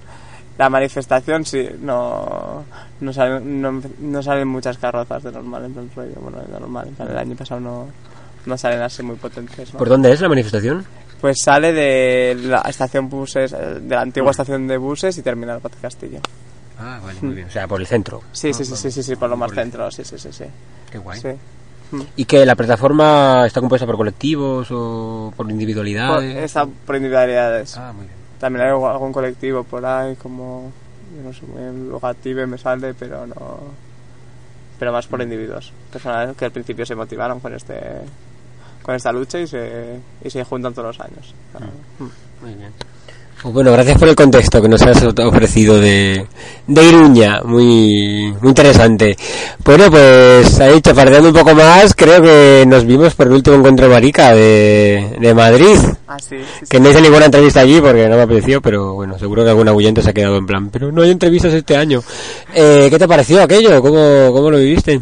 La 0.58 0.70
manifestación 0.70 1.46
sí, 1.46 1.68
no, 1.82 2.64
no, 3.02 3.14
salen, 3.14 3.62
no, 3.62 3.80
no 4.00 4.24
salen 4.24 4.48
muchas 4.48 4.78
carrozas 4.80 5.22
de 5.22 5.32
normal, 5.34 5.66
en 5.66 5.74
plan 5.74 5.92
rollo, 5.96 6.16
bueno, 6.22 6.40
de 6.40 6.48
normal, 6.60 6.88
en 6.88 6.96
plan, 6.96 7.10
el 7.12 7.18
año 7.18 7.36
pasado 7.36 7.60
no, 7.62 7.88
no 8.46 8.58
salen 8.58 8.82
así 8.82 9.04
muy 9.04 9.16
potentes. 9.16 9.74
¿no? 9.74 9.80
¿Por 9.80 9.90
dónde 9.90 10.12
es 10.12 10.22
la 10.22 10.30
manifestación? 10.30 10.86
Pues 11.22 11.38
sale 11.44 11.74
de 11.74 12.36
la 12.44 12.62
estación 12.62 13.10
buses, 13.10 13.54
eh, 13.54 13.80
de 13.82 13.96
la 13.96 14.02
antigua 14.02 14.32
estación 14.32 14.68
de 14.68 14.78
buses 14.78 15.18
y 15.18 15.22
termina 15.22 15.54
en 15.54 15.56
el 15.58 15.62
Paz 15.62 15.72
Castillo. 15.82 16.20
Ah, 16.78 17.00
vale, 17.04 17.18
muy 17.22 17.36
bien. 17.36 17.48
O 17.48 17.52
sea, 17.52 17.68
por 17.68 17.80
el 17.80 17.88
centro. 17.88 18.22
Sí, 18.32 18.54
sí, 18.54 18.66
sí, 18.66 18.76
sí, 18.76 18.92
sí, 18.92 19.02
sí, 19.02 19.16
por 19.16 19.30
lo 19.30 19.38
más 19.38 19.52
centro, 19.54 19.90
sí, 19.92 20.04
sí, 20.04 20.18
sí, 20.18 20.30
sí. 20.32 20.44
Qué 20.92 20.98
guay. 20.98 21.20
Sí. 21.20 21.30
¿Y 22.18 22.26
que 22.26 22.46
la 22.46 22.56
plataforma 22.56 23.46
está 23.48 23.62
compuesta 23.62 23.86
por 23.86 23.96
colectivos 23.96 24.68
o 24.72 25.32
por 25.36 25.50
individualidades? 25.50 26.36
está 26.44 26.66
por 26.66 26.96
individualidades. 26.96 27.78
Ah, 27.78 27.94
muy 27.94 28.06
bien. 28.06 28.16
También 28.40 28.66
hay 28.66 28.72
algún- 28.72 29.14
colectivo 29.14 29.64
por 29.64 29.86
ahí, 29.86 30.16
como, 30.18 30.72
yo 31.16 31.24
no 31.24 31.34
sé, 31.34 31.46
muy 31.46 31.62
bien, 31.62 31.90
Logative 31.90 32.46
me 32.48 32.58
sale, 32.58 32.94
pero 32.94 33.26
no... 33.26 33.60
Pero 34.78 34.92
más 34.92 35.08
por 35.08 35.22
individuos, 35.22 35.72
personas 35.90 36.36
que 36.36 36.44
al 36.46 36.52
principio 36.52 36.86
se 36.86 36.96
motivaron 36.96 37.40
con 37.40 37.54
este 37.54 37.80
con 38.86 38.96
esta 38.96 39.12
lucha 39.12 39.40
y 39.40 39.48
se, 39.48 40.00
y 40.24 40.30
se 40.30 40.44
juntan 40.44 40.74
todos 40.74 40.96
los 40.96 41.00
años. 41.00 41.34
Muy 42.42 42.54
bien. 42.54 42.72
Pues 43.42 43.54
bueno, 43.54 43.72
gracias 43.74 44.00
por 44.00 44.08
el 44.08 44.16
contexto 44.16 44.62
que 44.62 44.70
nos 44.70 44.82
has 44.82 45.04
ofrecido 45.04 45.80
de, 45.80 46.26
de 46.66 46.84
Iruña, 46.84 47.42
muy, 47.44 48.34
muy 48.42 48.50
interesante. 48.50 49.16
Bueno, 49.64 49.92
pues 49.92 50.60
ahí 50.60 50.82
chafardeando 50.82 51.30
un 51.30 51.36
poco 51.36 51.54
más, 51.54 51.94
creo 51.94 52.22
que 52.22 52.64
nos 52.66 52.86
vimos 52.86 53.14
por 53.14 53.28
el 53.28 53.34
último 53.34 53.58
encuentro 53.58 53.90
marica 53.90 54.34
de, 54.34 55.18
de 55.20 55.34
Madrid. 55.34 55.78
Ah, 56.08 56.18
sí, 56.18 56.38
sí, 56.38 56.44
sí. 56.62 56.66
Que 56.70 56.80
no 56.80 56.90
hice 56.90 57.02
ninguna 57.02 57.26
entrevista 57.26 57.60
allí 57.60 57.80
porque 57.82 58.08
no 58.08 58.16
me 58.16 58.24
apeteció, 58.24 58.62
pero 58.62 58.94
bueno, 58.94 59.20
seguro 59.20 59.44
que 59.44 59.50
algún 59.50 59.68
abullante 59.68 60.02
se 60.02 60.10
ha 60.10 60.14
quedado 60.14 60.38
en 60.38 60.46
plan, 60.46 60.70
pero 60.70 60.92
no 60.92 61.04
hay 61.04 61.12
entrevistas 61.12 61.54
este 61.54 61.76
año. 61.76 62.02
Eh, 62.54 62.88
¿Qué 62.90 62.98
te 62.98 63.08
pareció 63.08 63.44
aquello? 63.44 63.80
¿Cómo, 63.82 64.32
cómo 64.32 64.50
lo 64.50 64.58
viviste? 64.58 65.02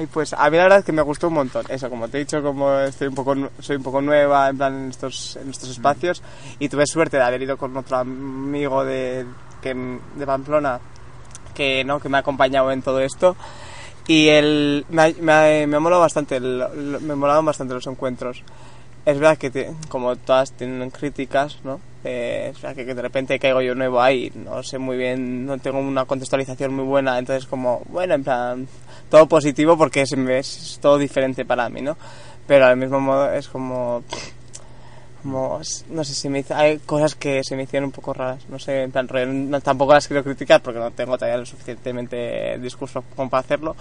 Ay, 0.00 0.06
pues 0.06 0.32
a 0.32 0.48
mí 0.48 0.56
la 0.56 0.62
verdad 0.62 0.78
es 0.78 0.84
que 0.86 0.92
me 0.92 1.02
gustó 1.02 1.28
un 1.28 1.34
montón. 1.34 1.66
Eso, 1.68 1.90
como 1.90 2.08
te 2.08 2.16
he 2.16 2.20
dicho, 2.20 2.42
como 2.42 2.72
estoy 2.80 3.08
un 3.08 3.14
poco, 3.14 3.34
soy 3.58 3.76
un 3.76 3.82
poco 3.82 4.00
nueva 4.00 4.48
en 4.48 4.56
plan 4.56 4.74
en 4.84 4.88
estos, 4.88 5.36
en 5.36 5.50
estos 5.50 5.68
espacios 5.68 6.22
y 6.58 6.70
tuve 6.70 6.86
suerte 6.86 7.18
de 7.18 7.22
haber 7.22 7.42
ido 7.42 7.58
con 7.58 7.76
otro 7.76 7.98
amigo 7.98 8.82
de, 8.82 9.26
de 9.62 10.26
Pamplona 10.26 10.80
que, 11.54 11.84
¿no? 11.84 12.00
que 12.00 12.08
me 12.08 12.16
ha 12.16 12.20
acompañado 12.20 12.72
en 12.72 12.80
todo 12.80 13.00
esto 13.00 13.36
y 14.06 14.28
él 14.28 14.86
me 14.88 15.02
ha, 15.02 15.12
me 15.20 15.32
ha- 15.32 15.66
me 15.66 15.76
ha 15.76 15.80
molado 15.80 16.00
bastante, 16.00 16.36
el- 16.36 16.64
me 17.02 17.14
molaban 17.14 17.44
bastante 17.44 17.74
los 17.74 17.86
encuentros. 17.86 18.42
Es 19.04 19.18
verdad 19.18 19.36
que 19.36 19.70
como 19.88 20.16
todas 20.16 20.52
tienen 20.52 20.88
críticas, 20.90 21.58
¿no? 21.62 21.78
Eh, 22.04 22.48
es 22.54 22.62
verdad 22.62 22.74
que, 22.74 22.86
que 22.86 22.94
de 22.94 23.02
repente 23.02 23.38
caigo 23.38 23.60
yo 23.60 23.74
nuevo 23.74 24.00
ahí, 24.00 24.32
no 24.34 24.62
sé 24.62 24.78
muy 24.78 24.96
bien, 24.96 25.44
no 25.44 25.58
tengo 25.58 25.78
una 25.78 26.06
contextualización 26.06 26.72
muy 26.74 26.84
buena, 26.86 27.18
entonces 27.18 27.46
como, 27.46 27.82
bueno, 27.90 28.14
en 28.14 28.24
plan, 28.24 28.68
todo 29.10 29.26
positivo 29.26 29.76
porque 29.76 30.02
es, 30.02 30.12
es 30.12 30.78
todo 30.80 30.96
diferente 30.98 31.44
para 31.44 31.68
mí, 31.68 31.82
¿no? 31.82 31.96
Pero 32.46 32.66
al 32.66 32.76
mismo 32.76 33.00
modo 33.00 33.30
es 33.32 33.48
como, 33.48 34.02
como 35.22 35.60
no 35.90 36.04
sé 36.04 36.14
si 36.14 36.28
me 36.28 36.44
hay 36.50 36.78
cosas 36.78 37.14
que 37.14 37.44
se 37.44 37.54
me 37.56 37.64
hicieron 37.64 37.86
un 37.88 37.92
poco 37.92 38.14
raras, 38.14 38.48
no 38.48 38.58
sé, 38.58 38.82
en 38.84 38.90
plan, 38.92 39.50
no- 39.50 39.60
tampoco 39.60 39.92
las 39.92 40.08
quiero 40.08 40.24
criticar 40.24 40.62
porque 40.62 40.80
no 40.80 40.90
tengo 40.92 41.16
todavía 41.18 41.38
lo 41.38 41.46
suficientemente 41.46 42.58
discurso 42.58 43.04
como 43.14 43.28
para 43.28 43.42
hacerlo, 43.42 43.76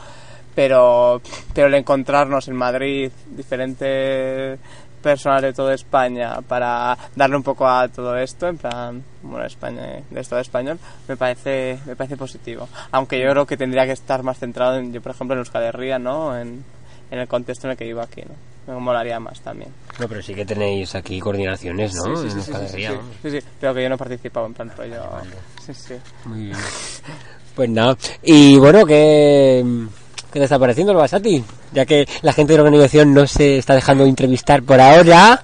pero, 0.53 1.21
pero 1.53 1.67
el 1.67 1.75
encontrarnos 1.75 2.47
en 2.49 2.55
Madrid, 2.55 3.09
diferentes 3.29 4.59
personas 4.99 5.41
de 5.41 5.53
toda 5.53 5.73
España, 5.73 6.41
para 6.41 6.97
darle 7.15 7.37
un 7.37 7.43
poco 7.43 7.67
a 7.67 7.87
todo 7.87 8.15
esto, 8.17 8.47
en 8.47 8.57
plan, 8.57 9.03
bueno, 9.21 9.45
España, 9.45 10.01
de 10.09 10.19
Estado 10.19 10.41
español, 10.41 10.79
me 11.07 11.17
parece, 11.17 11.79
me 11.85 11.95
parece 11.95 12.17
positivo. 12.17 12.67
Aunque 12.91 13.19
yo 13.19 13.29
creo 13.31 13.45
que 13.45 13.57
tendría 13.57 13.85
que 13.85 13.93
estar 13.93 14.23
más 14.23 14.39
centrado, 14.39 14.77
en, 14.77 14.93
yo 14.93 15.01
por 15.01 15.11
ejemplo, 15.11 15.35
en 15.35 15.39
Euskal 15.39 15.63
Herria, 15.63 15.99
¿no? 15.99 16.37
En, 16.37 16.63
en 17.11 17.19
el 17.19 17.27
contexto 17.27 17.67
en 17.67 17.71
el 17.71 17.77
que 17.77 17.85
vivo 17.85 18.01
aquí, 18.01 18.21
¿no? 18.21 18.73
Me 18.73 18.79
molaría 18.79 19.19
más 19.19 19.41
también. 19.41 19.71
No, 19.99 20.07
pero 20.07 20.21
sí 20.21 20.35
que 20.35 20.45
tenéis 20.45 20.93
aquí 20.93 21.19
coordinaciones, 21.19 21.95
¿no? 21.95 22.15
Sí, 22.15 22.29
sí, 22.29 22.29
sí, 22.29 22.29
sí, 22.29 22.37
Euskal 22.37 22.67
sí, 22.67 22.73
Herria, 22.73 22.89
sí, 22.91 22.95
¿no? 22.95 23.31
sí, 23.31 23.41
sí, 23.41 23.47
pero 23.59 23.73
que 23.73 23.83
yo 23.83 23.89
no 23.89 23.95
he 23.95 23.97
participado 23.97 24.45
en 24.45 24.53
plan 24.53 24.71
rollo. 24.77 25.01
Sí, 25.65 25.73
sí. 25.73 25.95
Muy 26.25 26.45
bien. 26.45 26.57
Pues 27.55 27.69
nada. 27.69 27.97
Y 28.21 28.57
bueno, 28.57 28.85
¿qué, 28.85 29.65
qué 30.31 30.39
te 30.39 30.45
está 30.45 30.59
pareciendo 30.59 30.91
el 30.91 30.97
Basati? 30.97 31.43
Ya 31.73 31.85
que 31.85 32.07
la 32.21 32.33
gente 32.33 32.53
de 32.53 32.57
la 32.57 32.63
organización 32.63 33.13
no 33.13 33.27
se 33.27 33.57
está 33.57 33.75
dejando 33.75 34.05
entrevistar 34.05 34.63
por 34.63 34.79
ahora, 34.79 35.41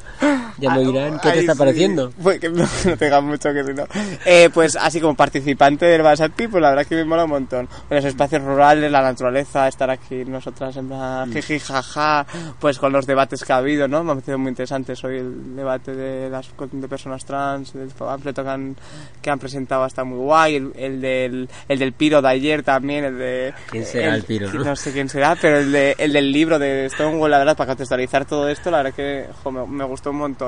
ya 0.57 0.71
me 0.71 0.81
dirán 0.81 1.19
qué 1.19 1.31
te 1.31 1.39
está 1.39 1.53
sí. 1.53 1.59
pareciendo. 1.59 2.11
Pues 2.21 2.39
que 2.39 2.49
no, 2.51 2.65
no 2.85 2.97
tenga 2.97 3.21
mucho 3.21 3.53
que 3.53 3.63
si 3.63 3.73
no. 3.73 3.85
Eh, 4.25 4.49
pues 4.53 4.75
así 4.75 4.99
como 4.99 5.15
participante 5.15 5.85
del 5.85 6.01
Basati, 6.01 6.47
pues 6.47 6.61
la 6.61 6.69
verdad 6.69 6.85
que 6.85 6.95
me 6.95 7.05
mola 7.05 7.25
un 7.25 7.31
montón. 7.31 7.67
Los 7.89 8.05
espacios 8.05 8.41
rurales, 8.43 8.91
la 8.91 9.01
naturaleza, 9.01 9.67
estar 9.67 9.89
aquí 9.89 10.25
nosotras 10.25 10.75
en 10.77 10.87
plan 10.87 11.31
jiji, 11.31 11.59
jaja, 11.59 12.25
pues 12.59 12.79
con 12.79 12.91
los 12.91 13.05
debates 13.05 13.43
que 13.43 13.53
ha 13.53 13.57
habido, 13.57 13.87
¿no? 13.87 14.03
Me 14.03 14.11
ha 14.11 14.15
parecido 14.15 14.37
muy 14.37 14.49
interesante 14.49 14.93
hoy 15.03 15.17
el 15.17 15.55
debate 15.55 15.93
de 15.93 16.29
las 16.29 16.49
de 16.71 16.87
personas 16.87 17.25
trans, 17.25 17.73
del 17.73 17.89
panfleto 17.89 18.43
que 18.43 18.49
han, 18.49 18.75
que 19.21 19.29
han 19.29 19.39
presentado 19.39 19.85
está 19.85 20.03
muy 20.03 20.19
guay, 20.19 20.55
el, 20.55 20.71
el 20.75 21.01
del, 21.01 21.49
el 21.67 21.79
del 21.79 21.93
Piro 21.93 22.21
de 22.21 22.29
ayer 22.29 22.63
también, 22.63 23.05
el 23.05 23.17
de... 23.17 23.53
¿Quién 23.69 23.85
será 23.85 24.15
el 24.15 24.23
Piro, 24.23 24.51
no? 24.51 24.63
No 24.63 24.75
sé 24.75 24.91
quién 24.91 25.09
será, 25.09 25.35
pero 25.39 25.59
el, 25.59 25.71
de, 25.71 25.95
el 25.97 26.13
del 26.13 26.31
libro 26.31 26.59
de 26.59 26.89
Stonewall, 26.89 27.31
la 27.31 27.39
verdad, 27.39 27.57
para 27.57 27.69
contextualizar 27.69 28.25
todo 28.25 28.47
esto, 28.49 28.71
la 28.71 28.77
verdad 28.77 28.93
que 28.93 29.27
jo, 29.43 29.51
me, 29.51 29.65
me 29.65 29.83
gustó 29.83 30.11
un 30.11 30.17
montón. 30.17 30.44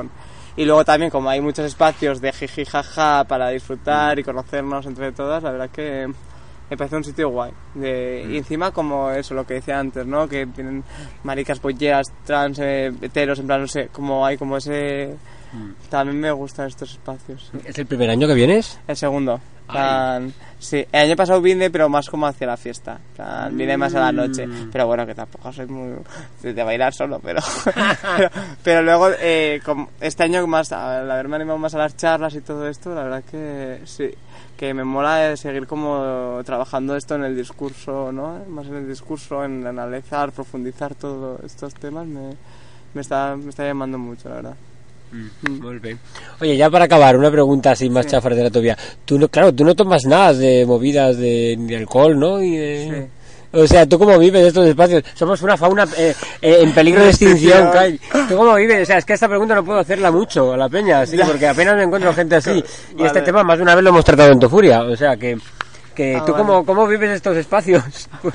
Y 0.55 0.65
luego 0.65 0.83
también, 0.83 1.11
como 1.11 1.29
hay 1.29 1.39
muchos 1.39 1.65
espacios 1.65 2.19
de 2.19 2.33
jiji 2.33 2.65
jaja 2.65 3.23
para 3.25 3.49
disfrutar 3.49 4.17
y 4.17 4.23
conocernos 4.23 4.85
entre 4.87 5.11
todas, 5.11 5.43
la 5.43 5.51
verdad 5.51 5.69
que 5.69 6.07
me 6.69 6.75
parece 6.75 6.95
un 6.95 7.03
sitio 7.03 7.29
guay. 7.29 7.51
De, 7.75 8.27
Y 8.29 8.37
encima, 8.37 8.71
como 8.71 9.11
eso, 9.11 9.33
lo 9.33 9.45
que 9.45 9.55
decía 9.55 9.79
antes, 9.79 10.05
¿no? 10.05 10.27
Que 10.27 10.47
tienen 10.47 10.83
maricas, 11.23 11.59
polleras, 11.59 12.07
trans, 12.25 12.59
eh, 12.59 12.91
heteros, 13.01 13.39
en 13.39 13.47
plan, 13.47 13.61
no 13.61 13.67
sé, 13.67 13.89
como 13.89 14.25
hay 14.25 14.37
como 14.37 14.57
ese 14.57 15.15
También 15.89 16.19
me 16.19 16.31
gustan 16.31 16.67
estos 16.67 16.91
espacios. 16.91 17.51
¿Es 17.63 17.77
el 17.77 17.85
primer 17.85 18.09
año 18.09 18.27
que 18.27 18.33
vienes? 18.33 18.79
El 18.87 18.97
segundo. 18.97 19.39
plan, 19.67 20.33
sí, 20.59 20.85
el 20.91 21.07
año 21.07 21.15
pasado 21.15 21.41
vine, 21.41 21.69
pero 21.69 21.89
más 21.89 22.09
como 22.09 22.27
hacia 22.27 22.47
la 22.47 22.57
fiesta. 22.57 22.99
plan, 23.15 23.55
vine 23.55 23.77
más 23.77 23.93
a 23.95 23.99
la 23.99 24.11
noche. 24.11 24.45
Mm. 24.45 24.69
Pero 24.71 24.87
bueno, 24.87 25.05
que 25.05 25.15
tampoco 25.15 25.51
soy 25.51 25.67
muy 25.67 25.93
de 26.41 26.63
bailar 26.63 26.93
solo, 26.93 27.19
pero. 27.19 27.41
pero, 28.17 28.29
pero 28.63 28.81
luego, 28.81 29.09
eh, 29.19 29.61
como 29.63 29.89
este 29.99 30.23
año, 30.23 30.45
más 30.47 30.71
al 30.71 31.09
haberme 31.09 31.37
animado 31.37 31.57
más 31.57 31.75
a 31.75 31.79
las 31.79 31.95
charlas 31.95 32.35
y 32.35 32.41
todo 32.41 32.67
esto, 32.67 32.93
la 32.93 33.03
verdad 33.03 33.23
que 33.23 33.81
sí. 33.85 34.09
Que 34.55 34.73
me 34.73 34.83
mola 34.83 35.37
seguir 35.37 35.67
como 35.67 36.41
trabajando 36.43 36.95
esto 36.95 37.15
en 37.15 37.23
el 37.23 37.35
discurso, 37.35 38.11
¿no? 38.11 38.43
Más 38.47 38.65
en 38.67 38.75
el 38.75 38.87
discurso, 38.87 39.43
en 39.43 39.67
analizar, 39.67 40.31
profundizar 40.31 40.95
todos 40.95 41.43
estos 41.43 41.75
temas, 41.75 42.07
me, 42.07 42.35
me, 42.95 43.01
está, 43.01 43.35
me 43.35 43.49
está 43.49 43.65
llamando 43.65 43.99
mucho, 43.99 44.29
la 44.29 44.35
verdad. 44.35 44.55
Bien. 45.11 45.99
Oye, 46.41 46.57
ya 46.57 46.69
para 46.69 46.85
acabar, 46.85 47.15
una 47.17 47.31
pregunta 47.31 47.71
así 47.71 47.89
más 47.89 48.07
chafar 48.07 48.35
de 48.35 48.43
la 48.43 48.49
tobia. 48.51 48.77
Tú 49.05 49.17
no, 49.17 49.27
claro, 49.29 49.53
tú 49.53 49.63
no 49.63 49.73
tomas 49.75 50.05
nada 50.05 50.33
de 50.33 50.65
movidas 50.65 51.17
de, 51.17 51.55
ni 51.57 51.67
de 51.67 51.77
alcohol, 51.77 52.19
¿no? 52.19 52.41
Y 52.41 52.57
de- 52.57 53.07
O 53.53 53.65
sea, 53.65 53.85
¿tú 53.87 53.97
cómo 53.97 54.19
vives 54.19 54.45
estos 54.47 54.67
espacios? 54.67 55.03
Somos 55.15 55.41
una 55.41 55.55
fauna 55.55 55.87
eh, 55.97 56.13
eh, 56.41 56.57
en 56.61 56.73
peligro 56.73 57.01
de 57.03 57.09
extinción, 57.09 57.71
Kai. 57.71 57.99
¿Tú 58.27 58.35
cómo 58.35 58.53
vives? 58.55 58.83
O 58.83 58.85
sea, 58.85 58.97
es 58.97 59.05
que 59.05 59.13
esta 59.13 59.27
pregunta 59.29 59.55
no 59.55 59.63
puedo 59.63 59.79
hacerla 59.79 60.11
mucho 60.11 60.51
a 60.53 60.57
la 60.57 60.67
peña, 60.67 61.01
así, 61.01 61.17
porque 61.25 61.47
apenas 61.47 61.77
me 61.77 61.83
encuentro 61.83 62.13
gente 62.13 62.35
así. 62.35 62.61
Y 62.97 63.05
este 63.05 63.21
tema 63.21 63.43
más 63.43 63.57
de 63.57 63.63
una 63.63 63.73
vez 63.75 63.83
lo 63.83 63.89
hemos 63.91 64.03
tratado 64.05 64.31
en 64.33 64.39
Tofuria. 64.39 64.81
O 64.83 64.95
sea, 64.97 65.15
que, 65.15 65.37
que 65.95 66.17
Ah, 66.17 66.25
¿tú 66.25 66.33
vale. 66.33 66.43
cómo, 66.45 66.65
cómo 66.65 66.85
vives 66.87 67.11
estos 67.11 67.37
espacios? 67.37 67.83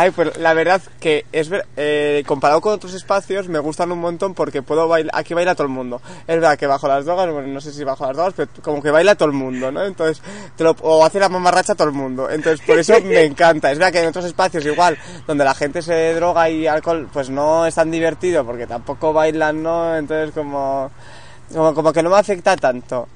Ay, 0.00 0.12
pues 0.12 0.36
la 0.36 0.54
verdad 0.54 0.80
que 1.00 1.26
es 1.32 1.48
ver- 1.48 1.66
eh, 1.76 2.22
comparado 2.24 2.60
con 2.60 2.72
otros 2.72 2.94
espacios 2.94 3.48
me 3.48 3.58
gustan 3.58 3.90
un 3.90 3.98
montón 3.98 4.32
porque 4.32 4.62
puedo 4.62 4.86
bailar, 4.86 5.10
aquí 5.12 5.34
baila 5.34 5.56
todo 5.56 5.66
el 5.66 5.72
mundo. 5.72 6.00
Es 6.20 6.36
verdad 6.36 6.56
que 6.56 6.68
bajo 6.68 6.86
las 6.86 7.04
drogas, 7.04 7.28
bueno, 7.32 7.48
no 7.48 7.60
sé 7.60 7.72
si 7.72 7.82
bajo 7.82 8.06
las 8.06 8.14
drogas, 8.14 8.34
pero 8.36 8.48
como 8.62 8.80
que 8.80 8.92
baila 8.92 9.16
todo 9.16 9.28
el 9.28 9.34
mundo, 9.34 9.72
¿no? 9.72 9.84
Entonces, 9.84 10.22
te 10.56 10.62
lo, 10.62 10.76
o 10.82 11.04
hace 11.04 11.18
la 11.18 11.28
mamarracha 11.28 11.74
todo 11.74 11.88
el 11.88 11.94
mundo. 11.94 12.30
Entonces, 12.30 12.64
por 12.64 12.78
eso 12.78 13.00
me 13.00 13.22
encanta. 13.24 13.72
Es 13.72 13.78
verdad 13.78 13.92
que 13.92 14.00
en 14.02 14.08
otros 14.08 14.24
espacios 14.26 14.64
igual, 14.66 14.96
donde 15.26 15.44
la 15.44 15.54
gente 15.54 15.82
se 15.82 16.14
droga 16.14 16.48
y 16.48 16.68
alcohol, 16.68 17.08
pues 17.12 17.28
no 17.28 17.66
es 17.66 17.74
tan 17.74 17.90
divertido 17.90 18.44
porque 18.46 18.68
tampoco 18.68 19.12
bailan, 19.12 19.64
¿no? 19.64 19.96
Entonces, 19.96 20.32
como... 20.32 20.92
Como, 21.52 21.72
como 21.74 21.92
que 21.92 22.02
no 22.02 22.10
me 22.10 22.16
afecta 22.16 22.56
tanto. 22.56 23.08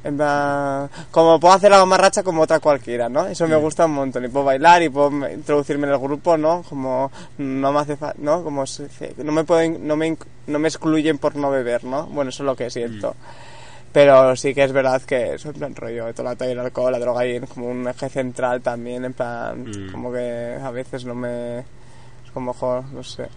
Como 1.10 1.38
puedo 1.38 1.54
hacer 1.54 1.70
la 1.70 1.78
mamarracha 1.78 2.22
como 2.22 2.42
otra 2.42 2.60
cualquiera, 2.60 3.08
¿no? 3.08 3.26
Eso 3.26 3.46
me 3.46 3.56
gusta 3.56 3.84
un 3.86 3.92
montón. 3.92 4.24
Y 4.24 4.28
puedo 4.28 4.46
bailar 4.46 4.82
y 4.82 4.88
puedo 4.88 5.10
me- 5.10 5.32
introducirme 5.34 5.86
en 5.86 5.92
el 5.92 5.98
grupo, 5.98 6.36
¿no? 6.38 6.62
Como 6.68 7.10
no 7.38 7.72
me 7.72 7.78
hace 7.80 7.96
fa- 7.96 8.14
¿no? 8.18 8.42
Como 8.42 8.66
se- 8.66 8.88
no 9.18 9.32
me 9.32 9.44
pueden, 9.44 9.86
no 9.86 9.96
me, 9.96 10.16
no 10.46 10.58
me 10.58 10.68
excluyen 10.68 11.18
por 11.18 11.36
no 11.36 11.50
beber, 11.50 11.84
¿no? 11.84 12.06
Bueno, 12.06 12.30
eso 12.30 12.42
es 12.42 12.46
lo 12.46 12.56
que 12.56 12.70
siento. 12.70 13.14
Pero 13.92 14.34
sí 14.36 14.54
que 14.54 14.64
es 14.64 14.72
verdad 14.72 15.02
que 15.02 15.34
eso 15.34 15.48
en 15.50 15.54
plan 15.54 15.74
rollo, 15.76 16.14
todo 16.14 16.32
el 16.40 16.58
alcohol, 16.58 16.92
la 16.92 16.98
droga 16.98 17.26
y 17.26 17.38
como 17.40 17.66
un 17.68 17.86
eje 17.86 18.08
central 18.08 18.62
también, 18.62 19.04
en 19.04 19.12
plan, 19.12 19.66
como 19.92 20.10
que 20.10 20.56
a 20.64 20.70
veces 20.70 21.04
no 21.04 21.14
me 21.14 21.58
es 21.58 22.30
como 22.32 22.54
mejor, 22.54 22.84
no 22.90 23.02
sé, 23.04 23.28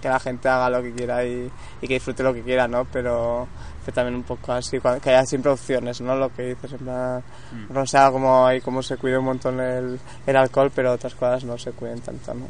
que 0.00 0.08
la 0.08 0.20
gente 0.20 0.48
haga 0.48 0.70
lo 0.70 0.80
que 0.82 0.92
quiera 0.92 1.24
y, 1.24 1.50
y 1.82 1.88
que 1.88 1.94
disfrute 1.94 2.22
lo 2.22 2.32
que 2.32 2.42
quiera, 2.42 2.68
¿no? 2.68 2.84
Pero, 2.92 3.48
también 3.92 4.16
un 4.16 4.22
poco 4.22 4.52
así, 4.52 4.78
que 4.80 5.10
haya 5.10 5.24
siempre 5.24 5.52
opciones, 5.52 6.00
¿no? 6.00 6.16
Lo 6.16 6.32
que 6.32 6.42
dices, 6.42 6.72
en 6.72 6.78
plan, 6.78 7.22
no 7.68 7.86
sea 7.86 8.10
como 8.10 8.46
ahí 8.46 8.60
como 8.60 8.82
se 8.82 8.96
cuida 8.96 9.18
un 9.18 9.26
montón 9.26 9.60
el, 9.60 9.98
el 10.26 10.36
alcohol, 10.36 10.70
pero 10.74 10.92
otras 10.92 11.14
cosas 11.14 11.44
no 11.44 11.56
se 11.58 11.72
cuiden 11.72 12.00
tanto, 12.00 12.34
¿no? 12.34 12.46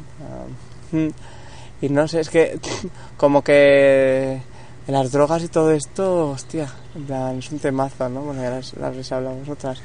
Plan, 0.91 1.07
mm. 1.07 1.13
Y 1.81 1.89
no 1.89 2.07
sé, 2.07 2.21
es 2.21 2.29
que 2.29 2.59
como 3.17 3.43
que 3.43 4.41
las 4.87 5.11
drogas 5.11 5.43
y 5.43 5.47
todo 5.49 5.71
esto, 5.71 6.29
hostia, 6.29 6.67
en 6.95 7.05
plan, 7.05 7.39
es 7.39 7.51
un 7.51 7.59
temazo, 7.59 8.09
¿no? 8.09 8.21
Bueno, 8.21 8.41
ya 8.41 8.49
las, 8.49 8.73
las 8.75 9.11
hablado 9.11 9.35
vosotras. 9.35 9.81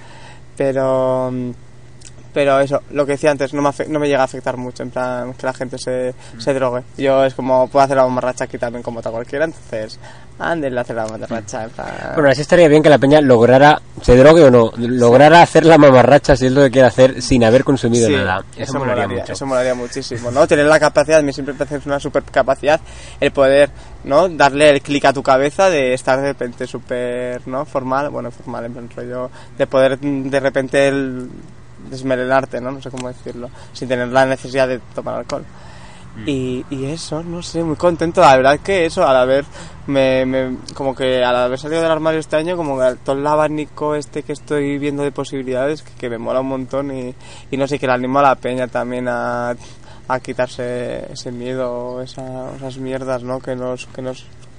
Pero, 0.57 1.31
mm, 1.33 1.51
pero 2.33 2.61
eso, 2.61 2.81
lo 2.91 3.05
que 3.05 3.13
decía 3.13 3.31
antes, 3.31 3.53
no 3.53 3.63
me, 3.63 3.71
no 3.89 3.99
me 3.99 4.09
llega 4.09 4.21
a 4.23 4.25
afectar 4.25 4.57
mucho, 4.57 4.83
en 4.83 4.91
plan, 4.91 5.35
que 5.35 5.47
la 5.47 5.53
gente 5.53 5.79
se, 5.79 6.15
se 6.39 6.55
drogue. 6.55 6.83
Yo 6.97 7.25
es 7.25 7.35
como, 7.35 7.69
puedo 7.69 7.85
hacer 7.85 7.97
la 7.97 8.05
mamarracha 8.05 8.45
aquí 8.45 8.59
también 8.59 8.83
como 8.83 9.01
otra 9.01 9.11
cualquiera, 9.11 9.45
entonces, 9.45 9.99
anden 10.39 10.77
a 10.77 10.81
hacer 10.81 10.97
la 10.97 11.05
mamarracha, 11.07 11.65
en 11.65 11.71
plan... 11.71 11.89
Bueno, 12.15 12.31
así 12.31 12.41
estaría 12.41 12.69
bien 12.69 12.83
que 12.83 12.89
la 12.89 12.99
peña 12.99 13.21
lograra, 13.21 13.81
se 14.01 14.17
drogue 14.17 14.45
o 14.45 14.51
no, 14.51 14.73
lograra 14.77 15.43
hacer 15.43 15.67
la 15.67 15.79
mamarracha 15.79 16.35
si 16.37 16.47
es 16.47 16.53
lo 16.53 16.63
que 16.63 16.71
quiere 16.71 16.89
hacer 16.89 17.21
sin 17.23 17.45
haber 17.45 17.65
consumido 17.65 18.09
Sí, 18.09 18.15
nada. 18.15 18.45
Eso, 18.57 18.79
molaría 18.79 19.03
molaría, 19.05 19.23
mucho. 19.23 19.33
eso 19.33 19.47
molaría 19.47 19.75
muchísimo, 19.75 20.31
¿no? 20.31 20.47
Tener 20.47 20.67
la 20.67 20.81
capacidad, 20.81 21.19
a 21.19 21.23
mí 21.23 21.33
siempre 21.33 21.55
me 21.55 21.65
parece 21.65 21.89
una 21.89 22.01
super 22.01 22.23
capacidad 22.25 22.81
el 23.21 23.31
poder, 23.31 23.71
¿no? 24.05 24.29
Darle 24.29 24.71
el 24.71 24.81
clic 24.83 25.05
a 25.05 25.13
tu 25.13 25.23
cabeza 25.23 25.69
de 25.71 25.95
estar 25.95 26.21
de 26.21 26.29
repente 26.29 26.67
súper, 26.67 27.47
¿no? 27.47 27.65
Formal, 27.65 28.11
bueno, 28.11 28.31
formal 28.31 28.65
en 28.65 28.73
plan 28.73 28.91
rollo, 28.97 29.31
de 29.57 29.67
poder 29.67 29.99
de 30.01 30.41
repente 30.41 30.89
el 30.89 31.29
desmelenarte, 31.91 32.61
¿no? 32.61 32.71
No 32.73 32.81
sé 32.83 32.91
cómo 32.91 33.09
decirlo, 33.09 33.51
sin 33.73 33.89
tener 33.89 34.09
la 34.09 34.27
necesidad 34.27 34.69
de 34.69 34.79
tomar 34.95 35.17
alcohol. 35.17 35.45
Y, 36.27 36.63
y 36.69 36.85
eso, 36.85 37.23
no 37.23 37.41
sé, 37.43 37.65
muy 37.65 37.77
contento. 37.77 38.21
La 38.21 38.37
verdad 38.37 38.61
que 38.61 38.85
eso, 38.85 39.07
al 39.07 39.17
haber, 39.17 39.47
me, 39.87 40.27
me- 40.27 40.59
como 40.75 40.95
que 40.95 41.25
al 41.25 41.35
haber 41.35 41.59
salido 41.59 41.81
del 41.81 41.91
armario 41.91 42.21
este 42.21 42.37
año, 42.37 42.55
como 42.55 42.79
que 42.79 42.97
todo 43.03 43.17
el 43.17 43.27
abanico 43.27 43.95
este 43.95 44.23
que 44.23 44.35
estoy 44.35 44.79
viendo 44.79 45.03
de 45.05 45.11
posibilidades, 45.11 45.83
que, 45.83 45.93
que 45.95 46.11
me 46.11 46.19
mola 46.19 46.41
un 46.41 46.49
montón 46.49 46.95
y, 46.95 47.15
y 47.51 47.57
no 47.57 47.67
sé, 47.67 47.79
que 47.79 47.87
le 47.87 47.95
animo 47.95 48.19
a 48.19 48.23
la 48.23 48.35
peña 48.35 48.69
también 48.69 49.09
a, 49.09 49.55
a 50.07 50.21
quitarse 50.21 51.11
ese 51.11 51.33
miedo, 51.33 52.03
esa- 52.03 52.55
esas 52.57 52.77
mierdas, 52.77 53.23
¿no? 53.23 53.41
Que 53.41 53.57
nos, 53.57 53.87
que 53.87 54.03
nos, 54.03 54.19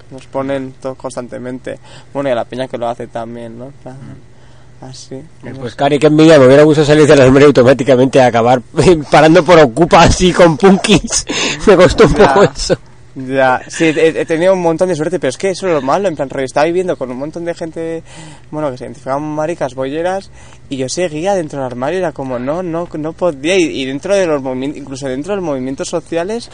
que 0.09 0.15
nos 0.15 0.25
ponen 0.25 0.73
todos 0.81 0.97
constantemente. 0.97 1.77
Bueno, 2.15 2.29
y 2.29 2.31
a 2.31 2.35
la 2.35 2.45
peña 2.45 2.67
que 2.67 2.79
lo 2.79 2.87
hace 2.89 3.05
también, 3.05 3.59
¿no? 3.59 3.71
Así. 4.89 5.21
Pues 5.59 5.75
Cari, 5.75 5.97
qué 5.99 6.07
envidia, 6.07 6.37
me 6.39 6.45
hubiera 6.47 6.63
gustado 6.63 6.87
salir 6.87 7.07
del 7.07 7.21
armario 7.21 7.47
automáticamente 7.47 8.21
a 8.21 8.27
acabar 8.27 8.61
parando 9.11 9.43
por 9.43 9.59
Ocupa 9.59 10.03
así 10.03 10.33
con 10.33 10.57
punkis. 10.57 11.25
me 11.67 11.75
costó 11.75 12.05
un 12.05 12.13
poco 12.13 12.43
Ya. 12.43 12.51
eso. 12.55 12.77
Ya, 13.15 13.61
sí, 13.67 13.85
he, 13.85 14.07
he 14.21 14.25
tenido 14.25 14.53
un 14.53 14.61
montón 14.63 14.89
de 14.89 14.95
suerte, 14.95 15.19
pero 15.19 15.29
es 15.29 15.37
que 15.37 15.51
eso 15.51 15.67
es 15.67 15.73
lo 15.73 15.83
malo, 15.83 16.07
en 16.07 16.15
plan, 16.15 16.27
estaba 16.39 16.65
viviendo 16.65 16.97
con 16.97 17.11
un 17.11 17.17
montón 17.17 17.45
de 17.45 17.53
gente, 17.53 18.01
bueno, 18.49 18.71
que 18.71 18.77
se 18.79 18.85
identificaban 18.85 19.21
maricas, 19.21 19.75
bolleras, 19.75 20.31
y 20.67 20.77
yo 20.77 20.89
seguía 20.89 21.35
dentro 21.35 21.59
del 21.59 21.67
armario, 21.67 21.99
era 21.99 22.11
como, 22.11 22.39
no, 22.39 22.63
no, 22.63 22.89
no 22.91 23.13
podía, 23.13 23.55
y, 23.55 23.65
y 23.81 23.85
dentro 23.85 24.15
de 24.15 24.25
los 24.25 24.41
movimientos, 24.41 24.81
incluso 24.81 25.07
dentro 25.07 25.33
de 25.33 25.35
los 25.35 25.45
movimientos 25.45 25.89
sociales, 25.89 26.49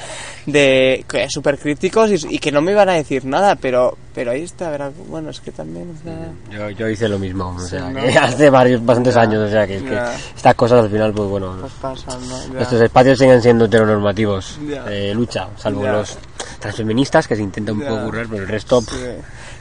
de, 0.48 1.06
que 1.08 1.28
súper 1.30 1.58
críticos, 1.60 2.12
y, 2.12 2.36
y 2.36 2.40
que 2.40 2.52
no 2.52 2.62
me 2.62 2.74
iban 2.74 2.90
a 2.90 2.94
decir 2.96 3.24
nada, 3.24 3.56
pero, 3.56 3.98
pero 4.20 4.32
ahí 4.32 4.44
está, 4.44 4.92
bueno, 5.08 5.30
es 5.30 5.40
que 5.40 5.50
también, 5.50 5.96
o 5.98 6.04
sea, 6.04 6.30
Yo, 6.52 6.70
yo 6.72 6.90
hice 6.90 7.08
lo 7.08 7.18
mismo, 7.18 7.56
o 7.56 7.60
sea, 7.62 7.90
¿no? 7.90 8.02
que 8.02 8.18
hace 8.18 8.50
varios, 8.50 8.86
bastantes 8.86 9.16
Ya, 9.16 9.22
años, 9.22 9.48
o 9.48 9.50
sea, 9.50 9.66
que, 9.66 9.78
es 9.78 9.84
que 9.84 9.92
ya. 9.92 10.14
estas 10.36 10.56
cosas 10.56 10.84
al 10.84 10.90
final, 10.90 11.14
pues 11.14 11.30
bueno, 11.30 11.56
pues 11.62 11.72
pasan, 11.82 12.20
¿no? 12.28 12.54
Ya. 12.54 12.60
estos 12.60 12.82
espacios 12.82 13.18
siguen 13.18 13.42
siendo 13.42 13.64
heteronormativos 13.64 14.60
de 14.60 15.14
lucha, 15.14 15.48
salvo 15.56 15.84
Ya. 15.84 15.94
los 15.94 16.18
transfeministas 16.60 17.30
que 17.30 17.38
se 17.38 17.44
intentan 17.44 17.76
un 17.80 17.88
poco 17.88 18.04
currar, 18.08 18.28
pero 18.30 18.42
el 18.44 18.50
resto... 18.50 18.82
Sí. 18.82 18.98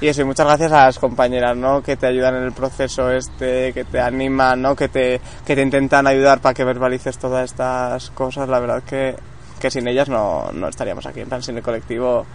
Y 0.01 0.09
eso, 0.09 0.23
y 0.23 0.25
muchas 0.25 0.47
gracias 0.47 0.73
a 0.73 0.87
las 0.87 0.99
compañeras, 0.99 1.57
¿no? 1.57 1.81
Que 1.81 1.97
te 1.97 2.09
ayudan 2.09 2.35
en 2.35 2.43
el 2.43 2.53
proceso 2.53 3.13
este, 3.13 3.73
que 3.73 3.85
te 3.85 4.01
animan, 4.01 4.61
¿no? 4.61 4.75
Que 4.75 4.89
te, 4.89 5.21
que 5.47 5.55
te 5.55 5.63
intentan 5.63 6.09
ayudar 6.09 6.41
para 6.41 6.53
que 6.55 6.65
verbalices 6.65 7.17
todas 7.17 7.45
estas 7.45 8.11
cosas. 8.11 8.49
La 8.49 8.59
verdad 8.59 8.83
que, 8.83 9.15
que 9.61 9.71
sin 9.71 9.87
ellas 9.87 10.09
no, 10.09 10.51
no 10.53 10.67
estaríamos 10.69 11.07
aquí. 11.07 11.21
En 11.21 11.29
plan, 11.29 11.43
sin 11.45 11.57
el 11.59 11.63
colectivo, 11.63 12.27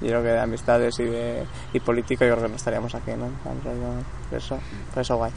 yo 0.00 0.08
creo 0.08 0.22
que 0.22 0.28
de 0.28 0.40
amistades 0.40 0.98
y 1.00 1.04
de 1.04 1.44
y 1.72 1.80
político, 1.80 2.24
yo 2.24 2.32
creo 2.32 2.44
que 2.44 2.50
no 2.50 2.56
estaríamos 2.56 2.94
aquí, 2.94 3.12
¿no? 3.12 3.28
Por 4.30 4.38
eso, 4.38 4.58
por 4.92 5.02
eso 5.02 5.16
guay. 5.16 5.32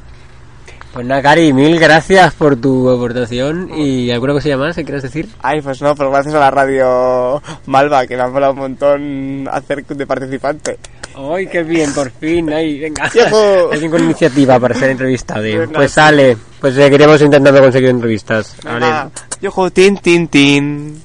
Pues 0.93 1.05
nada, 1.05 1.21
Cari, 1.21 1.53
mil 1.53 1.79
gracias 1.79 2.33
por 2.33 2.57
tu 2.57 2.89
aportación 2.89 3.69
y 3.73 4.11
alguna 4.11 4.33
cosilla 4.33 4.57
más 4.57 4.75
que 4.75 4.83
quieras 4.83 5.03
decir. 5.03 5.29
Ay, 5.41 5.61
pues 5.61 5.81
no, 5.81 5.95
pero 5.95 6.11
gracias 6.11 6.35
a 6.35 6.39
la 6.39 6.51
radio 6.51 7.41
Malva, 7.67 8.05
que 8.05 8.17
me 8.17 8.23
ha 8.23 8.27
molado 8.27 8.51
un 8.51 8.59
montón 8.59 9.47
hacer 9.49 9.85
de 9.85 10.05
participante. 10.05 10.77
¡Ay, 11.15 11.47
qué 11.47 11.63
bien! 11.63 11.93
Por 11.93 12.11
fin, 12.11 12.51
ahí, 12.51 12.79
venga. 12.79 13.09
Alguien 13.71 13.89
con 13.89 14.03
iniciativa 14.03 14.59
para 14.59 14.75
ser 14.75 14.89
entrevistado. 14.89 15.43
Pues 15.73 15.91
sí. 15.91 15.95
sale, 15.95 16.37
pues 16.59 16.75
seguiremos 16.75 17.21
intentando 17.21 17.61
conseguir 17.61 17.89
entrevistas. 17.89 18.55
Vale. 18.63 19.11
Yo 19.41 19.49
juego 19.49 19.71
tin, 19.71 19.97
tin, 19.97 20.27
tin. 20.27 21.01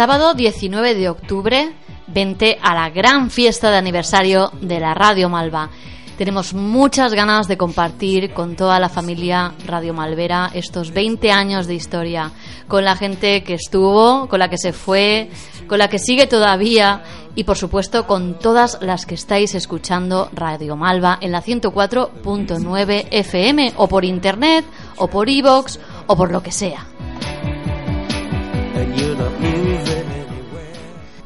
Sábado 0.00 0.32
19 0.32 0.94
de 0.94 1.10
octubre, 1.10 1.74
vente 2.06 2.58
a 2.62 2.74
la 2.74 2.88
gran 2.88 3.28
fiesta 3.28 3.70
de 3.70 3.76
aniversario 3.76 4.50
de 4.62 4.80
la 4.80 4.94
Radio 4.94 5.28
Malva. 5.28 5.68
Tenemos 6.16 6.54
muchas 6.54 7.12
ganas 7.12 7.48
de 7.48 7.58
compartir 7.58 8.32
con 8.32 8.56
toda 8.56 8.80
la 8.80 8.88
familia 8.88 9.52
Radio 9.66 9.92
Malvera 9.92 10.52
estos 10.54 10.92
20 10.92 11.30
años 11.30 11.66
de 11.66 11.74
historia, 11.74 12.30
con 12.66 12.82
la 12.82 12.96
gente 12.96 13.42
que 13.44 13.52
estuvo, 13.52 14.26
con 14.26 14.38
la 14.38 14.48
que 14.48 14.56
se 14.56 14.72
fue, 14.72 15.28
con 15.66 15.78
la 15.78 15.90
que 15.90 15.98
sigue 15.98 16.26
todavía 16.26 17.02
y 17.34 17.44
por 17.44 17.58
supuesto 17.58 18.06
con 18.06 18.38
todas 18.38 18.78
las 18.80 19.04
que 19.04 19.16
estáis 19.16 19.54
escuchando 19.54 20.30
Radio 20.32 20.76
Malva 20.76 21.18
en 21.20 21.30
la 21.30 21.42
104.9 21.42 23.08
FM 23.10 23.74
o 23.76 23.86
por 23.86 24.06
internet 24.06 24.64
o 24.96 25.08
por 25.08 25.28
iVoox 25.28 25.78
o 26.06 26.16
por 26.16 26.32
lo 26.32 26.42
que 26.42 26.52
sea. 26.52 26.86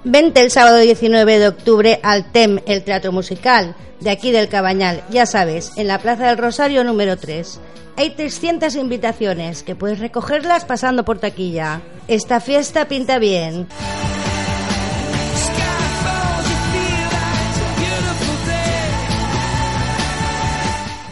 Vente 0.07 0.43
el 0.43 0.51
sábado 0.51 0.77
19 0.77 1.39
de 1.39 1.49
octubre 1.49 1.99
al 2.03 2.31
TEM, 2.31 2.61
el 2.67 2.85
Teatro 2.85 3.11
Musical, 3.11 3.75
de 4.01 4.11
aquí 4.11 4.33
del 4.33 4.51
Cabañal, 4.51 5.03
ya 5.09 5.25
sabes, 5.25 5.73
en 5.77 5.89
la 5.89 5.99
Plaza 5.99 6.27
del 6.29 6.37
Rosario 6.37 6.85
número 6.85 7.17
3. 7.17 7.59
Hay 7.97 8.11
300 8.11 8.75
invitaciones 8.77 9.63
que 9.63 9.75
puedes 9.75 10.01
recogerlas 10.01 10.67
pasando 10.67 11.07
por 11.07 11.21
taquilla. 11.21 11.81
Esta 12.07 12.41
fiesta 12.41 12.87
pinta 12.87 13.19
bien. 13.19 13.67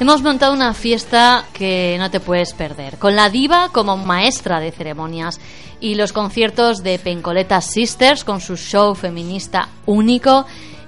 Hemos 0.02 0.20
montado 0.20 0.52
una 0.52 0.74
fiesta 0.74 1.44
que 1.52 1.94
no 1.96 2.10
te 2.10 2.18
puedes 2.18 2.54
perder, 2.54 2.98
con 2.98 3.14
la 3.14 3.30
diva 3.30 3.68
como 3.68 3.96
maestra 3.96 4.58
de 4.58 4.72
ceremonias 4.72 5.38
y 5.78 5.94
los 5.94 6.12
conciertos 6.12 6.82
de 6.82 6.98
Pencoleta 6.98 7.60
Sisters 7.60 8.24
con 8.24 8.40
su 8.40 8.56
show 8.56 8.96
feminista 8.96 9.68
único 9.86 10.44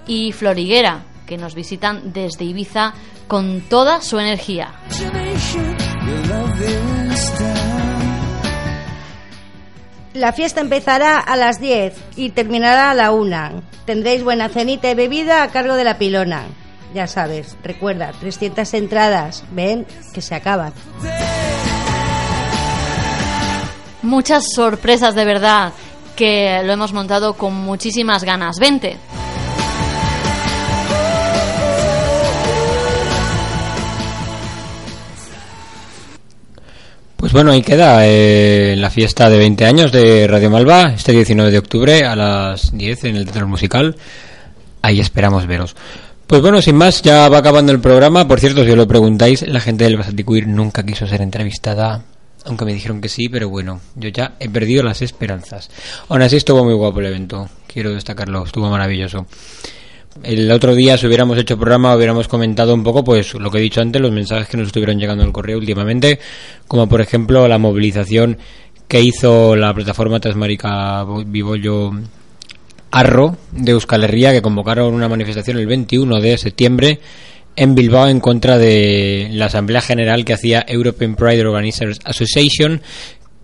y 0.09 0.33
Floriguera, 0.33 1.05
que 1.29 1.37
nos 1.37 1.55
visitan 1.55 2.13
desde 2.13 2.45
Ibiza 2.45 2.93
con 3.29 3.61
toda 3.61 4.03
su 4.03 4.19
energía. 4.19 4.75
La 10.13 10.33
fiesta 10.33 10.61
empezará 10.61 11.21
a 11.21 11.37
las 11.37 11.61
10 11.61 11.95
y 12.17 12.31
terminará 12.31 12.91
a 12.91 12.95
la 12.95 13.13
1. 13.13 13.63
Tendréis 13.85 14.25
buena 14.25 14.49
cenita 14.49 14.91
y 14.91 14.97
bebida 14.97 15.45
a 15.45 15.53
cargo 15.53 15.77
de 15.77 15.85
la 15.85 15.99
pilona 15.99 16.49
ya 16.95 17.07
sabes, 17.09 17.57
recuerda, 17.63 18.13
300 18.21 18.73
entradas, 18.75 19.45
ven 19.51 19.87
que 20.13 20.23
se 20.23 20.35
acaban. 20.35 20.73
Muchas 24.03 24.45
sorpresas 24.55 25.15
de 25.15 25.25
verdad 25.25 25.73
que 26.15 26.63
lo 26.65 26.73
hemos 26.73 26.93
montado 26.93 27.35
con 27.35 27.55
muchísimas 27.55 28.23
ganas. 28.23 28.59
Vente. 28.61 28.97
Pues 37.17 37.33
bueno, 37.33 37.53
ahí 37.53 37.63
queda 37.63 38.07
eh, 38.07 38.75
la 38.77 38.91
fiesta 38.91 39.31
de 39.31 39.39
20 39.39 39.65
años 39.65 39.91
de 39.91 40.27
Radio 40.29 40.51
Malva, 40.51 40.93
este 40.95 41.13
19 41.13 41.51
de 41.51 41.59
octubre 41.59 42.05
a 42.05 42.15
las 42.15 42.77
10 42.77 43.05
en 43.05 43.17
el 43.17 43.25
Teatro 43.25 43.49
Musical. 43.49 43.97
Ahí 44.83 45.01
esperamos 45.01 45.47
veros. 45.47 45.75
Pues 46.27 46.41
bueno, 46.41 46.63
sin 46.63 46.77
más, 46.77 47.03
ya 47.03 47.29
va 47.29 47.39
acabando 47.39 47.71
el 47.71 47.81
programa. 47.81 48.27
Por 48.27 48.41
cierto, 48.41 48.65
si 48.65 48.71
os 48.71 48.77
lo 48.77 48.89
preguntáis, 48.89 49.47
la 49.47 49.61
gente 49.61 49.85
del 49.85 49.99
Basaticuir 49.99 50.47
nunca 50.47 50.83
quiso 50.83 51.07
ser 51.07 51.21
entrevistada, 51.21 52.03
aunque 52.47 52.65
me 52.65 52.73
dijeron 52.73 53.03
que 53.03 53.11
sí, 53.11 53.29
pero 53.29 53.51
bueno, 53.51 53.81
yo 53.95 54.09
ya 54.09 54.33
he 54.41 54.49
perdido 54.49 54.83
las 54.83 55.03
esperanzas. 55.03 55.71
Aún 56.09 56.23
así 56.23 56.37
estuvo 56.37 56.65
muy 56.65 56.73
guapo 56.73 57.01
el 57.01 57.07
evento, 57.07 57.49
quiero 57.67 57.93
destacarlo, 57.93 58.45
estuvo 58.45 58.71
maravilloso. 58.71 59.27
El 60.23 60.51
otro 60.51 60.75
día, 60.75 60.97
si 60.97 61.07
hubiéramos 61.07 61.37
hecho 61.37 61.59
programa, 61.59 61.95
hubiéramos 61.95 62.27
comentado 62.27 62.73
un 62.73 62.85
poco, 62.85 63.05
pues 63.05 63.35
lo 63.35 63.51
que 63.51 63.59
he 63.59 63.63
dicho 63.63 63.83
antes, 63.83 64.01
los 64.01 64.13
mensajes 64.13 64.49
que 64.49 64.57
nos 64.57 64.69
estuvieron 64.69 64.99
llegando 64.99 65.25
al 65.25 65.33
correo 65.33 65.59
últimamente, 65.59 66.21
como 66.67 66.89
por 66.89 67.03
ejemplo 67.03 67.47
la 67.49 67.59
movilización 67.59 68.39
que 68.89 69.01
hizo 69.01 69.57
la 69.57 69.75
plataforma 69.75 70.21
Transmarica 70.21 71.05
Vivollo 71.27 71.91
Arro 72.95 73.37
de 73.51 73.73
Euskal 73.73 74.05
Herria 74.05 74.31
que 74.31 74.41
convocaron 74.41 74.95
una 74.95 75.09
manifestación 75.09 75.59
el 75.59 75.67
21 75.67 76.21
de 76.21 76.39
septiembre 76.39 77.01
en 77.57 77.75
Bilbao 77.75 78.07
en 78.07 78.21
contra 78.21 78.57
de 78.57 79.31
la 79.33 79.47
Asamblea 79.47 79.81
General 79.81 80.25
que 80.25 80.35
hacía 80.35 80.65
European 80.69 81.17
Pride 81.17 81.45
Organizers 81.45 81.99
Association 82.05 82.81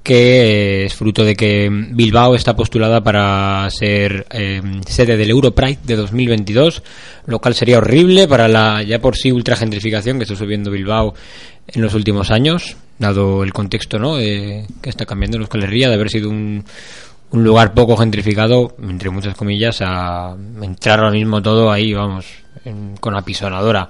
que 0.05 0.85
es 0.85 0.95
fruto 0.95 1.25
de 1.25 1.35
que 1.35 1.69
Bilbao 1.69 2.37
está 2.37 2.55
postulada 2.55 3.03
para 3.03 3.69
ser 3.71 4.25
eh, 4.31 4.63
sede 4.87 5.17
del 5.17 5.31
Europride 5.31 5.79
de 5.85 5.97
2022, 5.97 6.83
lo 7.27 7.39
cual 7.41 7.55
sería 7.55 7.79
horrible 7.79 8.27
para 8.27 8.49
la 8.49 8.83
ya 8.85 9.01
por 9.01 9.17
sí 9.17 9.33
ultragentrificación 9.33 10.19
que 10.19 10.25
está 10.25 10.37
subiendo 10.37 10.71
Bilbao 10.71 11.15
en 11.67 11.83
los 11.83 11.95
últimos 11.95 12.31
años, 12.31 12.77
dado 12.99 13.43
el 13.43 13.53
contexto 13.53 13.99
¿no? 13.99 14.17
que 14.17 14.65
está 14.85 15.07
cambiando 15.07 15.37
en 15.37 15.43
Euskal 15.43 15.65
Herria 15.65 15.89
de 15.89 15.95
haber 15.95 16.09
sido 16.09 16.31
un, 16.31 16.65
un 17.33 17.45
lugar 17.45 17.75
poco 17.75 17.97
gentrificado, 17.97 18.75
entre 18.83 19.11
muchas 19.11 19.37
comillas, 19.37 19.81
a 19.83 20.37
entrar 20.61 20.99
ahora 20.99 21.13
mismo 21.13 21.41
todo 21.41 21.71
ahí, 21.71 21.93
vamos, 21.93 22.27
con 23.01 23.15
la 23.15 23.23
pisonadora. 23.23 23.89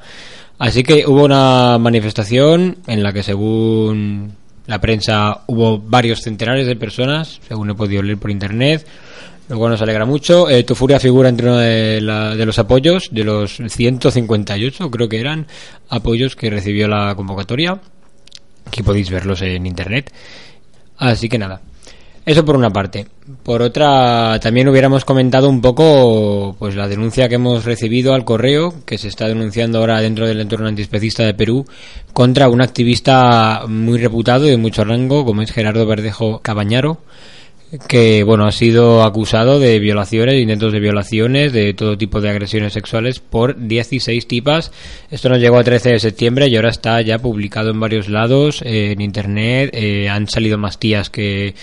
Así 0.59 0.83
que 0.83 1.07
hubo 1.07 1.25
una 1.25 1.79
manifestación 1.79 2.79
en 2.87 3.03
la 3.03 3.13
que 3.13 3.23
según 3.23 4.33
la 4.67 4.79
prensa 4.79 5.41
hubo 5.47 5.79
varios 5.79 6.21
centenares 6.21 6.67
de 6.67 6.77
personas, 6.77 7.41
según 7.49 7.71
he 7.71 7.75
podido 7.75 8.03
leer 8.03 8.19
por 8.19 8.31
internet, 8.31 8.87
lo 9.49 9.59
cual 9.59 9.73
nos 9.73 9.83
alegra 9.83 10.05
mucho. 10.05 10.51
Eh, 10.51 10.63
tu 10.63 10.75
Furia 10.75 11.01
figura 11.01 11.31
entre 11.31 11.47
uno 11.49 11.57
de, 11.57 12.01
de, 12.37 12.47
los 12.47 12.59
apoyos, 12.59 13.09
de 13.11 13.25
los 13.25 13.57
158 13.67 14.91
creo 14.91 15.09
que 15.09 15.19
eran 15.19 15.47
apoyos 15.89 16.37
que 16.37 16.51
recibió 16.51 16.89
la 16.89 17.15
convocatoria. 17.15 17.81
Aquí 18.67 18.83
podéis 18.83 19.11
verlos 19.11 19.41
en 19.41 19.65
internet. 19.65 20.13
Así 20.99 21.31
que 21.31 21.39
nada, 21.39 21.63
eso 22.27 22.45
por 22.45 22.57
una 22.57 22.71
parte. 22.71 23.07
Por 23.43 23.63
otra, 23.63 24.39
también 24.41 24.69
hubiéramos 24.69 25.05
comentado 25.05 25.49
un 25.49 25.61
poco 25.61 26.55
pues 26.59 26.75
la 26.75 26.89
denuncia 26.89 27.29
que 27.29 27.37
hemos 27.37 27.65
recibido 27.65 28.15
al 28.15 28.25
correo, 28.25 28.75
que 28.85 28.99
se 28.99 29.09
está 29.09 29.27
denunciando 29.29 29.79
ahora 29.79 30.01
dentro 30.01 30.27
del 30.27 30.41
entorno 30.41 30.69
antiespecista 30.69 31.25
de 31.25 31.35
Perú, 31.35 31.65
contra 32.13 32.49
un 32.49 32.61
activista 32.61 33.63
muy 33.69 33.99
reputado 33.99 34.47
y 34.47 34.51
de 34.51 34.57
mucho 34.57 34.85
rango, 34.85 35.25
como 35.25 35.43
es 35.43 35.53
Gerardo 35.53 35.87
Verdejo 35.87 36.41
Cabañaro, 36.41 36.99
que 37.89 38.25
bueno 38.25 38.47
ha 38.47 38.53
sido 38.53 39.05
acusado 39.05 39.61
de 39.61 39.79
violaciones, 39.79 40.41
intentos 40.41 40.73
de 40.73 40.81
violaciones, 40.81 41.53
de 41.53 41.73
todo 41.73 41.97
tipo 41.97 42.21
de 42.21 42.31
agresiones 42.31 42.73
sexuales 42.73 43.21
por 43.21 43.57
16 43.57 44.27
tipas. 44.27 44.73
Esto 45.11 45.29
nos 45.29 45.39
llegó 45.39 45.59
a 45.59 45.65
13 45.65 45.91
de 45.91 45.99
septiembre 46.01 46.49
y 46.49 46.57
ahora 46.57 46.71
está 46.71 47.01
ya 47.01 47.19
publicado 47.19 47.71
en 47.71 47.81
varios 47.81 48.09
lados, 48.09 48.61
en 48.65 49.01
internet. 49.01 49.71
Eh, 49.73 50.09
han 50.09 50.29
salido 50.29 50.59
más 50.59 50.79
tías 50.79 51.11
que 51.11 51.55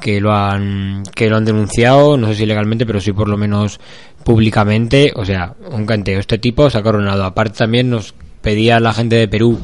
que 0.00 0.20
lo 0.20 0.32
han 0.32 1.02
que 1.14 1.28
lo 1.28 1.36
han 1.36 1.44
denunciado, 1.44 2.16
no 2.16 2.28
sé 2.28 2.34
si 2.34 2.46
legalmente, 2.46 2.86
pero 2.86 3.00
sí 3.00 3.12
por 3.12 3.28
lo 3.28 3.36
menos 3.36 3.80
públicamente, 4.24 5.12
o 5.14 5.24
sea, 5.24 5.54
un 5.70 5.86
canteo. 5.86 6.18
Este 6.18 6.38
tipo 6.38 6.68
se 6.70 6.78
ha 6.78 6.82
coronado. 6.82 7.24
Aparte 7.24 7.58
también 7.58 7.90
nos 7.90 8.14
pedía 8.42 8.80
la 8.80 8.92
gente 8.92 9.16
de 9.16 9.28
Perú 9.28 9.58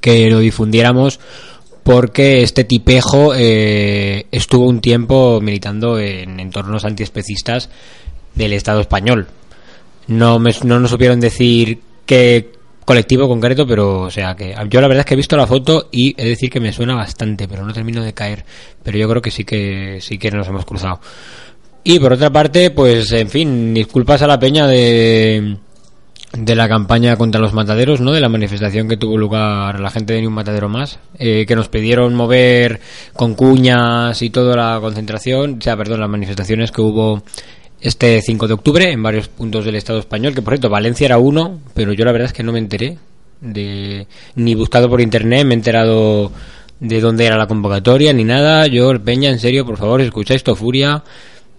que 0.00 0.30
lo 0.30 0.38
difundiéramos 0.38 1.20
porque 1.82 2.42
este 2.42 2.64
tipejo 2.64 3.32
eh, 3.34 4.26
estuvo 4.30 4.68
un 4.68 4.80
tiempo 4.80 5.40
militando 5.40 5.98
en 5.98 6.38
entornos 6.38 6.84
antiespecistas 6.84 7.70
del 8.34 8.52
Estado 8.52 8.80
español. 8.80 9.26
No, 10.06 10.38
me, 10.38 10.52
no 10.64 10.80
nos 10.80 10.90
supieron 10.90 11.20
decir 11.20 11.80
qué 12.06 12.52
colectivo 12.84 13.28
concreto, 13.28 13.66
pero 13.66 14.02
o 14.02 14.10
sea 14.10 14.34
que 14.34 14.54
yo 14.68 14.80
la 14.80 14.88
verdad 14.88 15.00
es 15.00 15.06
que 15.06 15.14
he 15.14 15.16
visto 15.16 15.36
la 15.36 15.46
foto 15.46 15.88
y 15.90 16.14
he 16.18 16.24
de 16.24 16.30
decir 16.30 16.50
que 16.50 16.60
me 16.60 16.72
suena 16.72 16.94
bastante, 16.94 17.48
pero 17.48 17.64
no 17.64 17.72
termino 17.72 18.02
de 18.02 18.14
caer. 18.14 18.44
Pero 18.82 18.98
yo 18.98 19.08
creo 19.08 19.22
que 19.22 19.30
sí 19.30 19.44
que 19.44 19.98
sí 20.00 20.18
que 20.18 20.30
nos 20.30 20.48
hemos 20.48 20.64
cruzado. 20.64 21.00
Y 21.84 21.98
por 21.98 22.12
otra 22.12 22.30
parte, 22.30 22.70
pues 22.70 23.10
en 23.12 23.28
fin, 23.28 23.74
disculpas 23.74 24.22
a 24.22 24.26
la 24.26 24.38
peña 24.38 24.66
de 24.66 25.56
de 26.32 26.54
la 26.54 26.68
campaña 26.68 27.16
contra 27.16 27.40
los 27.40 27.52
mataderos, 27.52 28.00
¿no? 28.00 28.12
De 28.12 28.20
la 28.20 28.28
manifestación 28.28 28.88
que 28.88 28.96
tuvo 28.96 29.18
lugar 29.18 29.78
la 29.80 29.90
gente 29.90 30.14
de 30.14 30.20
Ni 30.20 30.26
un 30.26 30.32
Matadero 30.32 30.68
Más, 30.68 30.98
eh, 31.18 31.44
que 31.46 31.54
nos 31.54 31.68
pidieron 31.68 32.14
mover 32.14 32.80
con 33.12 33.34
cuñas 33.34 34.20
y 34.22 34.30
toda 34.30 34.56
la 34.56 34.80
concentración, 34.80 35.58
o 35.58 35.62
sea, 35.62 35.76
perdón, 35.76 36.00
las 36.00 36.08
manifestaciones 36.08 36.72
que 36.72 36.80
hubo 36.80 37.22
este 37.82 38.22
5 38.22 38.46
de 38.46 38.54
octubre 38.54 38.90
en 38.90 39.02
varios 39.02 39.28
puntos 39.28 39.64
del 39.64 39.74
Estado 39.74 39.98
español, 39.98 40.34
que 40.34 40.42
por 40.42 40.54
cierto 40.54 40.70
Valencia 40.70 41.04
era 41.04 41.18
uno, 41.18 41.60
pero 41.74 41.92
yo 41.92 42.04
la 42.04 42.12
verdad 42.12 42.26
es 42.26 42.32
que 42.32 42.42
no 42.42 42.52
me 42.52 42.58
enteré 42.58 42.98
de 43.40 44.06
ni 44.36 44.54
buscado 44.54 44.88
por 44.88 45.00
internet, 45.00 45.44
me 45.44 45.54
he 45.54 45.56
enterado 45.56 46.30
de 46.78 47.00
dónde 47.00 47.26
era 47.26 47.36
la 47.36 47.46
convocatoria 47.46 48.12
ni 48.12 48.24
nada. 48.24 48.66
Yo, 48.66 48.92
Peña, 49.02 49.30
en 49.30 49.38
serio, 49.38 49.66
por 49.66 49.76
favor, 49.76 50.00
escucháis 50.00 50.38
esto, 50.38 50.56
Furia. 50.56 51.02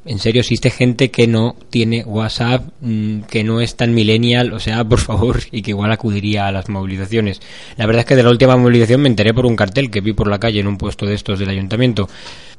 En 0.06 0.20
serio, 0.20 0.42
existe 0.42 0.70
gente 0.70 1.12
que 1.12 1.28
no 1.28 1.56
tiene 1.70 2.04
WhatsApp, 2.04 2.66
mm, 2.82 3.22
que 3.22 3.46
no 3.46 3.62
es 3.62 3.78
tan 3.78 3.94
millennial, 3.94 4.52
o 4.52 4.60
sea, 4.60 4.84
por 4.90 5.00
favor, 5.00 5.40
y 5.52 5.62
que 5.62 5.72
igual 5.72 5.92
acudiría 5.92 6.48
a 6.48 6.52
las 6.52 6.68
movilizaciones. 6.68 7.42
La 7.78 7.86
verdad 7.86 8.02
es 8.02 8.06
que 8.06 8.16
de 8.18 8.24
la 8.24 8.30
última 8.30 8.58
movilización 8.58 9.02
me 9.02 9.08
enteré 9.08 9.34
por 9.34 9.46
un 9.46 9.56
cartel 9.56 9.90
que 9.90 10.02
vi 10.02 10.12
por 10.12 10.28
la 10.28 10.40
calle 10.40 10.60
en 10.60 10.68
un 10.68 10.78
puesto 10.78 11.06
de 11.06 11.16
estos 11.16 11.40
del 11.40 11.50
ayuntamiento. 11.50 12.10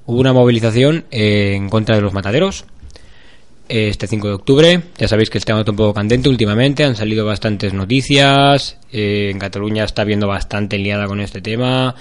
hubo 0.07 0.21
una 0.21 0.33
movilización 0.35 1.05
eh, 1.11 1.55
en 1.55 1.69
contra 1.69 1.97
de 1.97 2.03
los 2.03 2.12
mataderos. 2.12 2.65
Este 3.69 4.07
5 4.07 4.29
de 4.29 4.35
octubre, 4.35 4.83
ya 4.99 5.09
sabéis 5.09 5.31
que 5.31 5.39
el 5.39 5.45
tema 5.45 5.61
está 5.61 5.71
un 5.71 5.79
poco 5.79 5.95
candente 5.95 6.29
últimamente, 6.29 6.85
han 6.85 6.97
salido 6.97 7.25
bastantes 7.25 7.73
noticias, 7.73 8.79
eh, 8.93 9.31
en 9.31 9.39
Cataluña 9.39 9.85
está 9.85 10.05
viendo 10.05 10.27
bastante 10.29 10.77
liada 10.77 11.07
con 11.07 11.21
este 11.21 11.41
tema, 11.41 11.95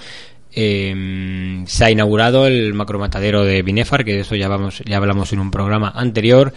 eh, 0.52 1.64
se 1.66 1.84
ha 1.84 1.90
inaugurado 1.90 2.46
el 2.46 2.74
macromatadero 2.74 3.44
de 3.44 3.62
Binefar, 3.62 4.04
que 4.04 4.12
de 4.12 4.20
eso 4.20 4.36
ya, 4.36 4.50
ya 4.84 4.96
hablamos 4.98 5.32
en 5.32 5.40
un 5.40 5.50
programa 5.50 5.90
anterior, 5.94 6.52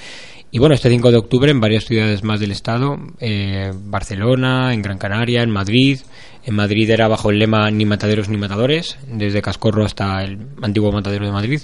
y 0.49 0.59
bueno, 0.59 0.75
este 0.75 0.89
5 0.89 1.11
de 1.11 1.17
octubre 1.17 1.51
en 1.51 1.59
varias 1.59 1.85
ciudades 1.85 2.23
más 2.23 2.39
del 2.39 2.51
estado, 2.51 2.97
eh, 3.19 3.71
Barcelona, 3.75 4.73
en 4.73 4.81
Gran 4.81 4.97
Canaria, 4.97 5.43
en 5.43 5.51
Madrid. 5.51 5.99
En 6.45 6.55
Madrid 6.55 6.89
era 6.89 7.09
bajo 7.09 7.29
el 7.29 7.39
lema 7.39 7.69
ni 7.69 7.85
mataderos 7.85 8.29
ni 8.29 8.37
matadores, 8.37 8.97
desde 9.11 9.41
Cascorro 9.41 9.83
hasta 9.83 10.23
el 10.23 10.39
antiguo 10.61 10.91
matadero 10.93 11.25
de 11.25 11.31
Madrid. 11.33 11.61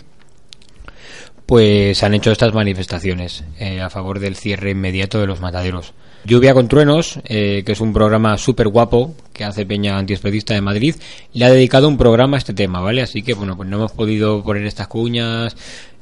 Pues 1.53 2.01
han 2.01 2.15
hecho 2.15 2.31
estas 2.31 2.51
manifestaciones 2.51 3.43
eh, 3.59 3.79
a 3.79 3.91
favor 3.91 4.17
del 4.17 4.35
cierre 4.35 4.71
inmediato 4.71 5.19
de 5.19 5.27
los 5.27 5.39
mataderos. 5.39 5.93
Lluvia 6.25 6.55
con 6.55 6.67
Truenos, 6.67 7.19
eh, 7.25 7.61
que 7.63 7.73
es 7.73 7.79
un 7.79 7.93
programa 7.93 8.39
súper 8.39 8.69
guapo 8.69 9.13
que 9.33 9.43
hace 9.43 9.63
Peña 9.63 9.99
Antiespedista 9.99 10.55
de 10.55 10.61
Madrid, 10.61 10.95
le 11.31 11.45
ha 11.45 11.51
dedicado 11.51 11.87
un 11.87 11.95
programa 11.95 12.37
a 12.37 12.39
este 12.39 12.55
tema, 12.55 12.81
¿vale? 12.81 13.03
Así 13.03 13.21
que, 13.21 13.35
bueno, 13.35 13.55
pues 13.55 13.69
no 13.69 13.77
hemos 13.77 13.91
podido 13.91 14.43
poner 14.43 14.65
estas 14.65 14.87
cuñas, 14.87 15.55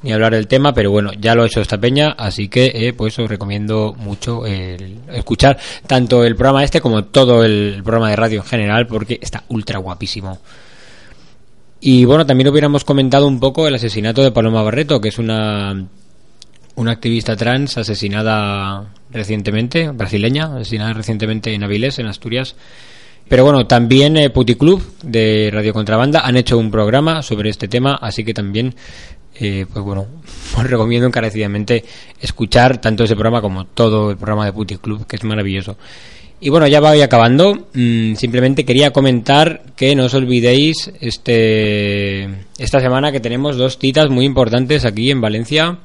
ni 0.03 0.13
hablar 0.13 0.35
del 0.35 0.47
tema, 0.47 0.73
pero 0.73 0.89
bueno, 0.89 1.11
ya 1.19 1.35
lo 1.35 1.43
ha 1.43 1.47
hecho 1.47 1.59
esta 1.59 1.77
peña, 1.77 2.15
así 2.17 2.47
que 2.47 2.71
eh, 2.73 2.93
pues 2.93 3.19
os 3.19 3.29
recomiendo 3.29 3.93
mucho 3.97 4.45
el 4.45 4.99
escuchar 5.11 5.59
tanto 5.85 6.23
el 6.23 6.37
programa 6.37 6.63
este 6.63 6.79
como 6.79 7.03
todo 7.03 7.43
el 7.43 7.81
programa 7.83 8.09
de 8.11 8.15
radio 8.15 8.39
en 8.39 8.45
general, 8.45 8.87
porque 8.87 9.19
está 9.21 9.43
ultra 9.49 9.79
guapísimo. 9.79 10.39
Y 11.83 12.05
bueno, 12.05 12.27
también 12.27 12.47
hubiéramos 12.47 12.85
comentado 12.85 13.27
un 13.27 13.39
poco 13.39 13.67
el 13.67 13.73
asesinato 13.73 14.21
de 14.21 14.31
Paloma 14.31 14.61
Barreto, 14.61 15.01
que 15.01 15.09
es 15.09 15.17
una, 15.17 15.87
una 16.75 16.91
activista 16.91 17.35
trans 17.35 17.75
asesinada 17.79 18.93
recientemente, 19.09 19.89
brasileña, 19.89 20.55
asesinada 20.55 20.93
recientemente 20.93 21.51
en 21.55 21.63
Avilés, 21.63 21.97
en 21.97 22.05
Asturias. 22.05 22.55
Pero 23.27 23.45
bueno, 23.45 23.65
también 23.65 24.15
eh, 24.15 24.29
Puticlub 24.29 24.83
de 25.01 25.49
Radio 25.51 25.73
Contrabanda 25.73 26.19
han 26.19 26.37
hecho 26.37 26.59
un 26.59 26.69
programa 26.69 27.23
sobre 27.23 27.49
este 27.49 27.67
tema, 27.67 27.95
así 27.95 28.23
que 28.23 28.35
también 28.35 28.75
eh, 29.35 29.65
pues 29.71 29.83
bueno, 29.83 30.05
os 30.57 30.69
recomiendo 30.69 31.07
encarecidamente 31.07 31.83
escuchar 32.19 32.79
tanto 32.79 33.05
ese 33.05 33.15
programa 33.15 33.41
como 33.41 33.65
todo 33.65 34.11
el 34.11 34.17
programa 34.17 34.45
de 34.45 34.53
Puti 34.53 34.77
Club, 34.77 35.07
que 35.07 35.15
es 35.15 35.23
maravilloso. 35.23 35.77
Y 36.43 36.49
bueno, 36.49 36.67
ya 36.67 36.81
voy 36.81 37.01
acabando. 37.01 37.67
Mm, 37.75 38.15
simplemente 38.15 38.65
quería 38.65 38.89
comentar 38.91 39.61
que 39.75 39.95
no 39.95 40.05
os 40.05 40.13
olvidéis 40.15 40.91
este 40.99 42.23
esta 42.57 42.79
semana 42.79 43.11
que 43.11 43.19
tenemos 43.19 43.57
dos 43.57 43.77
citas 43.77 44.09
muy 44.09 44.25
importantes 44.25 44.83
aquí 44.83 45.11
en 45.11 45.21
Valencia. 45.21 45.77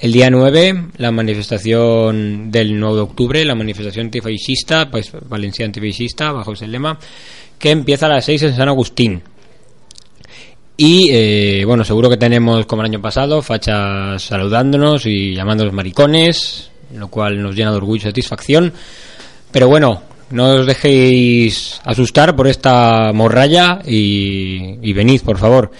El 0.00 0.12
día 0.12 0.30
9, 0.30 0.86
la 0.96 1.12
manifestación 1.12 2.50
del 2.50 2.80
9 2.80 2.96
de 2.96 3.02
octubre, 3.02 3.44
la 3.44 3.54
manifestación 3.54 4.06
antifascista, 4.06 4.90
pues 4.90 5.12
Valencia 5.28 5.66
antifascista, 5.66 6.32
bajo 6.32 6.54
ese 6.54 6.66
lema, 6.66 6.98
que 7.58 7.70
empieza 7.70 8.06
a 8.06 8.08
las 8.08 8.24
6 8.24 8.44
en 8.44 8.56
San 8.56 8.68
Agustín. 8.68 9.22
Y 10.76 11.10
eh, 11.12 11.64
bueno, 11.66 11.84
seguro 11.84 12.08
que 12.08 12.16
tenemos, 12.16 12.64
como 12.64 12.80
el 12.80 12.86
año 12.86 13.02
pasado, 13.02 13.42
fachas 13.42 14.22
saludándonos 14.22 15.04
y 15.04 15.34
llamándonos 15.34 15.74
maricones, 15.74 16.70
lo 16.96 17.08
cual 17.08 17.40
nos 17.40 17.54
llena 17.54 17.70
de 17.70 17.76
orgullo 17.76 18.00
y 18.00 18.10
satisfacción. 18.10 18.72
Pero 19.52 19.68
bueno, 19.68 20.02
no 20.30 20.50
os 20.54 20.66
dejéis 20.66 21.80
asustar 21.84 22.34
por 22.34 22.48
esta 22.48 23.12
morralla 23.12 23.80
y, 23.86 24.92
venid, 24.92 25.20
por 25.22 25.38
favor. 25.38 25.70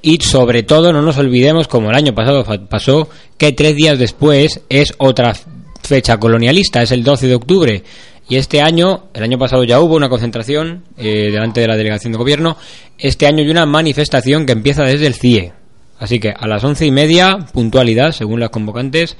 Y 0.00 0.18
sobre 0.18 0.62
todo, 0.62 0.92
no 0.92 1.02
nos 1.02 1.18
olvidemos, 1.18 1.66
como 1.66 1.90
el 1.90 1.96
año 1.96 2.14
pasado 2.14 2.44
pasó, 2.68 3.08
que 3.36 3.52
tres 3.52 3.74
días 3.74 3.98
después 3.98 4.60
es 4.68 4.94
otra 4.98 5.34
fecha 5.82 6.18
colonialista, 6.18 6.82
es 6.82 6.92
el 6.92 7.02
12 7.02 7.26
de 7.26 7.34
octubre. 7.34 7.82
Y 8.28 8.36
este 8.36 8.60
año, 8.60 9.06
el 9.12 9.24
año 9.24 9.38
pasado 9.38 9.64
ya 9.64 9.80
hubo 9.80 9.96
una 9.96 10.08
concentración 10.08 10.84
eh, 10.96 11.30
delante 11.32 11.60
de 11.60 11.68
la 11.68 11.76
delegación 11.76 12.12
de 12.12 12.18
gobierno. 12.18 12.56
Este 12.98 13.26
año 13.26 13.42
hay 13.42 13.50
una 13.50 13.66
manifestación 13.66 14.46
que 14.46 14.52
empieza 14.52 14.84
desde 14.84 15.06
el 15.08 15.14
CIE. 15.14 15.52
Así 15.98 16.20
que 16.20 16.30
a 16.30 16.46
las 16.46 16.62
once 16.62 16.86
y 16.86 16.92
media, 16.92 17.38
puntualidad, 17.52 18.12
según 18.12 18.38
las 18.38 18.50
convocantes, 18.50 19.16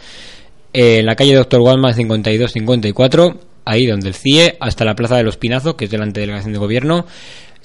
eh, 0.72 0.98
en 0.98 1.06
la 1.06 1.16
calle 1.16 1.34
Doctor 1.34 1.60
Walma 1.60 1.92
52-54, 1.92 3.36
ahí 3.66 3.86
donde 3.86 4.08
el 4.08 4.14
CIE, 4.14 4.56
hasta 4.60 4.86
la 4.86 4.94
Plaza 4.94 5.16
de 5.16 5.24
los 5.24 5.36
Pinazos, 5.36 5.74
que 5.74 5.84
es 5.84 5.90
delante 5.90 6.20
de 6.20 6.26
la 6.26 6.32
delegación 6.32 6.54
de 6.54 6.58
gobierno. 6.58 7.06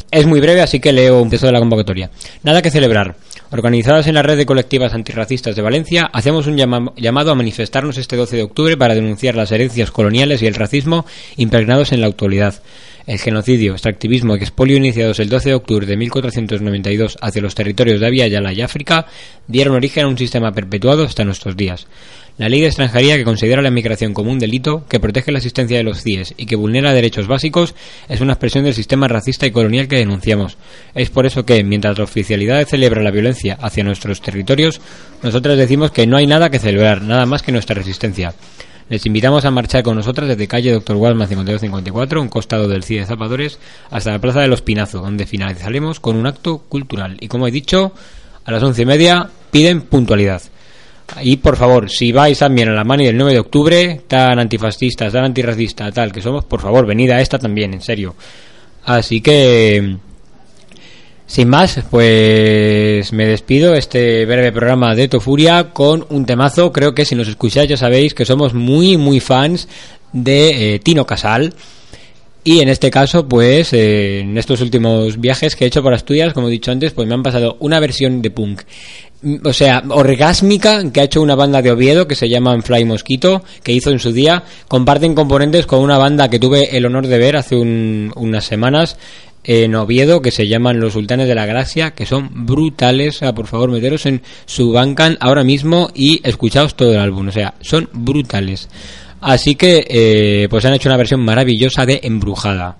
Es 0.10 0.26
muy 0.26 0.42
breve, 0.42 0.62
así 0.62 0.82
que 0.82 0.92
leo 0.92 1.22
un 1.22 1.30
texto 1.30 1.48
de 1.48 1.54
la 1.54 1.60
convocatoria. 1.60 2.10
Nada 2.44 2.62
que 2.62 2.70
celebrar. 2.72 3.16
Organizadas 3.54 4.08
en 4.08 4.14
la 4.14 4.22
red 4.22 4.38
de 4.38 4.46
colectivas 4.46 4.94
antirracistas 4.94 5.58
de 5.58 5.62
Valencia, 5.62 6.10
hacemos 6.14 6.48
un 6.48 6.56
llamado 6.56 7.32
a 7.32 7.36
manifestarnos 7.36 7.98
este 7.98 8.16
12 8.16 8.38
de 8.38 8.44
octubre 8.44 8.78
para 8.78 8.96
denunciar 8.96 9.36
las 9.36 9.52
herencias 9.52 9.92
coloniales 9.92 10.42
y 10.42 10.48
el 10.48 10.56
racismo 10.56 11.06
impregnados 11.36 11.92
en 11.92 12.00
la 12.00 12.08
actualidad. 12.08 12.64
El 13.06 13.20
genocidio, 13.20 13.74
extractivismo 13.74 14.38
y 14.38 14.40
expolio 14.40 14.78
iniciados 14.78 15.20
el 15.20 15.28
12 15.28 15.50
de 15.50 15.56
octubre 15.56 15.86
de 15.86 15.98
1492 15.98 17.18
hacia 17.20 17.42
los 17.42 17.54
territorios 17.54 18.00
de 18.00 18.08
Avia 18.08 18.28
Yala 18.28 18.54
y 18.54 18.62
África 18.62 19.08
dieron 19.48 19.76
origen 19.76 20.06
a 20.06 20.08
un 20.08 20.18
sistema 20.18 20.54
perpetuado 20.54 21.04
hasta 21.04 21.26
nuestros 21.26 21.58
días. 21.58 21.88
La 22.38 22.48
ley 22.48 22.62
de 22.62 22.68
extranjería 22.68 23.18
que 23.18 23.24
considera 23.24 23.62
la 23.62 23.68
inmigración 23.68 24.14
como 24.14 24.32
un 24.32 24.40
delito, 24.40 24.86
que 24.88 25.00
protege 25.00 25.32
la 25.32 25.40
existencia 25.40 25.78
de 25.78 25.84
los 25.84 26.02
CIES 26.02 26.34
y 26.38 26.46
que 26.46 26.56
vulnera 26.56 26.94
derechos 26.94 27.28
básicos, 27.28 27.76
es 28.08 28.22
una 28.22 28.34
expresión 28.34 28.64
del 28.64 28.74
sistema 28.74 29.08
racista 29.08 29.46
y 29.46 29.52
colonial 29.52 29.88
que 29.88 29.98
denunciamos. 29.98 30.58
Es 30.96 31.10
por 31.10 31.26
eso 31.26 31.46
que, 31.46 31.64
mientras 31.64 31.98
la 31.98 32.06
oficialidad 32.06 32.66
celebra 32.66 33.04
la 33.04 33.12
violencia 33.12 33.41
hacia 33.60 33.84
nuestros 33.84 34.22
territorios, 34.22 34.82
nosotras 35.24 35.58
decimos 35.58 35.92
que 35.92 36.08
no 36.08 36.18
hay 36.18 36.28
nada 36.28 36.50
que 36.50 36.60
celebrar, 36.60 37.02
nada 37.02 37.26
más 37.26 37.42
que 37.42 37.52
nuestra 37.52 37.76
resistencia. 37.76 38.34
Les 38.90 39.06
invitamos 39.06 39.46
a 39.46 39.52
marchar 39.52 39.84
con 39.84 39.96
nosotras 39.96 40.28
desde 40.28 40.48
calle 40.48 40.74
Doctor 40.74 40.98
Walman 40.98 41.28
5254, 41.28 42.22
un 42.22 42.28
costado 42.28 42.68
del 42.68 42.84
CIE 42.84 43.00
de 43.00 43.06
Zapadores, 43.06 43.58
hasta 43.90 44.12
la 44.12 44.20
Plaza 44.20 44.42
de 44.42 44.50
los 44.50 44.62
Pinazos, 44.62 45.02
donde 45.02 45.26
finalizaremos 45.26 46.02
con 46.02 46.18
un 46.18 46.28
acto 46.28 46.58
cultural. 46.68 47.16
Y 47.22 47.30
como 47.30 47.48
he 47.48 47.52
dicho, 47.52 47.94
a 48.44 48.52
las 48.52 48.62
once 48.62 48.82
y 48.82 48.86
media 48.86 49.30
piden 49.50 49.84
puntualidad. 49.84 50.42
Y 51.22 51.38
por 51.38 51.58
favor, 51.58 51.90
si 51.90 52.12
vais 52.12 52.40
también 52.40 52.70
a 52.70 52.74
la 52.74 52.84
mani 52.84 53.06
del 53.06 53.18
9 53.18 53.34
de 53.34 53.40
octubre, 53.40 54.02
tan 54.08 54.40
antifascistas, 54.40 55.12
tan 55.12 55.26
antirracistas, 55.26 55.94
tal 55.94 56.12
que 56.12 56.22
somos, 56.22 56.46
por 56.46 56.62
favor, 56.62 56.86
venid 56.86 57.12
a 57.12 57.22
esta 57.22 57.38
también, 57.38 57.74
en 57.74 57.82
serio. 57.82 58.16
Así 58.86 59.22
que, 59.22 59.98
sin 61.32 61.48
más, 61.48 61.80
pues 61.90 63.14
me 63.14 63.26
despido 63.26 63.74
este 63.74 64.26
breve 64.26 64.52
programa 64.52 64.96
de 64.96 65.08
Tofuria 65.08 65.70
con 65.72 66.06
un 66.10 66.26
temazo. 66.26 66.74
Creo 66.74 66.94
que 66.94 67.06
si 67.06 67.16
nos 67.16 67.30
escucháis 67.30 67.70
ya 67.70 67.78
sabéis 67.78 68.14
que 68.14 68.26
somos 68.26 68.54
muy, 68.54 68.98
muy 68.98 69.22
fans 69.22 69.70
de 70.12 70.74
eh, 70.74 70.80
Tino 70.80 71.06
Casal. 71.06 71.54
Y 72.44 72.60
en 72.60 72.68
este 72.68 72.92
caso, 72.92 73.30
pues, 73.30 73.72
eh, 73.72 74.20
en 74.20 74.38
estos 74.38 74.60
últimos 74.60 75.22
viajes 75.22 75.56
que 75.56 75.64
he 75.64 75.68
hecho 75.68 75.82
por 75.82 75.94
Asturias, 75.94 76.34
como 76.34 76.50
he 76.50 76.52
dicho 76.52 76.70
antes, 76.70 76.92
pues 76.92 77.08
me 77.08 77.14
han 77.14 77.24
pasado 77.24 77.56
una 77.62 77.80
versión 77.80 78.22
de 78.22 78.32
punk 78.32 78.64
o 79.44 79.54
sea, 79.54 79.84
orgásmica, 79.90 80.92
que 80.92 81.00
ha 81.00 81.04
hecho 81.04 81.22
una 81.22 81.36
banda 81.36 81.62
de 81.62 81.72
Oviedo 81.72 82.08
que 82.08 82.16
se 82.16 82.28
llama 82.28 82.60
Fly 82.62 82.86
Mosquito, 82.86 83.44
que 83.62 83.72
hizo 83.72 83.92
en 83.92 84.00
su 84.00 84.12
día, 84.12 84.44
comparten 84.68 85.14
componentes 85.14 85.68
con 85.68 85.80
una 85.80 85.98
banda 85.98 86.30
que 86.30 86.40
tuve 86.40 86.76
el 86.76 86.86
honor 86.86 87.08
de 87.08 87.18
ver 87.20 87.38
hace 87.38 87.56
unas 87.56 88.46
semanas 88.46 88.98
en 89.44 89.76
Oviedo, 89.76 90.22
que 90.22 90.32
se 90.32 90.48
llaman 90.48 90.80
Los 90.80 90.94
Sultanes 90.94 91.28
de 91.28 91.36
la 91.36 91.46
Gracia, 91.46 91.92
que 91.92 92.06
son 92.06 92.46
brutales, 92.46 93.18
sea, 93.18 93.34
por 93.34 93.48
favor, 93.48 93.72
meteros 93.72 94.06
en 94.06 94.22
su 94.46 94.72
bancan 94.72 95.18
ahora 95.20 95.44
mismo 95.44 95.90
y 95.96 96.22
escuchaos 96.24 96.76
todo 96.76 96.94
el 96.94 97.00
álbum, 97.00 97.30
o 97.30 97.32
sea, 97.32 97.56
son 97.62 97.90
brutales. 97.94 98.70
Así 99.22 99.56
que, 99.56 99.86
eh, 99.88 100.48
pues 100.50 100.66
han 100.66 100.74
hecho 100.74 100.90
una 100.90 100.98
versión 100.98 101.22
maravillosa 101.22 101.86
de 101.86 102.02
Embrujada. 102.04 102.78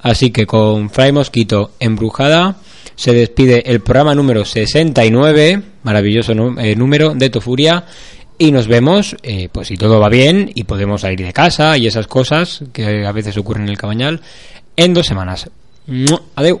Así 0.00 0.30
que 0.30 0.46
con 0.46 0.90
Fly 0.90 1.12
Mosquito 1.12 1.72
Embrujada 1.80 2.56
se 2.96 3.12
despide 3.12 3.62
el 3.70 3.80
programa 3.80 4.14
número 4.14 4.44
69, 4.44 5.62
maravilloso 5.82 6.32
eh, 6.58 6.76
número 6.76 7.14
de 7.14 7.30
Tofuria, 7.30 7.84
y 8.36 8.50
nos 8.50 8.66
vemos, 8.66 9.16
eh, 9.22 9.48
pues 9.50 9.68
si 9.68 9.76
todo 9.76 10.00
va 10.00 10.08
bien 10.08 10.50
y 10.54 10.64
podemos 10.64 11.02
salir 11.02 11.24
de 11.24 11.32
casa 11.32 11.78
y 11.78 11.86
esas 11.86 12.08
cosas 12.08 12.64
que 12.72 13.06
a 13.06 13.12
veces 13.12 13.36
ocurren 13.36 13.64
en 13.64 13.70
el 13.70 13.78
cabañal, 13.78 14.20
en 14.76 14.92
dos 14.92 15.06
semanas. 15.06 15.48
Adiós. 16.36 16.60